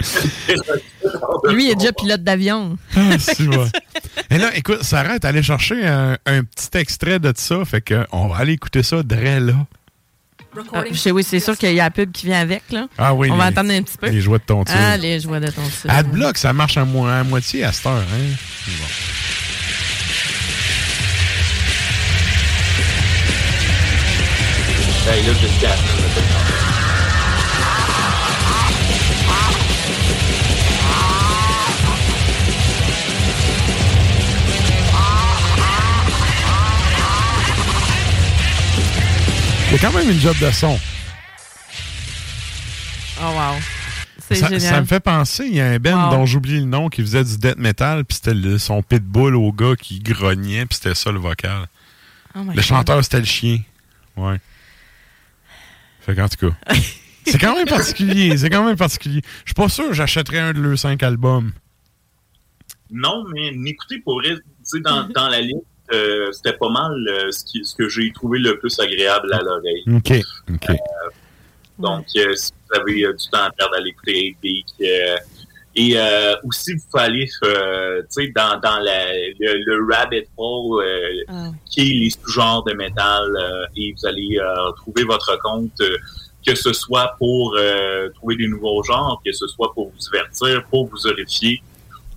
[1.52, 2.78] Lui, il est déjà pilote d'avion.
[2.96, 3.66] Ah, si, ouais.
[4.30, 8.06] Mais là, écoute, Sarah est allée chercher un, un petit extrait de ça, fait que
[8.12, 9.54] on va aller écouter ça dès là.
[10.72, 12.62] Ah, je sais, oui, c'est sûr qu'il y a la pub qui vient avec.
[12.72, 12.88] Là.
[12.98, 14.08] Ah oui, On va attendre un petit peu.
[14.08, 17.22] les jouets de ton Ah, les jouets de ton Adblock, ça marche à, mo- à
[17.22, 17.92] moitié à cette heure.
[17.98, 18.34] Hein?
[18.66, 18.72] Bon.
[25.06, 25.24] Hey.
[39.68, 40.78] Il y a quand même une job de son.
[43.22, 43.60] Oh, wow.
[44.28, 44.60] C'est Ça, génial.
[44.60, 46.10] ça me fait penser, il y a un Wow.
[46.10, 49.74] dont j'oublie le nom qui faisait du death metal, puis c'était son pitbull au gars
[49.80, 51.66] qui grognait, puis c'était ça le vocal.
[52.34, 52.62] Oh my le God.
[52.62, 53.58] chanteur, c'était le chien.
[54.16, 54.38] Ouais.
[56.10, 56.74] Fait qu'en tout cas.
[57.26, 59.20] c'est quand même particulier, c'est quand même particulier.
[59.44, 61.52] Je suis pas sûr que j'achèterais un de leurs cinq albums.
[62.90, 64.34] Non, mais n'écoutez pour vrai,
[64.84, 65.58] dans, dans la liste,
[65.92, 69.40] euh, c'était pas mal euh, ce, qui- ce que j'ai trouvé le plus agréable à
[69.42, 69.84] l'oreille.
[69.94, 70.12] OK,
[70.52, 70.76] OK.
[71.78, 74.36] Donc, euh, si vous avez euh, du temps à perdre à l'écouter,
[74.82, 75.16] euh,
[75.76, 80.24] et euh, aussi, vous pouvez aller euh, tu sais, dans, dans la, le, le rabbit
[80.36, 85.38] hole euh, qui est les sous-genres de métal euh, et vous allez euh, trouver votre
[85.40, 85.96] compte, euh,
[86.44, 90.64] que ce soit pour euh, trouver des nouveaux genres, que ce soit pour vous divertir,
[90.70, 91.62] pour vous horrifier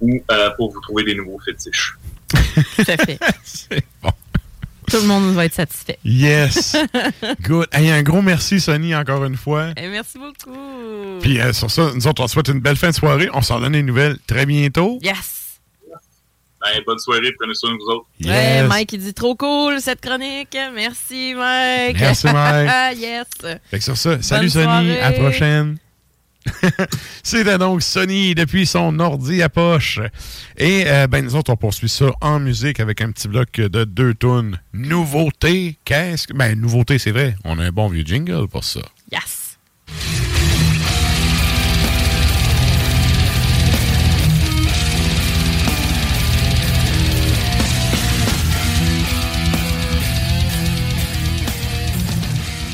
[0.02, 1.96] ou euh, pour vous trouver des nouveaux fétiches.
[2.34, 3.20] Tout à fait.
[4.90, 5.98] Tout le monde va être satisfait.
[6.04, 6.76] Yes!
[7.42, 7.68] Good.
[7.72, 9.70] Hey, un gros merci, Sonny, encore une fois.
[9.78, 11.20] Et merci beaucoup.
[11.22, 13.30] Puis euh, sur ça, nous autres, on te souhaite une belle fin de soirée.
[13.34, 15.00] On s'en donne des nouvelles très bientôt.
[15.02, 15.40] Yes!
[16.66, 18.06] Hey, bonne soirée, prenez soin de vous autres.
[18.24, 18.30] Ouais,
[18.62, 18.70] Yes.
[18.70, 20.58] Mike, il dit trop cool cette chronique.
[20.74, 21.98] Merci, Mike.
[22.00, 22.98] Merci, Mike.
[23.00, 23.28] yes.
[23.70, 25.78] Fait que sur ça, salut Sonny, à la prochaine.
[27.24, 30.00] C'était donc Sonny depuis son ordi à poche.
[30.58, 33.84] Et euh, ben nous autres, on poursuit ça en musique avec un petit bloc de
[33.84, 34.60] deux tunes.
[34.74, 36.34] Nouveauté, qu'est-ce que...
[36.34, 37.36] Ben, nouveauté, c'est vrai.
[37.44, 38.82] On a un bon vieux jingle pour ça.
[39.12, 39.58] Yes.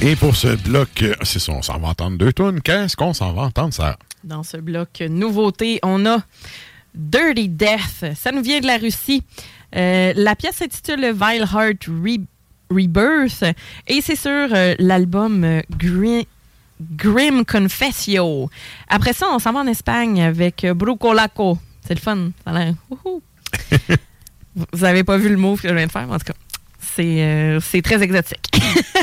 [0.01, 2.61] Et pour ce bloc, c'est ça, on s'en va entendre deux tunes.
[2.61, 3.97] Qu'est-ce qu'on s'en va entendre, ça?
[4.23, 6.19] Dans ce bloc nouveauté, on a
[6.95, 8.05] Dirty Death.
[8.15, 9.23] Ça nous vient de la Russie.
[9.75, 12.25] Euh, la pièce s'intitule Vile Heart Re-
[12.71, 13.43] Rebirth
[13.87, 16.23] et c'est sur euh, l'album euh, Grim,
[16.81, 18.49] Grim Confessio.
[18.87, 21.57] Après ça, on s'en va en Espagne avec Brucolaco.
[21.85, 22.31] C'est le fun.
[22.45, 22.73] Ça a l'air.
[24.73, 26.33] Vous avez pas vu le move que je viens de faire, en tout cas,
[26.95, 28.51] c'est euh, c'est très exotique.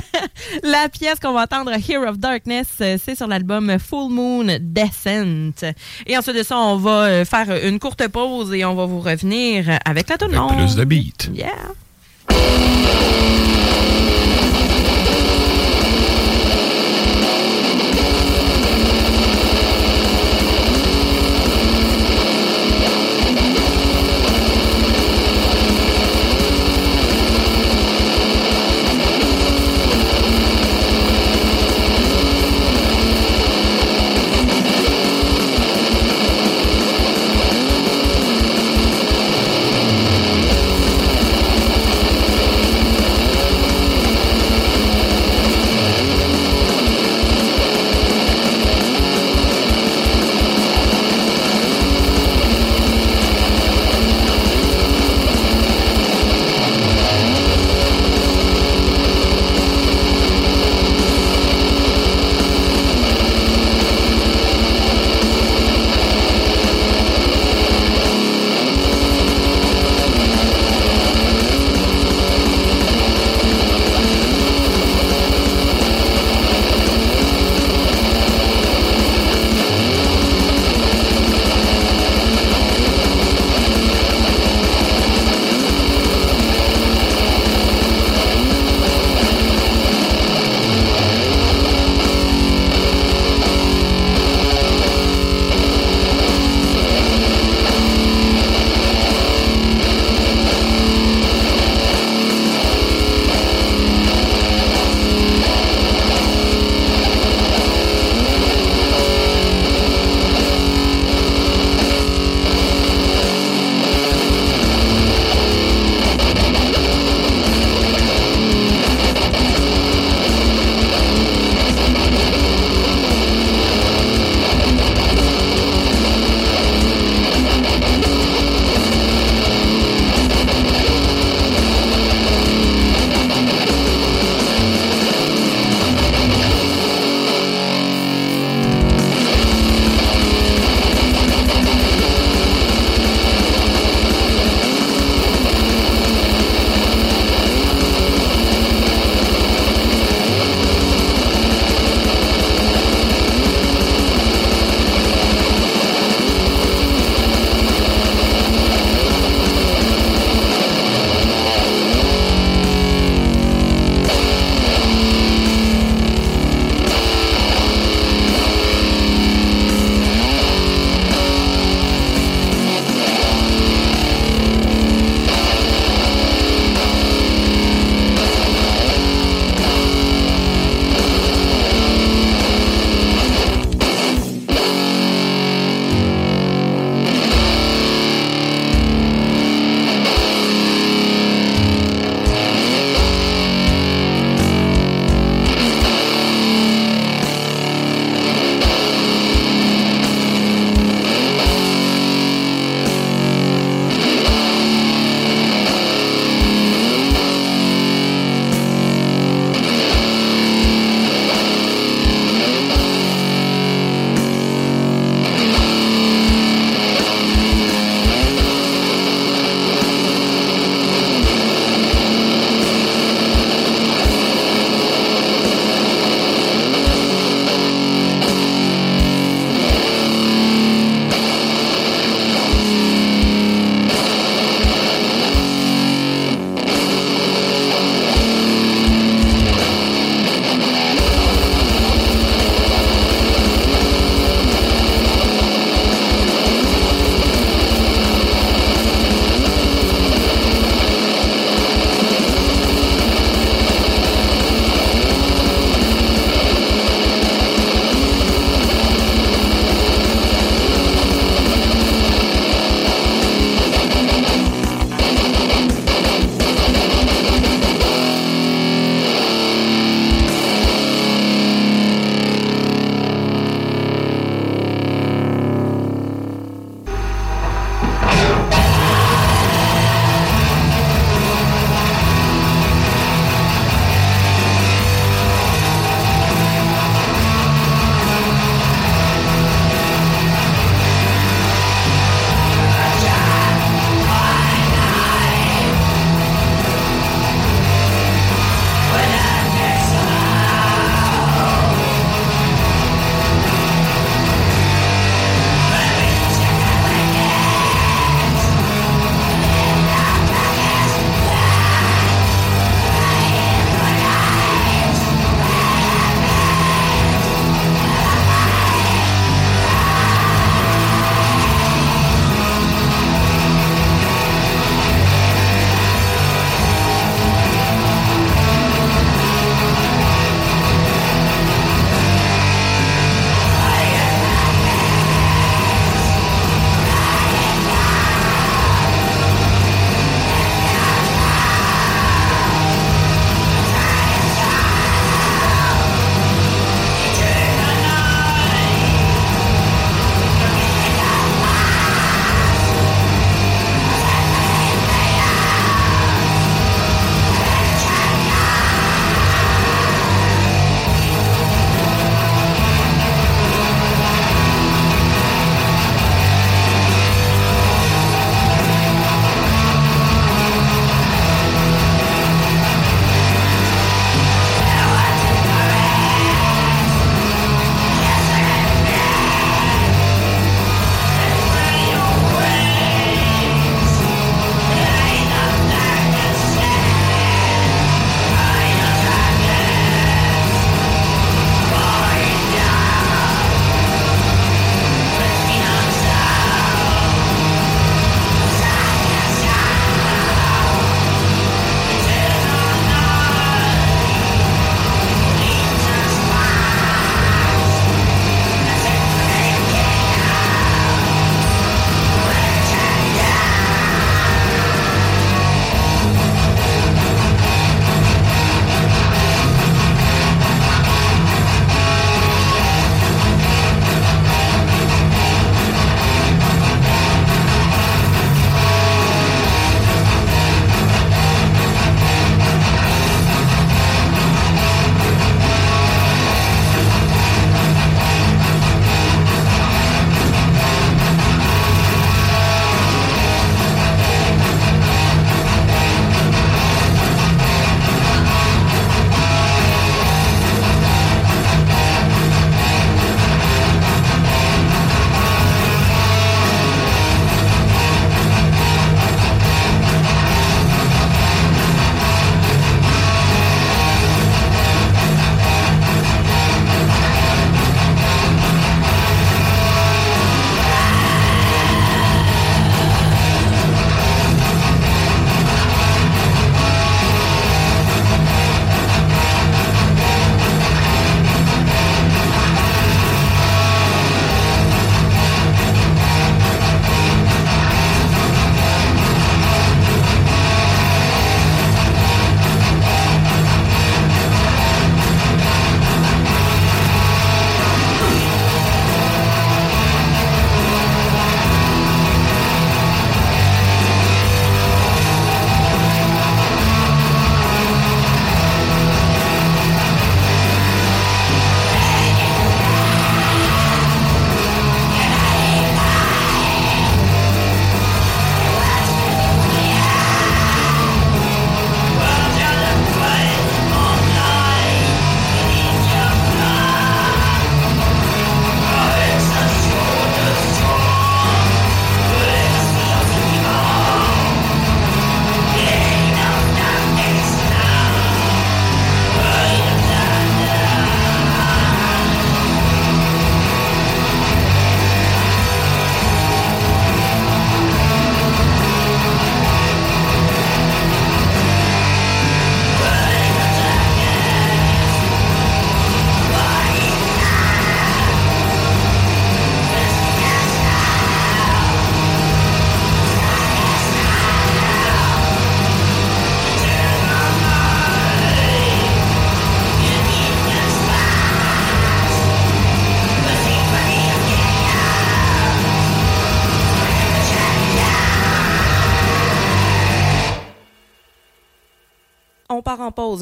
[0.63, 5.65] La pièce qu'on va entendre, Here of Darkness, euh, c'est sur l'album Full Moon Descent.
[6.07, 9.01] Et ensuite de ça, on va euh, faire une courte pause et on va vous
[9.01, 11.31] revenir avec la Avec plus de beat.
[11.35, 11.53] Yeah.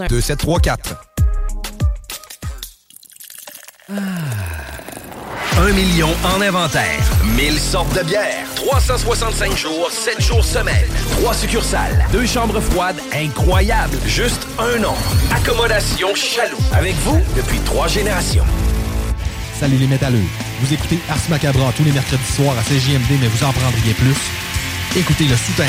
[0.00, 0.06] 1.
[0.06, 0.96] 2, 7, 3, 4.
[3.90, 3.94] Ah.
[5.56, 7.00] 1 million en inventaire.
[7.36, 8.46] 1000 sortes de bières.
[8.56, 10.88] 365 jours, 7 jours semaine.
[11.20, 12.04] 3 succursales.
[12.12, 13.96] 2 chambres froides incroyables.
[14.06, 14.96] Juste un an.
[15.34, 16.58] Accommodation chaloux.
[16.72, 18.44] Avec vous depuis 3 générations.
[19.60, 20.24] Salut les métalleux.
[20.60, 24.16] Vous écoutez Ars Macabra tous les mercredis soirs à CJMD, mais vous en prendriez plus.
[24.96, 25.68] Écoutez Le Souterrain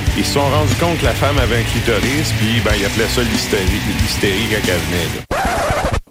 [0.17, 3.07] ils se sont rendus compte que la femme avait un clitoris, puis ben, ils appelaient
[3.07, 5.25] ça l'hystérie, quand elle venait.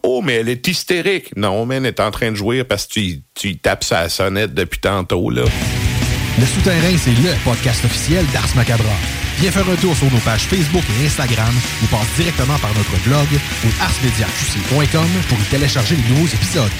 [0.02, 1.36] Oh, mais elle est hystérique.
[1.36, 4.54] Non, mais elle est en train de jouir parce que tu, tu tapes sa sonnette
[4.54, 5.44] depuis tantôt, là.
[6.38, 8.96] Le Souterrain, c'est le podcast officiel d'Ars Macabra.
[9.38, 12.96] Viens faire un tour sur nos pages Facebook et Instagram ou passe directement par notre
[13.04, 13.26] blog
[13.64, 16.70] ou arsmediaqc.com pour y télécharger les nouveaux épisodes.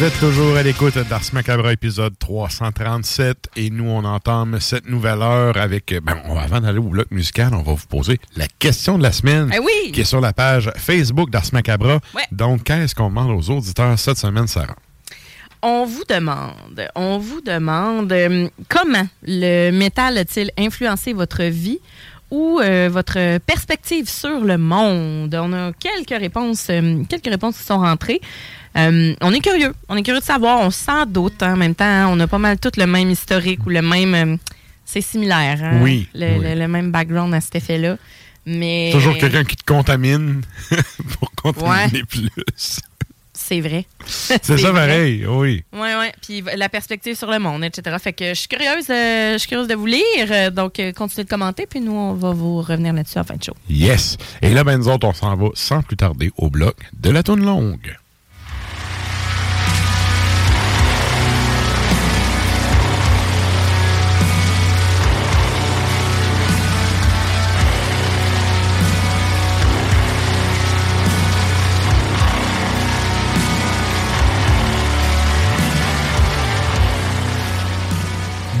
[0.00, 5.20] Vous êtes toujours à l'écoute d'Ars Macabre épisode 337 et nous on entame cette nouvelle
[5.20, 8.96] heure avec ben, on- avant d'aller au bloc musical, on va vous poser la question
[8.96, 9.92] de la semaine Eh oui!
[9.92, 12.00] qui est sur la page Facebook d'Ars Macabra.
[12.14, 12.22] Ouais.
[12.32, 14.74] Donc qu'est-ce qu'on demande aux auditeurs cette semaine Sarah?
[15.60, 16.54] On vous demande,
[16.94, 21.78] on vous demande euh, comment le métal a-t-il influencé votre vie
[22.30, 25.34] ou euh, votre perspective sur le monde?
[25.34, 28.22] On a quelques réponses, euh, quelques réponses qui sont rentrées.
[28.76, 30.60] Euh, on est curieux, on est curieux de savoir.
[30.60, 31.84] On s'en doute hein, en même temps.
[31.84, 34.14] hein, on a pas mal tout le même historique ou le même.
[34.14, 34.36] euh,
[34.84, 35.58] c'est similaire.
[35.62, 36.44] hein, Oui, Le, oui.
[36.44, 37.96] le- le même background à cet effet-là.
[38.46, 40.40] Mais Toujours quelqu'un qui te contamine
[41.18, 42.02] pour contaminer Ouais.
[42.08, 42.80] plus.
[43.32, 43.84] C'est vrai.
[44.06, 45.64] C'est ça pareil, oui.
[45.72, 46.06] Oui, oui.
[46.22, 47.96] Puis la perspective sur le monde, etc.
[48.00, 50.52] Fait que je suis curieuse, euh, je suis curieuse de vous lire.
[50.52, 53.42] Donc, euh, continuez de commenter, puis nous, on va vous revenir là-dessus en fin de
[53.42, 53.54] show.
[53.68, 54.16] Yes.
[54.42, 57.22] Et là, ben nous autres, on s'en va sans plus tarder au bloc de la
[57.22, 57.96] tourne longue.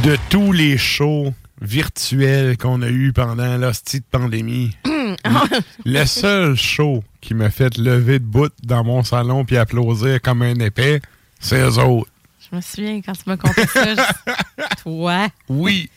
[0.02, 4.74] De tous les shows virtuels qu'on a eu pendant l'hostie de pandémie,
[5.84, 10.40] le seul show qui m'a fait lever de bout dans mon salon puis applaudir comme
[10.40, 11.02] un épais,
[11.38, 12.09] c'est eux autres.
[12.50, 13.94] Je me souviens quand tu m'as conté ça.
[13.94, 14.32] je-
[14.82, 15.28] Toi?
[15.48, 15.88] Oui.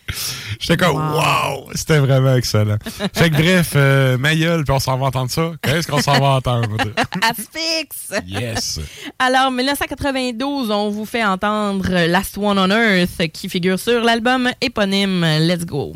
[0.60, 1.16] J'étais comme, Wow.
[1.20, 2.78] wow, c'était vraiment excellent.
[3.14, 5.52] Fait que bref, euh, ma gueule, puis on s'en va entendre ça.
[5.62, 6.70] Qu'est-ce qu'on s'en va entendre?
[7.22, 8.22] Asphyx!
[8.28, 8.80] Yes.
[9.20, 15.26] Alors, 1992, on vous fait entendre Last One on Earth qui figure sur l'album éponyme
[15.40, 15.96] Let's Go.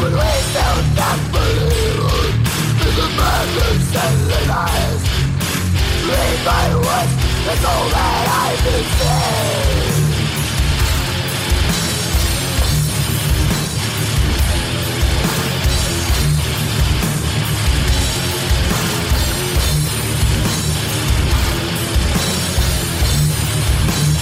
[0.00, 2.38] But we still not believe
[2.78, 3.06] the
[4.30, 5.02] the lies
[6.06, 7.12] Read my words,
[7.44, 8.58] that's all that I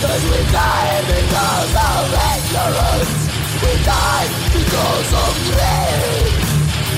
[0.01, 3.26] Cause we die because of ignorance.
[5.45, 6.33] Greed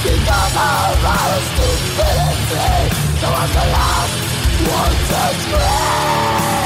[0.02, 2.78] Because of our stupidity
[3.20, 4.14] So I'm the last
[4.68, 6.57] one to scream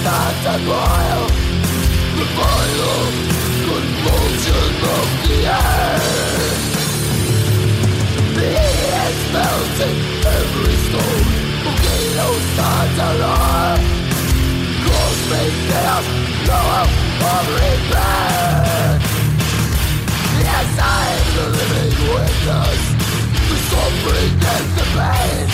[0.00, 1.22] starts to boil
[2.18, 3.16] The violent
[3.66, 6.62] convulsion of the earth
[8.36, 9.98] The heat is melting
[10.38, 11.26] every stone
[11.64, 13.74] Volcanoes start to roar
[14.86, 16.06] Cosmic chaos,
[16.44, 16.78] blow
[17.32, 19.02] of rebirth
[20.46, 22.82] Yes, I'm the living witness.
[23.48, 25.46] The suffering and the pain.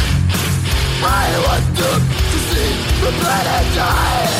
[1.02, 2.13] I was doomed
[2.54, 4.30] see the planet die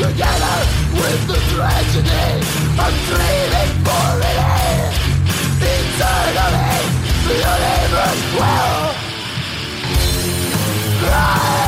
[0.00, 0.58] Together
[1.00, 2.28] with the tragedy
[2.84, 2.94] I'm
[3.84, 4.92] for relief
[5.60, 6.78] Eternally
[8.38, 8.86] will
[11.00, 11.67] cry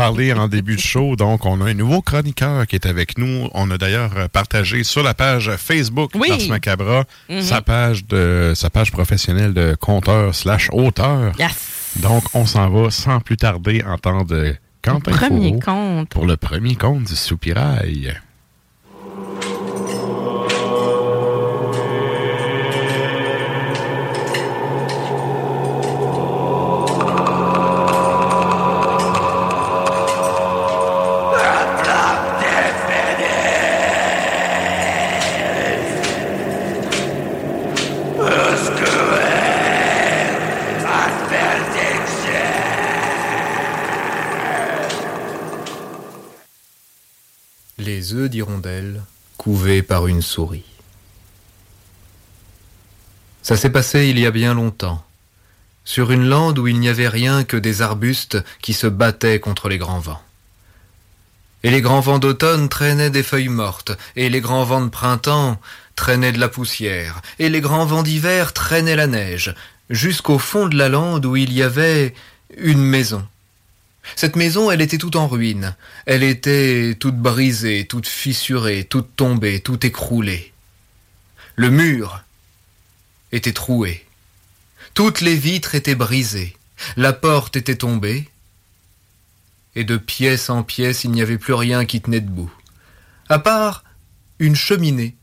[0.00, 3.48] parlé en début de show, donc on a un nouveau chroniqueur qui est avec nous.
[3.52, 6.28] On a d'ailleurs partagé sur la page Facebook Oui.
[6.30, 7.42] d'Ars Macabra Mhm.
[7.42, 11.32] sa page de sa page professionnelle de conteur slash auteur.
[11.38, 11.96] Yes.
[11.96, 16.08] Donc on s'en va sans plus tarder entendre Quentin Premier compte.
[16.08, 18.14] pour le premier compte du soupirail.
[50.08, 50.64] Une souris.
[53.42, 55.04] Ça s'est passé il y a bien longtemps,
[55.84, 59.68] sur une lande où il n'y avait rien que des arbustes qui se battaient contre
[59.68, 60.22] les grands vents.
[61.62, 65.60] Et les grands vents d'automne traînaient des feuilles mortes, et les grands vents de printemps
[65.96, 69.54] traînaient de la poussière, et les grands vents d'hiver traînaient la neige,
[69.90, 72.14] jusqu'au fond de la lande où il y avait
[72.56, 73.26] une maison.
[74.16, 75.76] Cette maison, elle était toute en ruine.
[76.06, 80.52] Elle était toute brisée, toute fissurée, toute tombée, toute écroulée.
[81.56, 82.22] Le mur
[83.32, 84.04] était troué.
[84.94, 86.56] Toutes les vitres étaient brisées.
[86.96, 88.28] La porte était tombée.
[89.76, 92.52] Et de pièce en pièce, il n'y avait plus rien qui tenait debout.
[93.28, 93.84] À part
[94.38, 95.16] une cheminée.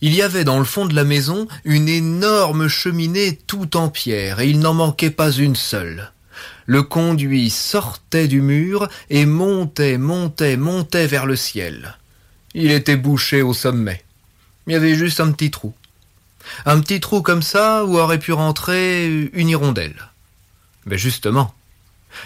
[0.00, 4.40] Il y avait dans le fond de la maison une énorme cheminée tout en pierre,
[4.40, 6.11] et il n'en manquait pas une seule.
[6.66, 11.98] Le conduit sortait du mur et montait, montait, montait vers le ciel.
[12.54, 14.02] Il était bouché au sommet.
[14.66, 15.74] Il y avait juste un petit trou.
[16.66, 20.10] Un petit trou comme ça où aurait pu rentrer une hirondelle.
[20.86, 21.54] Mais justement,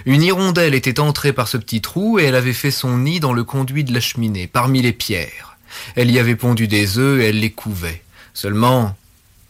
[0.05, 3.33] une hirondelle était entrée par ce petit trou et elle avait fait son nid dans
[3.33, 5.57] le conduit de la cheminée, parmi les pierres.
[5.95, 8.03] Elle y avait pondu des œufs et elle les couvait.
[8.35, 8.97] Seulement,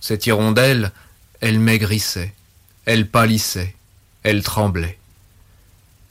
[0.00, 0.92] cette hirondelle,
[1.40, 2.32] elle maigrissait,
[2.84, 3.74] elle pâlissait,
[4.26, 4.98] elle tremblait.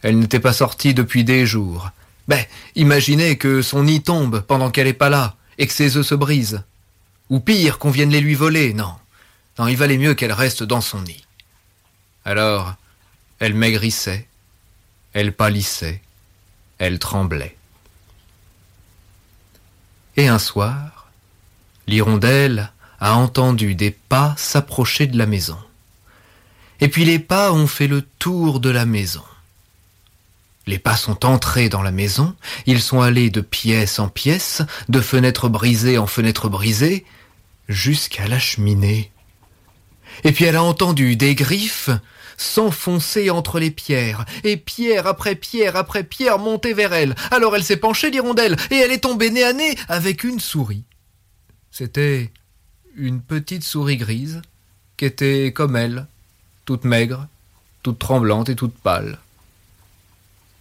[0.01, 1.91] Elle n'était pas sortie depuis des jours.
[2.29, 2.41] Ben,
[2.75, 6.15] imaginez que son nid tombe pendant qu'elle n'est pas là, et que ses œufs se
[6.15, 6.63] brisent.
[7.29, 8.93] Ou pire, qu'on vienne les lui voler, non.
[9.59, 11.25] Non, il valait mieux qu'elle reste dans son nid.
[12.23, 12.75] Alors,
[13.39, 14.27] elle maigrissait,
[15.11, 16.01] elle pâlissait,
[16.77, 17.57] elle tremblait.
[20.15, 21.11] Et un soir,
[21.85, 22.71] l'hirondelle
[23.01, 25.57] a entendu des pas s'approcher de la maison.
[26.81, 29.23] Et puis les pas ont fait le tour de la maison.
[30.67, 32.35] Les pas sont entrés dans la maison,
[32.65, 37.05] ils sont allés de pièce en pièce, de fenêtre brisée en fenêtre brisée,
[37.69, 39.11] jusqu'à la cheminée.
[40.23, 41.91] Et puis elle a entendu des griffes
[42.37, 47.15] s'enfoncer entre les pierres, et pierre après pierre après pierre monter vers elle.
[47.31, 50.83] Alors elle s'est penchée, l'hirondelle, et elle est tombée nez à nez avec une souris.
[51.71, 52.31] C'était
[52.95, 54.41] une petite souris grise,
[54.97, 56.07] qui était comme elle,
[56.65, 57.27] toute maigre,
[57.83, 59.19] toute tremblante et toute pâle.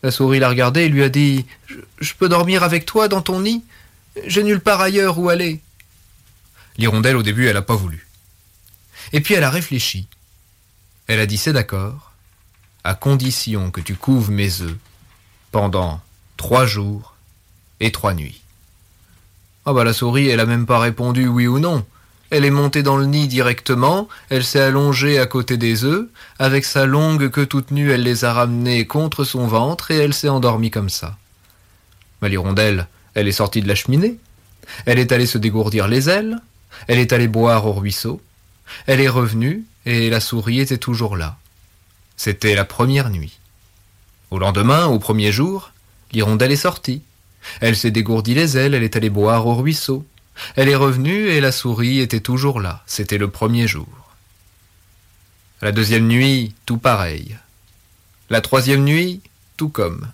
[0.03, 1.47] La souris l'a regardée et lui a dit
[1.99, 3.65] je, peux dormir avec toi dans ton nid?
[4.27, 5.61] J'ai nulle part ailleurs où aller.
[6.77, 8.07] L'hirondelle, au début, elle n'a pas voulu.
[9.13, 10.07] Et puis elle a réfléchi.
[11.07, 12.13] Elle a dit c'est d'accord,
[12.85, 14.77] à condition que tu couves mes œufs
[15.51, 16.01] pendant
[16.37, 17.15] trois jours
[17.81, 18.43] et trois nuits.
[19.67, 21.87] Ah bah la souris, elle a même pas répondu oui ou non.
[22.31, 26.07] Elle est montée dans le nid directement, elle s'est allongée à côté des œufs,
[26.39, 30.15] avec sa longue queue toute nue, elle les a ramenés contre son ventre et elle
[30.15, 31.17] s'est endormie comme ça.
[32.23, 34.19] Mais l'hirondelle, elle est sortie de la cheminée,
[34.87, 36.41] elle est allée se dégourdir les ailes,
[36.89, 38.21] elle est allée boire au ruisseau,
[38.87, 41.37] elle est revenue et la souris était toujours là.
[42.17, 43.39] C'était la première nuit.
[44.31, 45.73] Au lendemain, au premier jour,
[46.13, 47.03] l'hirondelle est sortie.
[47.61, 50.07] Elle s'est dégourdi les ailes, elle est allée boire au ruisseau.
[50.57, 52.83] Elle est revenue et la souris était toujours là.
[52.87, 53.89] C'était le premier jour.
[55.63, 57.37] La deuxième nuit, tout pareil.
[58.31, 59.21] La troisième nuit,
[59.57, 60.11] tout comme.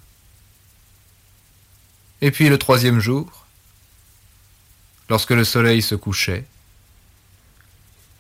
[2.21, 3.47] Et puis le troisième jour,
[5.09, 6.45] lorsque le soleil se couchait,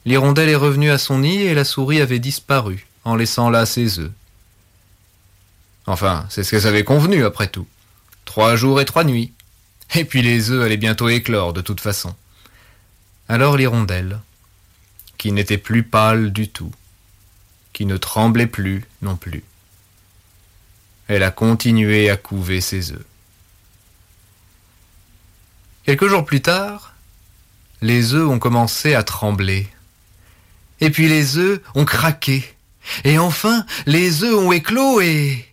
[0.05, 3.99] l'hirondelle est revenue à son nid et la souris avait disparu, en laissant là ses
[3.99, 4.13] œufs.
[5.87, 7.67] Enfin, c'est ce qu'elles avaient convenu après tout.
[8.25, 9.33] Trois jours et trois nuits.
[9.95, 12.15] Et puis les œufs allaient bientôt éclore de toute façon.
[13.29, 14.21] Alors l'hirondelle,
[15.19, 16.73] qui n'était plus pâle du tout,
[17.73, 19.45] qui ne tremblait plus non plus,
[21.09, 23.05] elle a continué à couver ses œufs.
[25.85, 26.95] Quelques jours plus tard,
[27.83, 29.69] les œufs ont commencé à trembler.
[30.81, 32.55] Et puis les œufs ont craqué.
[33.05, 35.45] Et enfin, les œufs ont éclos et...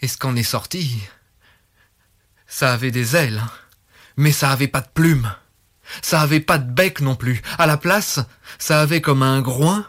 [0.00, 0.96] Et ce qu'en est sorti,
[2.48, 3.50] ça avait des ailes, hein.
[4.16, 5.32] mais ça avait pas de plumes.
[6.02, 7.40] Ça avait pas de bec non plus.
[7.58, 8.20] À la place,
[8.58, 9.86] ça avait comme un groin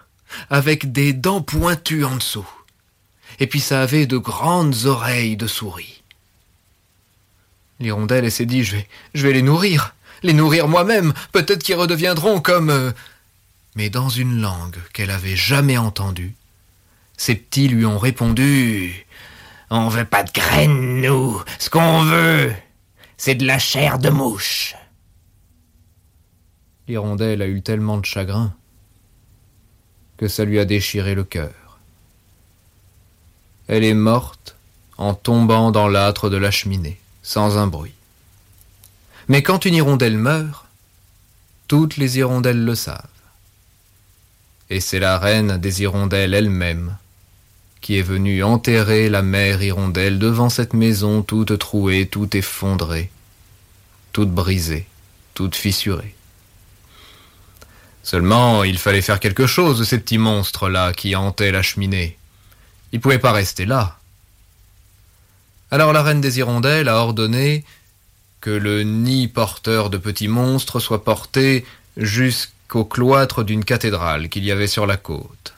[0.49, 2.48] avec des dents pointues en dessous.
[3.40, 6.03] Et puis ça avait de grandes oreilles de souris.
[7.80, 11.76] L'hirondelle elle s'est dit, je vais, je vais les nourrir, les nourrir moi-même, peut-être qu'ils
[11.76, 12.69] redeviendront comme...
[12.69, 12.91] euh,
[13.76, 16.36] Mais dans une langue qu'elle avait jamais entendue,
[17.18, 19.06] ces petits lui ont répondu
[19.71, 21.41] On veut pas de graines, nous.
[21.59, 22.53] Ce qu'on veut,
[23.17, 24.75] c'est de la chair de mouche.
[26.87, 28.53] L'hirondelle a eu tellement de chagrin
[30.17, 31.79] que ça lui a déchiré le cœur.
[33.67, 34.55] Elle est morte
[34.97, 37.93] en tombant dans l'âtre de la cheminée, sans un bruit.
[39.27, 40.65] Mais quand une hirondelle meurt,
[41.67, 43.05] toutes les hirondelles le savent.
[44.71, 46.97] Et c'est la reine des hirondelles elle-même
[47.90, 53.10] qui est venue enterrer la mère hirondelle devant cette maison toute trouée, toute effondrée,
[54.14, 54.86] toute brisée,
[55.34, 56.14] toute fissurée.
[58.03, 62.20] Seulement, il fallait faire quelque chose de ces petits monstres-là qui hantaient la cheminée.
[62.91, 63.98] Ils pouvaient pas rester là.
[65.72, 67.66] Alors la reine des hirondelles a ordonné
[68.40, 71.66] que le nid porteur de petits monstres soit porté
[71.98, 75.56] jusqu'au cloître d'une cathédrale qu'il y avait sur la côte.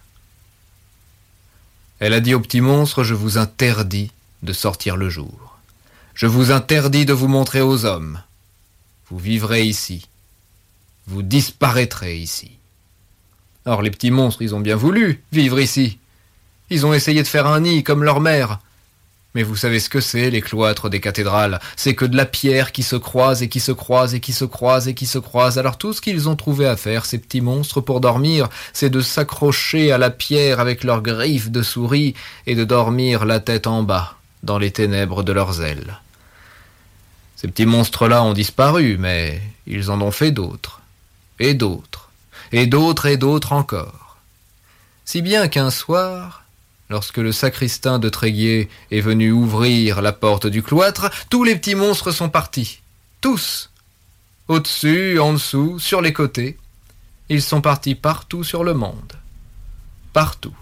[2.02, 4.10] Elle a dit aux petits monstres, je vous interdis
[4.42, 5.60] de sortir le jour.
[6.16, 8.24] Je vous interdis de vous montrer aux hommes.
[9.12, 10.08] Vous vivrez ici.
[11.06, 12.54] Vous disparaîtrez ici.
[13.66, 16.00] Or les petits monstres, ils ont bien voulu vivre ici.
[16.72, 18.60] Ils ont essayé de faire un nid comme leur mère.
[19.34, 22.72] Mais vous savez ce que c'est, les cloîtres des cathédrales C'est que de la pierre
[22.72, 25.58] qui se croise et qui se croise et qui se croise et qui se croise.
[25.58, 29.02] Alors tout ce qu'ils ont trouvé à faire, ces petits monstres, pour dormir, c'est de
[29.02, 32.14] s'accrocher à la pierre avec leurs griffes de souris
[32.46, 36.00] et de dormir la tête en bas, dans les ténèbres de leurs ailes.
[37.38, 40.82] Ces petits monstres-là ont disparu, mais ils en ont fait d'autres,
[41.40, 42.12] et d'autres,
[42.52, 44.18] et d'autres et d'autres encore.
[45.06, 46.41] Si bien qu'un soir,
[46.92, 51.74] lorsque le sacristain de Tréguier est venu ouvrir la porte du cloître, tous les petits
[51.74, 52.82] monstres sont partis.
[53.22, 53.72] Tous.
[54.50, 56.58] Au-dessus, en dessous, sur les côtés.
[57.30, 59.14] Ils sont partis partout sur le monde.
[60.12, 60.54] Partout.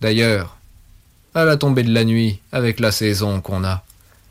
[0.00, 0.56] D'ailleurs,
[1.36, 3.84] à la tombée de la nuit, avec la saison qu'on a,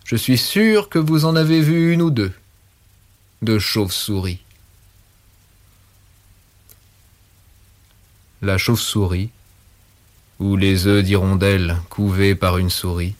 [0.03, 2.33] je suis sûr que vous en avez vu une ou deux.
[3.41, 4.39] De chauves-souris.
[8.41, 9.29] La chauve-souris,
[10.39, 13.15] ou les œufs d'hirondelle couvés par une souris.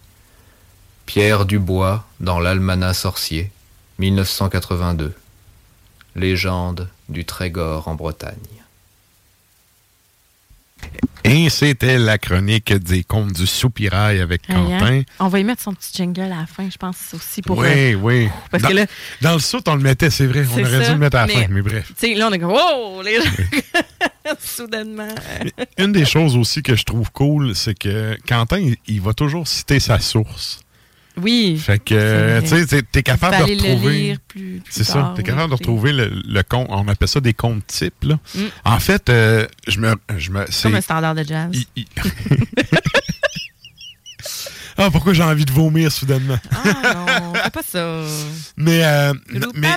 [1.05, 3.51] Pierre Dubois dans l'Almanach sorcier,
[3.99, 5.13] 1982.
[6.15, 8.62] Légende du Trégor en Bretagne.
[11.25, 14.55] Et c'était la chronique des contes du soupirail avec hein?
[14.67, 15.03] Quentin.
[15.21, 17.59] On va y mettre son petit jingle à la fin, je pense, aussi pour.
[17.59, 18.29] oui, euh, oui.
[18.51, 18.85] parce dans, que là-
[19.21, 20.43] dans le saut, on le mettait, c'est vrai.
[20.53, 21.87] On aurait ça, dû le mettre à la fin, mais bref.
[21.97, 23.19] Tu sais, là, on est comme, oh, les
[24.39, 25.07] soudainement.
[25.07, 29.13] euh, Une des choses aussi que je trouve cool, c'est que Quentin, il, il va
[29.13, 30.59] toujours citer sa source.
[31.21, 31.57] Oui.
[31.57, 34.17] Fait que, tu sais, t'es- capable de retrouver.
[34.69, 36.67] C'est ça, t'es capable de retrouver le, le compte.
[36.69, 38.19] On appelle ça des comptes types, là.
[38.35, 38.39] Mm.
[38.65, 39.95] En fait, euh, je me.
[40.17, 41.51] Je me c'est- Comme un standard de jazz.
[44.77, 46.37] Ah, pourquoi j'ai envie de vomir soudainement?
[46.51, 48.01] Ah non, fais pas ça.
[48.57, 49.13] Mais, euh,
[49.55, 49.69] mais,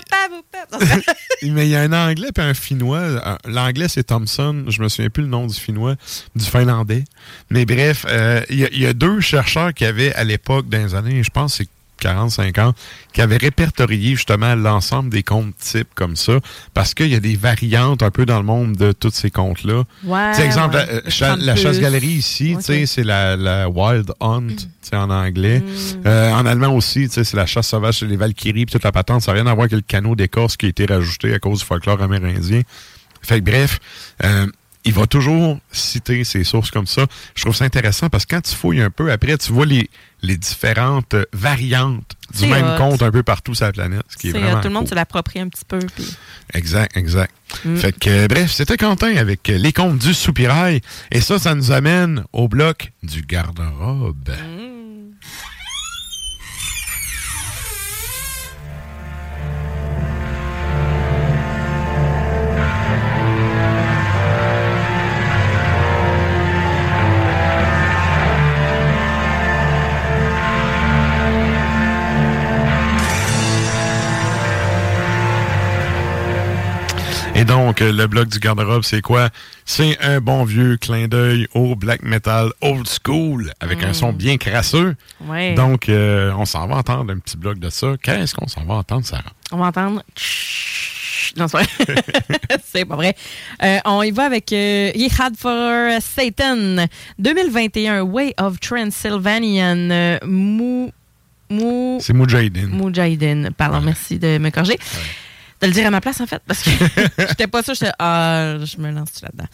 [1.43, 2.99] il y a un anglais et un finnois.
[2.99, 4.65] Euh, L'anglais, c'est Thompson.
[4.69, 5.97] Je me souviens plus le nom du finnois,
[6.35, 7.05] du finlandais.
[7.51, 10.95] Mais bref, euh, il y, y a deux chercheurs qui avaient, à l'époque, dans les
[10.95, 11.69] années, je pense, c'est
[12.01, 12.75] 40-50 ans,
[13.13, 16.41] qui avaient répertorié justement l'ensemble des comptes types comme ça,
[16.75, 19.85] parce qu'il y a des variantes un peu dans le monde de tous ces comptes-là.
[20.05, 21.37] Ouais, Tu sais, exemple, ouais.
[21.41, 25.61] la, chasse-galerie ici, tu sais, c'est la, la Wild Hunt, tu sais, en anglais.
[25.61, 26.07] Mm.
[26.07, 28.85] Euh, en allemand aussi, tu sais, c'est la chasse sauvage, c'est les Valkyries, puis toute
[28.85, 29.23] la patente.
[29.23, 31.61] Ça n'a rien à voir avec le canot d'écorce qui a été rajouté à cause
[31.61, 32.63] du folklore amérindien.
[33.23, 33.79] Fait que bref,
[34.25, 34.47] euh,
[34.87, 37.07] il va toujours citer ses sources comme ça.
[37.35, 39.91] Je trouve ça intéressant parce que quand tu fouilles un peu après, tu vois les,
[40.23, 42.79] les différentes variantes du même hot.
[42.79, 44.03] compte un peu partout sur la planète.
[44.09, 44.91] Ce qui est vraiment tout le monde cool.
[44.91, 45.79] se l'approprie un petit peu.
[45.95, 46.07] puis-
[46.55, 47.35] Exact, exact.
[47.65, 47.77] Mm.
[47.77, 50.81] Fait que, euh, bref, c'était Quentin avec les comptes du soupirail.
[51.11, 54.31] Et ça, ça nous amène au bloc du garde-robe.
[77.37, 79.29] Et donc, euh, le bloc du garde-robe, c'est quoi?
[79.67, 84.39] C'est un bon vieux clin d'œil au black metal old school, avec un son bien
[84.39, 84.97] crasseux.
[85.21, 85.55] Ouais.
[85.55, 87.95] Donc, euh, on s'en va entendre un petit bloc de ça.
[88.03, 89.33] Qu'est-ce qu'on s'en va entendre, Sarah?
[89.53, 90.03] On va entendre.
[91.37, 91.67] Non, c'est vrai.
[92.65, 93.15] c'est pas vrai.
[93.63, 94.91] Euh, on y va avec euh,
[95.37, 96.87] for Satan
[97.19, 100.91] 2021 Way of Transylvanian euh, Mou.
[101.51, 101.99] Mou.
[102.01, 102.71] C'est Mujahideen.
[102.71, 103.51] Mujahideen.
[103.57, 104.79] Pardon, merci de me corriger.
[105.63, 106.71] De le dire à ma place, en fait, parce que
[107.29, 107.75] j'étais pas sûre.
[107.75, 109.49] J'étais, ah, je me lance là-dedans?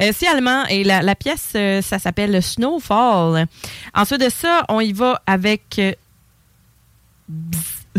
[0.00, 3.46] Euh, c'est allemand et la, la pièce, euh, ça s'appelle Snowfall.
[3.94, 5.62] Ensuite de ça, on y va avec.
[5.78, 5.92] euh.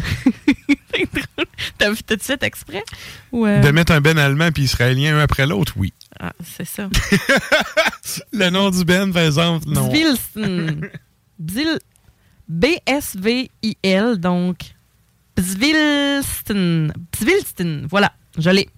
[1.77, 2.83] T'as vu tout de suite exprès?
[3.31, 5.93] Ou, euh, De mettre un Ben allemand puis israélien un après l'autre, oui.
[6.19, 6.89] Ah, c'est ça.
[8.33, 9.87] Le nom du Ben, par exemple, non.
[9.89, 10.89] Bzvilsten.
[11.41, 11.79] Bzil-
[12.47, 14.57] B-S-V-I-L, donc.
[15.37, 16.93] Bzvilsten.
[17.11, 17.87] Bzvilsten.
[17.89, 18.69] Voilà, je l'ai.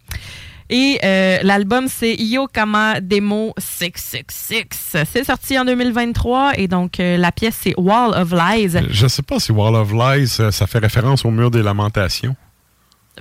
[0.72, 4.98] Et euh, l'album, c'est Yokama Demo 666.
[5.12, 8.78] C'est sorti en 2023 et donc euh, la pièce, c'est Wall of Lies.
[8.92, 12.36] Je sais pas si Wall of Lies, euh, ça fait référence au mur des lamentations.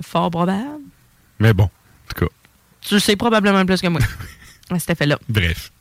[0.03, 0.83] Fort probable.
[1.39, 2.31] Mais bon, en tout cas,
[2.81, 4.01] Tu sais probablement plus que moi.
[4.69, 5.17] à cet effet-là.
[5.27, 5.71] bref.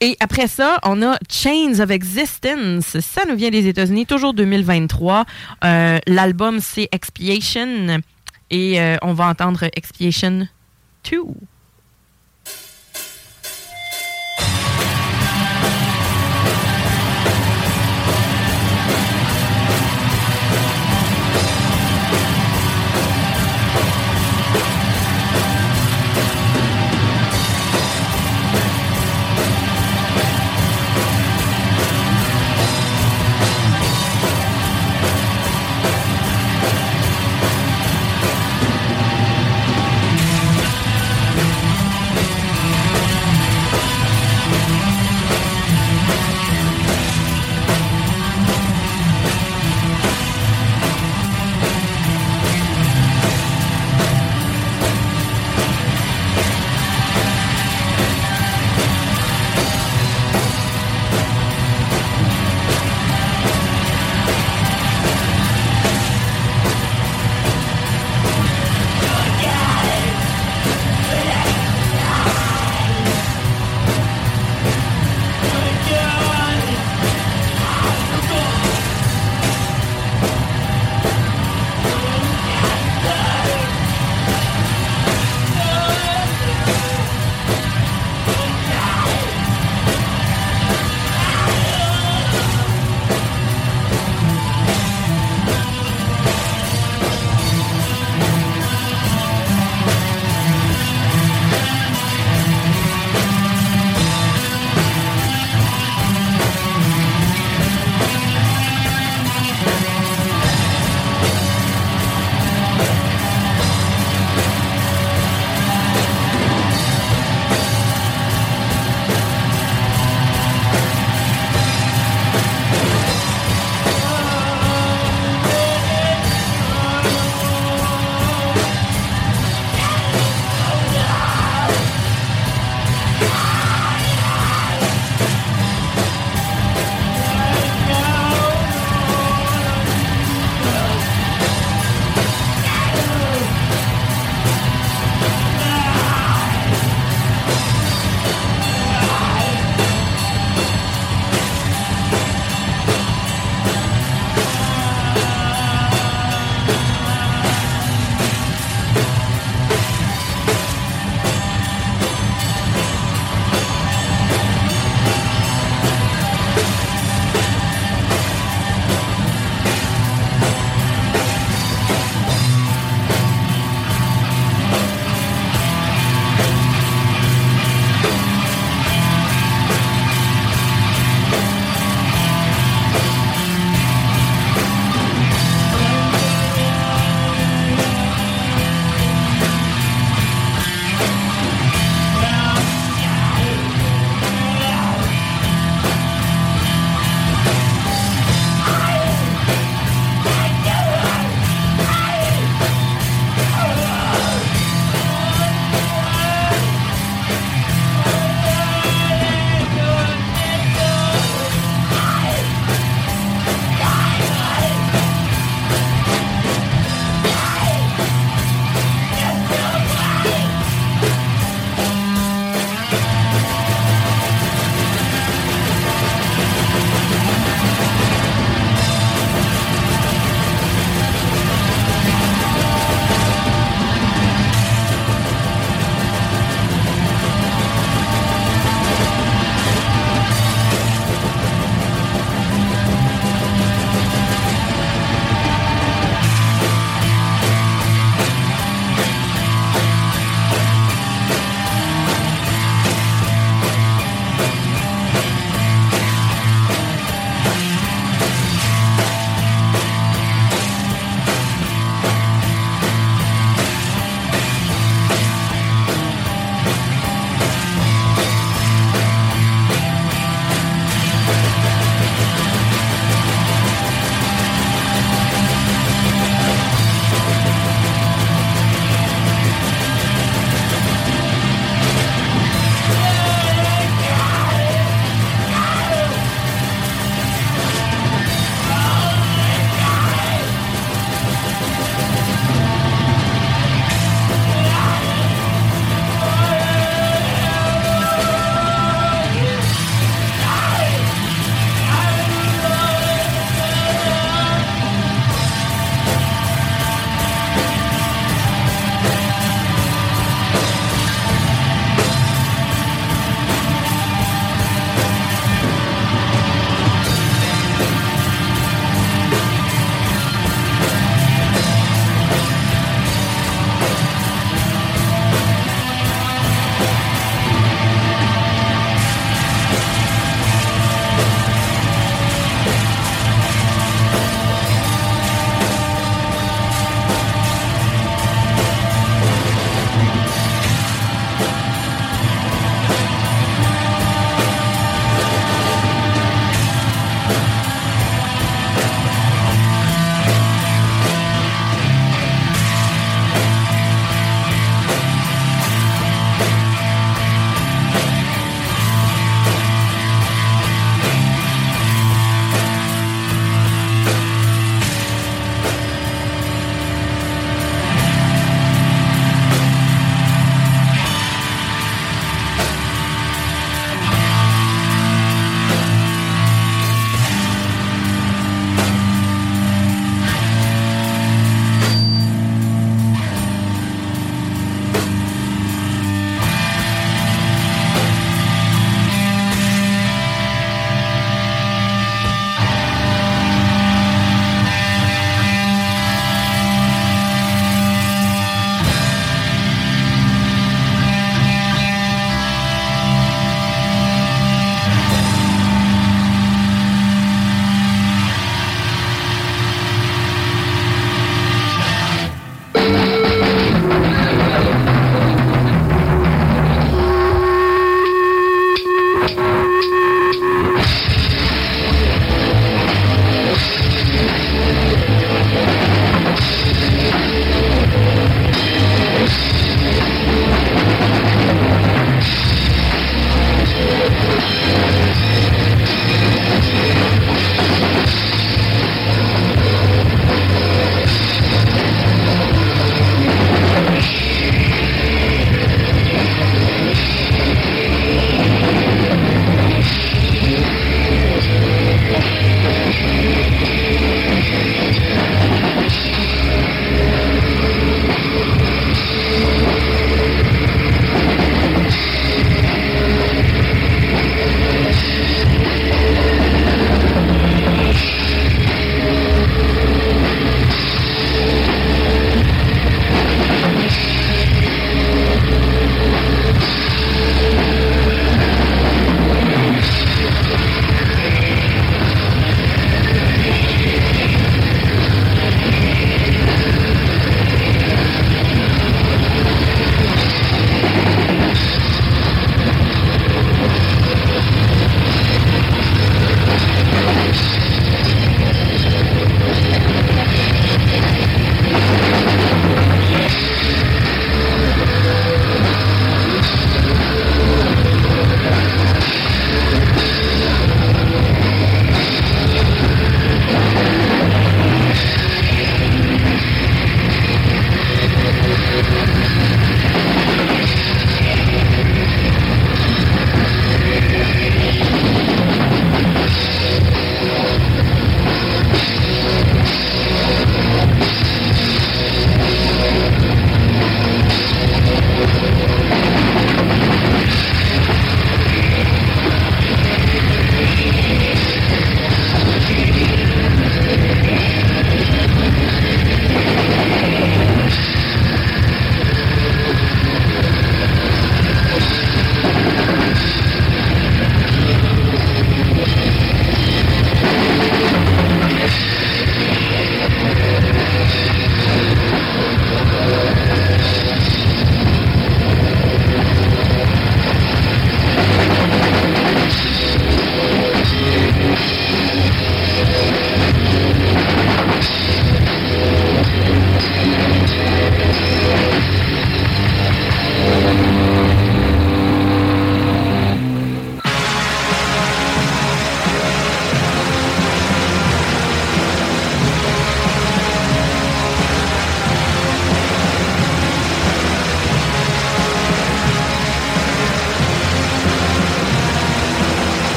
[0.00, 2.98] Et après ça, on a Chains of Existence.
[3.00, 5.24] Ça nous vient des États-Unis, toujours 2023.
[5.64, 8.02] Euh, L'album, c'est Expiation.
[8.50, 10.46] Et euh, on va entendre Expiation
[11.10, 11.22] 2.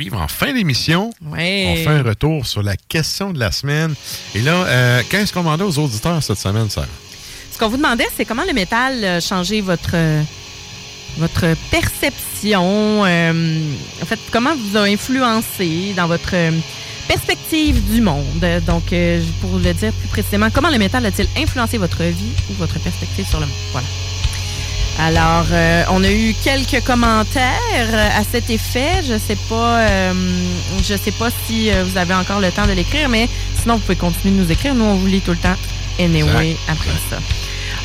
[0.00, 1.12] Arrive en fin d'émission.
[1.26, 1.66] Ouais.
[1.68, 3.94] On fait un retour sur la question de la semaine.
[4.34, 6.86] Et là, euh, qu'est-ce qu'on demandait aux auditeurs cette semaine, Sarah?
[7.52, 9.96] Ce qu'on vous demandait, c'est comment le métal a changé votre,
[11.18, 13.04] votre perception.
[13.04, 16.34] euh, en fait, comment vous a influencé dans votre
[17.06, 18.24] perspective du monde.
[18.66, 22.54] Donc, euh, pour le dire plus précisément, comment le métal a-t-il influencé votre vie ou
[22.54, 23.54] votre perspective sur le monde?
[23.72, 23.86] Voilà.
[25.02, 29.02] Alors, euh, on a eu quelques commentaires euh, à cet effet.
[29.02, 30.12] Je sais pas, euh,
[30.82, 33.26] je sais pas si vous avez encore le temps de l'écrire, mais
[33.60, 34.74] sinon vous pouvez continuer de nous écrire.
[34.74, 35.56] Nous, on vous lit tout le temps.
[35.98, 37.16] Anyway, après ça.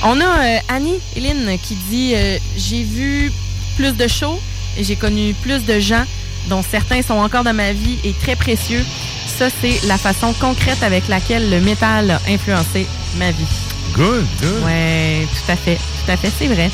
[0.03, 2.15] On a euh, Annie Hélène qui dit
[2.57, 3.31] J'ai vu
[3.77, 4.39] plus de shows
[4.77, 6.03] et j'ai connu plus de gens
[6.49, 8.83] dont certains sont encore dans ma vie et très précieux.
[9.25, 12.85] Ça, c'est la façon concrète avec laquelle le métal a influencé
[13.17, 13.47] ma vie.
[13.93, 14.63] Good, good.
[14.65, 15.77] Ouais, tout à fait.
[16.05, 16.69] Tout à fait, c'est vrai.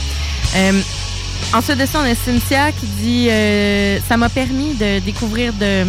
[0.56, 0.82] Euh,
[1.54, 5.86] ensuite de ça, on a Cynthia qui dit euh, Ça m'a permis de découvrir, de,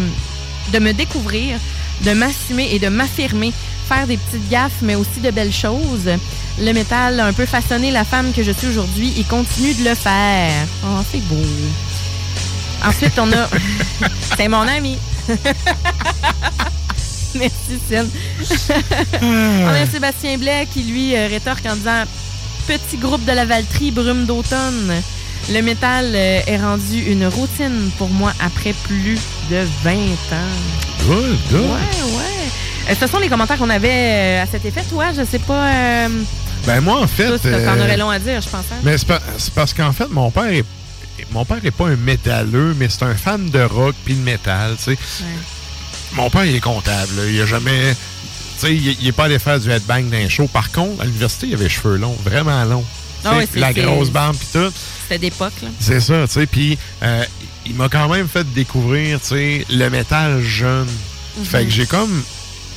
[0.71, 1.57] de me découvrir,
[2.01, 3.53] de m'assumer et de m'affirmer,
[3.87, 6.09] faire des petites gaffes, mais aussi de belles choses.
[6.59, 9.83] Le métal a un peu façonné la femme que je suis aujourd'hui et continue de
[9.89, 10.67] le faire.
[10.85, 11.35] Oh, c'est beau.
[12.85, 13.49] Ensuite, on a.
[14.37, 14.97] c'est mon ami.
[17.35, 18.05] Merci, Cyn.
[19.21, 22.03] on a Sébastien Blais qui, lui, euh, rétorque en disant
[22.67, 24.93] Petit groupe de la Valtrie, brume d'automne.
[25.51, 29.19] Le métal euh, est rendu une routine pour moi après plus
[29.51, 31.05] de 20 ans.
[31.05, 31.61] Good, good.
[31.61, 32.89] Ouais, ouais.
[32.89, 34.81] Euh, ce sont les commentaires qu'on avait euh, à cet effet.
[34.89, 35.67] Toi, je sais pas.
[35.67, 36.07] euh,
[36.65, 37.37] Ben moi, en fait...
[37.37, 38.65] t'en euh, aurais long à dire, je pense.
[38.71, 38.75] hein?
[38.83, 40.63] Mais c'est parce qu'en fait, mon père est,
[41.31, 44.75] mon père est pas un métalleux, mais c'est un fan de rock puis de métal,
[44.77, 44.97] tu sais.
[46.13, 47.11] Mon père, il est comptable.
[47.17, 47.23] là.
[47.29, 47.95] Il a jamais...
[48.59, 50.47] Tu sais, il, il est pas allé faire du headbang d'un show.
[50.47, 52.85] Par contre, à l'université, il avait les cheveux longs, vraiment longs.
[53.25, 54.71] Ah la grosse barbe puis tout.
[55.03, 55.69] C'était d'époque, là.
[55.79, 56.45] C'est ça, tu sais.
[56.45, 57.23] Puis euh,
[57.65, 60.87] il m'a quand même fait découvrir, tu sais, le métal jeune.
[61.37, 61.45] Mhm.
[61.45, 62.23] Fait que j'ai comme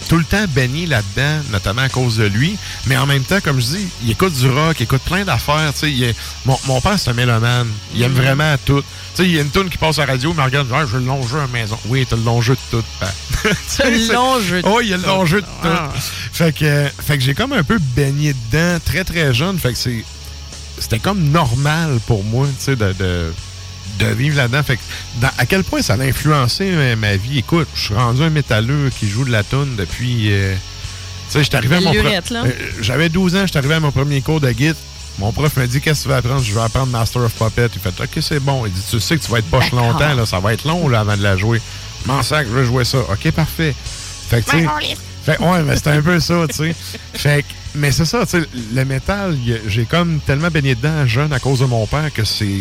[0.09, 2.57] tout le temps baigné là-dedans, notamment à cause de lui.
[2.87, 5.73] Mais en même temps, comme je dis, il écoute du rock, il écoute plein d'affaires.
[5.73, 5.93] tu sais.
[5.93, 7.69] il est- Mon, mon père, c'est un mélomane.
[7.95, 8.19] Il aime Mhm.
[8.23, 8.81] vraiment tout.
[8.81, 10.69] Tu sais, il y a une toune qui passe à la radio, il me regarde,
[10.73, 11.79] ah, je veux le long jeu à la maison.
[11.87, 12.85] Oui, t'as le long jeu de tout.
[13.77, 15.53] T'as le long jeu de Oh, il y a le long jeu de tout.
[15.69, 15.93] Ah.
[16.33, 19.59] Fait que, euh, fait que j'ai comme un peu baigné dedans, très très jeune.
[19.59, 20.05] Fait que c'est,
[20.79, 23.33] c'était comme normal pour moi, tu sais, de, de,
[23.99, 24.63] de vivre là-dedans.
[24.63, 24.83] Fait que,
[25.21, 27.39] dans- à quel point ça a influencé euh, ma vie?
[27.39, 30.33] Écoute, je suis rendu un métalleux qui joue de la toune depuis.
[30.33, 30.55] euh,
[31.29, 31.93] tu sais, j'étais arrivé à mon.
[31.95, 32.51] Euh,
[32.81, 34.77] J'avais 12 ans, j'étais arrivé à mon premier cours de guide.
[35.19, 36.43] Mon prof m'a dit Qu'est-ce que tu vas apprendre?
[36.43, 37.69] Je vais apprendre Master of Puppet.
[37.75, 38.67] Il fait Ok, c'est bon.
[38.67, 39.93] Il dit Tu sais que tu vas être poche D'accord.
[39.93, 41.61] longtemps, là, ça va être long là, avant de la jouer.
[42.05, 42.99] M'en sac, je veux jouer ça.
[42.99, 43.75] Ok, parfait.
[44.29, 44.97] Fait que, tu sais.
[45.25, 46.75] Fait, ouais, mais c'était un peu ça, tu sais.
[47.15, 51.33] Fait que- mais c'est ça, tu sais, le métal, j'ai comme tellement baigné dedans jeune
[51.33, 52.61] à cause de mon père que c'est.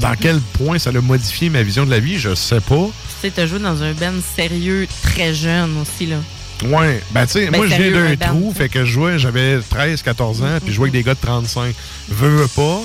[0.00, 2.86] Dans quel point ça a modifié ma vision de la vie, je sais pas.
[2.86, 6.16] Tu sais, t'as joué dans un band sérieux très jeune aussi, là.
[6.64, 9.58] Ouais, ben tu sais, Ben, moi je viens d'un trou, fait que je jouais, j'avais
[9.60, 11.74] 13, 14 ans, puis je jouais avec des gars de 35.
[12.08, 12.80] Veux, veux pas.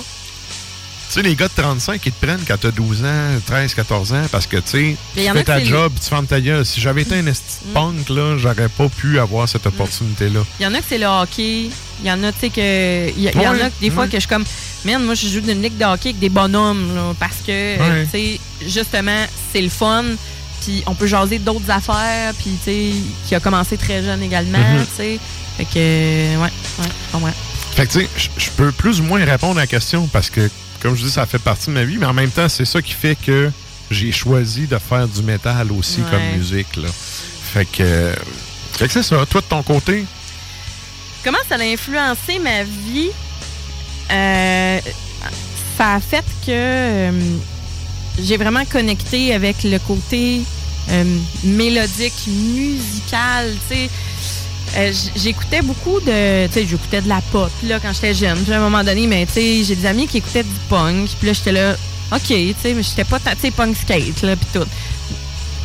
[1.12, 4.14] Tu sais, les gars de 35 qui te prennent quand t'as 12 ans, 13, 14
[4.14, 6.66] ans, parce que tu sais, tu fais ta job, tu fermes ta gueule.
[6.66, 10.40] Si j'avais été un esti de punk, là, j'aurais pas pu avoir cette opportunité-là.
[10.60, 11.70] Il y en a que c'est le hockey.
[12.02, 13.10] Il y en a, tu sais, que.
[13.10, 14.46] Il y, il y en a que des fois que je suis comme.
[14.86, 17.52] Man, moi, je joue dans une ligue de hockey avec des bonhommes, là, parce que,
[17.52, 20.06] euh, tu sais, justement, c'est le fun.
[20.64, 22.34] Puis on peut jaser d'autres affaires.
[22.36, 22.92] Puis, tu sais,
[23.28, 24.86] qui a commencé très jeune également, Mhm.
[24.86, 25.20] tu sais.
[25.58, 26.50] Fait que, ouais, ouais,
[26.80, 27.34] je comprends.
[27.76, 30.30] Fait que tu sais, je- je peux plus ou moins répondre à la question parce
[30.30, 30.50] que,
[30.82, 32.82] comme je dis, ça fait partie de ma vie, mais en même temps, c'est ça
[32.82, 33.52] qui fait que
[33.90, 36.10] j'ai choisi de faire du métal aussi Ouais.
[36.10, 36.88] comme musique, là.
[37.54, 38.14] Fait que,
[38.74, 39.26] fait que c'est ça.
[39.30, 40.06] Toi, de ton côté,
[41.24, 43.12] Comment ça a influencé ma vie?
[44.12, 44.80] Euh,
[45.78, 47.12] ça a fait que euh,
[48.20, 50.42] j'ai vraiment connecté avec le côté
[50.90, 51.04] euh,
[51.44, 53.90] mélodique, musical, tu sais.
[54.78, 58.38] Euh, j'écoutais beaucoup de tu sais j'écoutais de la pop là quand j'étais jeune.
[58.44, 61.10] Puis à un moment donné mais tu sais j'ai des amis qui écoutaient du punk.
[61.20, 61.76] Puis là j'étais là
[62.14, 64.66] OK tu sais mais j'étais pas tu sais punk skate là puis tout.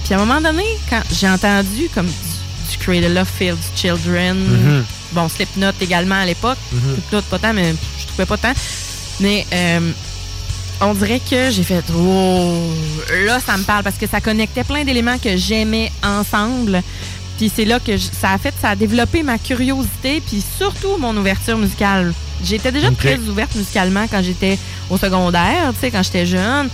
[0.05, 2.13] Puis à un moment donné quand j'ai entendu comme du,
[2.73, 4.85] du Cradle of Field Children Mhm.
[5.13, 6.59] bon Slipknot également à l'époque.
[6.73, 6.81] Mhm.
[6.95, 8.53] Slipknot pas tant mais je trouvais pas tant.
[9.21, 9.93] Mais euh,
[10.81, 12.61] on dirait que j'ai fait oh
[13.25, 16.83] là ça me parle parce que ça connectait plein d'éléments que j'aimais ensemble
[17.37, 20.97] puis c'est là que je- ça a fait ça a développé ma curiosité puis surtout
[20.99, 22.13] mon ouverture musicale
[22.45, 24.59] j'étais déjà très ouverte musicalement quand j'étais
[24.91, 26.69] au secondaire tu sais quand j'étais jeune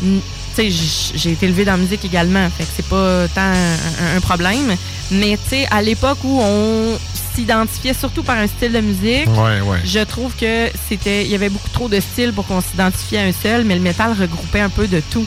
[0.00, 0.20] tu
[0.54, 0.70] sais
[1.14, 4.76] j'ai été élevée dans la musique également fait que c'est pas tant un, un problème
[5.10, 6.98] mais tu sais à l'époque où on
[7.34, 9.26] s'identifiait surtout par un style de musique.
[9.28, 9.78] Ouais, ouais.
[9.86, 13.22] Je trouve que c'était, il y avait beaucoup trop de styles pour qu'on s'identifie à
[13.22, 15.24] un seul, mais le métal regroupait un peu de tout.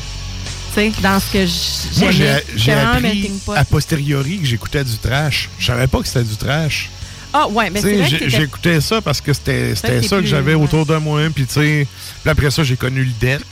[0.76, 2.82] Tu sais, dans ce que j- Moi, j'ai j'aimais.
[2.82, 5.50] appris a posteriori que j'écoutais du trash.
[5.58, 6.90] Je savais pas que c'était du trash.
[7.34, 11.22] Ah ouais, mais c'est J'écoutais ça parce que c'était ça que j'avais autour de moi.
[11.34, 11.88] Puis, tu sais,
[12.24, 13.44] puis après ça, j'ai connu le death.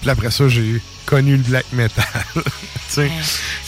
[0.00, 2.04] Puis après ça, j'ai connu le black metal.
[2.88, 3.10] Fait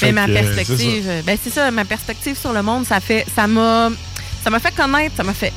[0.02, 3.00] Mais ma que, euh, perspective, euh, ben c'est ça, ma perspective sur le monde, ça
[3.00, 3.88] fait, ça m'a,
[4.42, 5.52] ça m'a fait connaître, ça m'a fait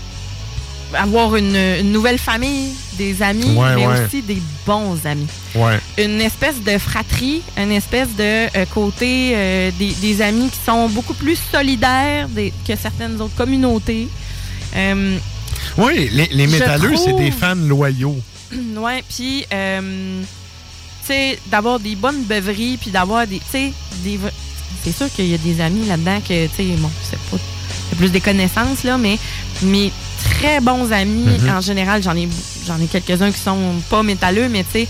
[0.94, 4.06] avoir une, une nouvelle famille, des amis, Ouais, mais ouais.
[4.06, 5.28] aussi des bons amis.
[5.56, 5.80] Ouais.
[5.98, 8.24] Une espèce de fratrie, une espèce de
[8.58, 13.36] euh, côté euh, des, des amis qui sont beaucoup plus solidaires des- que certaines autres
[13.36, 14.08] communautés.
[14.76, 15.18] Euh,
[15.78, 18.18] Oui, les, les métalleux, c'est des fans loyaux.
[18.78, 20.26] ouais, puis tu
[21.04, 24.20] sais d'avoir des bonnes beuveries puis d'avoir des tu sais des
[24.84, 27.38] c'est sûr qu'il y a des amis là-dedans que tu sais bon, c'est pas
[27.90, 29.18] c'est plus des connaissances là, mais
[30.32, 31.50] très bons amis Mhm.
[31.50, 32.28] en général, j'en ai
[32.66, 34.88] j'en ai quelques-uns qui sont pas métalleux, mais tu sais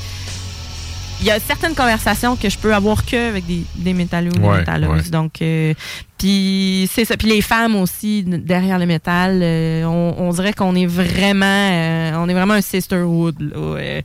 [1.20, 4.48] il y a certaines conversations que je peux avoir que avec des, des métalleux ou
[4.48, 4.90] Ouais, métalleuses.
[5.06, 5.10] ouais.
[5.10, 5.74] Donc, euh,
[6.18, 7.16] puis c'est ça.
[7.18, 12.14] Puis les femmes aussi derrière le métal, euh, on, on dirait qu'on est vraiment, euh,
[12.18, 13.36] on est vraiment un sisterhood.
[13.40, 14.02] Là,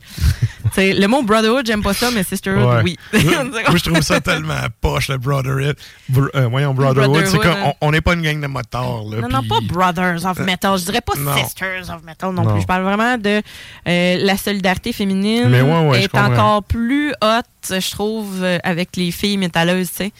[0.77, 2.81] le mot brotherhood, j'aime pas ça, mais sisterhood, Ouais.
[2.83, 2.97] oui.
[3.13, 5.75] Moi, je trouve ça tellement poche, le Brotherhood.
[6.11, 7.25] Br- euh, voyons, Brotherhood.
[7.25, 7.73] C'est qu'on hein.
[7.81, 9.03] on n'est pas une gang de motards.
[9.11, 10.77] Là, Non, non, pas Brothers of Metal.
[10.77, 11.35] Je dirais pas non.
[11.37, 12.51] Sisters of Metal non, Non.
[12.53, 12.61] plus.
[12.61, 13.41] Je parle vraiment de
[13.85, 15.49] la solidarité féminine.
[15.49, 20.11] Mais ouais, est encore plus haute, je trouve, avec les filles métalleuses, tu sais.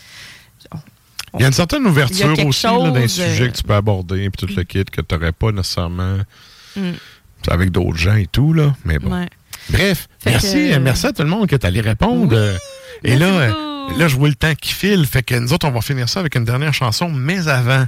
[1.36, 3.64] Il y a une certaine ouverture aussi là, dans les chose, euh, sujets que tu
[3.64, 6.18] peux aborder, puis tout le kit que tu n'aurais pas nécessairement
[6.76, 6.92] Mm.
[7.50, 8.54] avec d'autres gens et tout.
[8.54, 8.76] là.
[8.86, 9.12] Mais bon.
[9.14, 9.28] Ouais.
[9.70, 12.36] Bref, Fait merci, que- euh, merci à tout le monde qui est allé répondre.
[12.36, 12.56] Euh,
[13.04, 13.48] et là,
[13.98, 15.06] là, je vois le temps qui file.
[15.06, 17.10] Fait que nous autres, on va finir ça avec une dernière chanson.
[17.10, 17.86] Mais avant,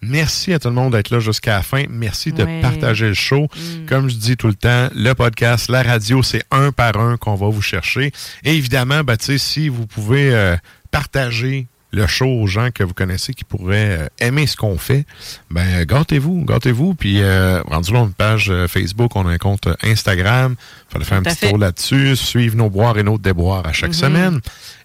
[0.00, 1.84] merci à tout le monde d'être là jusqu'à la fin.
[1.90, 2.60] Merci de Ouais.
[2.60, 3.48] partager le show.
[3.86, 7.34] Comme je dis tout le temps, le podcast, la radio, c'est un par un qu'on
[7.34, 8.12] va vous chercher.
[8.44, 10.56] Et évidemment, ben, tu sais, si vous pouvez euh,
[10.90, 15.06] partager le show aux gens que vous connaissez qui pourraient euh, aimer ce qu'on fait,
[15.50, 16.94] ben gâtez-vous, gâtez-vous.
[16.94, 20.54] Puis euh, a une page euh, Facebook, on a un compte euh, Instagram.
[20.90, 21.48] Fallait faire un Tout petit fait.
[21.48, 23.94] tour là-dessus, suivre nos boires et nos déboires à chaque Mhm.
[23.94, 24.40] semaine.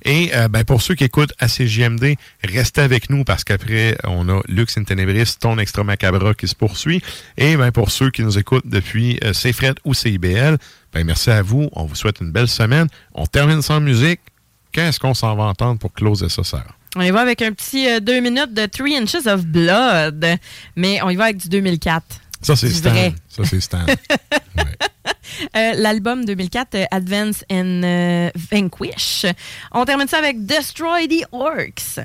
[0.06, 4.30] Et euh, ben, pour ceux qui écoutent à CJMD, restez avec nous parce qu'après, on
[4.30, 7.02] a Lux in Tenebris, ton extra macabre qui se poursuit.
[7.38, 10.58] Et ben, pour ceux qui nous écoutent depuis euh, CFRED ou CIBL,
[10.94, 11.70] ben, merci à vous.
[11.74, 12.88] On vous souhaite une belle semaine.
[13.14, 14.22] On termine sans musique.
[14.72, 16.76] Qu'est-ce qu'on s'en va entendre pour closer ça, Sarah?
[16.96, 20.26] On y va avec un petit euh, deux minutes de Three Inches of Blood,
[20.76, 22.04] mais on y va avec du 2004.
[22.42, 22.90] Ça, c'est Stan.
[22.90, 23.14] vrai.
[23.30, 23.86] Ça, c'est Stan.
[25.56, 29.26] Euh, L'album 2004, euh, Advance and euh, Vanquish.
[29.72, 32.00] On termine ça avec Destroy the Orcs.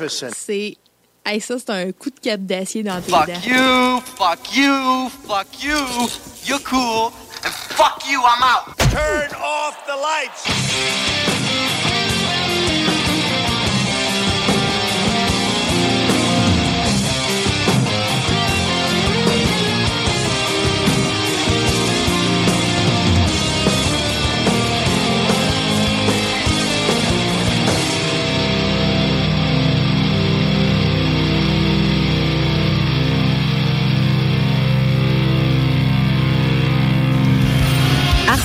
[0.00, 0.30] Magnificent.
[0.36, 0.76] C'est.
[1.24, 3.40] Hey, ça, c'est un coup de cap d'acier dans tes Fuck dents.
[3.44, 5.76] you, fuck you, fuck you.
[6.46, 7.12] You're cool.
[7.44, 8.78] And fuck you, I'm out.
[8.90, 11.37] Turn off the lights.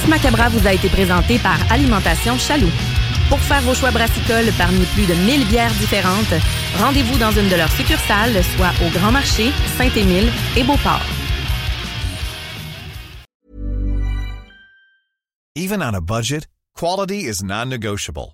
[0.03, 2.71] Ars Macabra vous a été présenté par Alimentation Chaloux.
[3.29, 6.33] Pour faire vos choix brassicoles parmi plus de 1000 bières différentes,
[6.77, 11.05] rendez-vous dans une de leurs succursales, soit au Grand Marché, Saint-Émile et Beauport.
[15.55, 18.33] Even on a budget, quality is non-negotiable.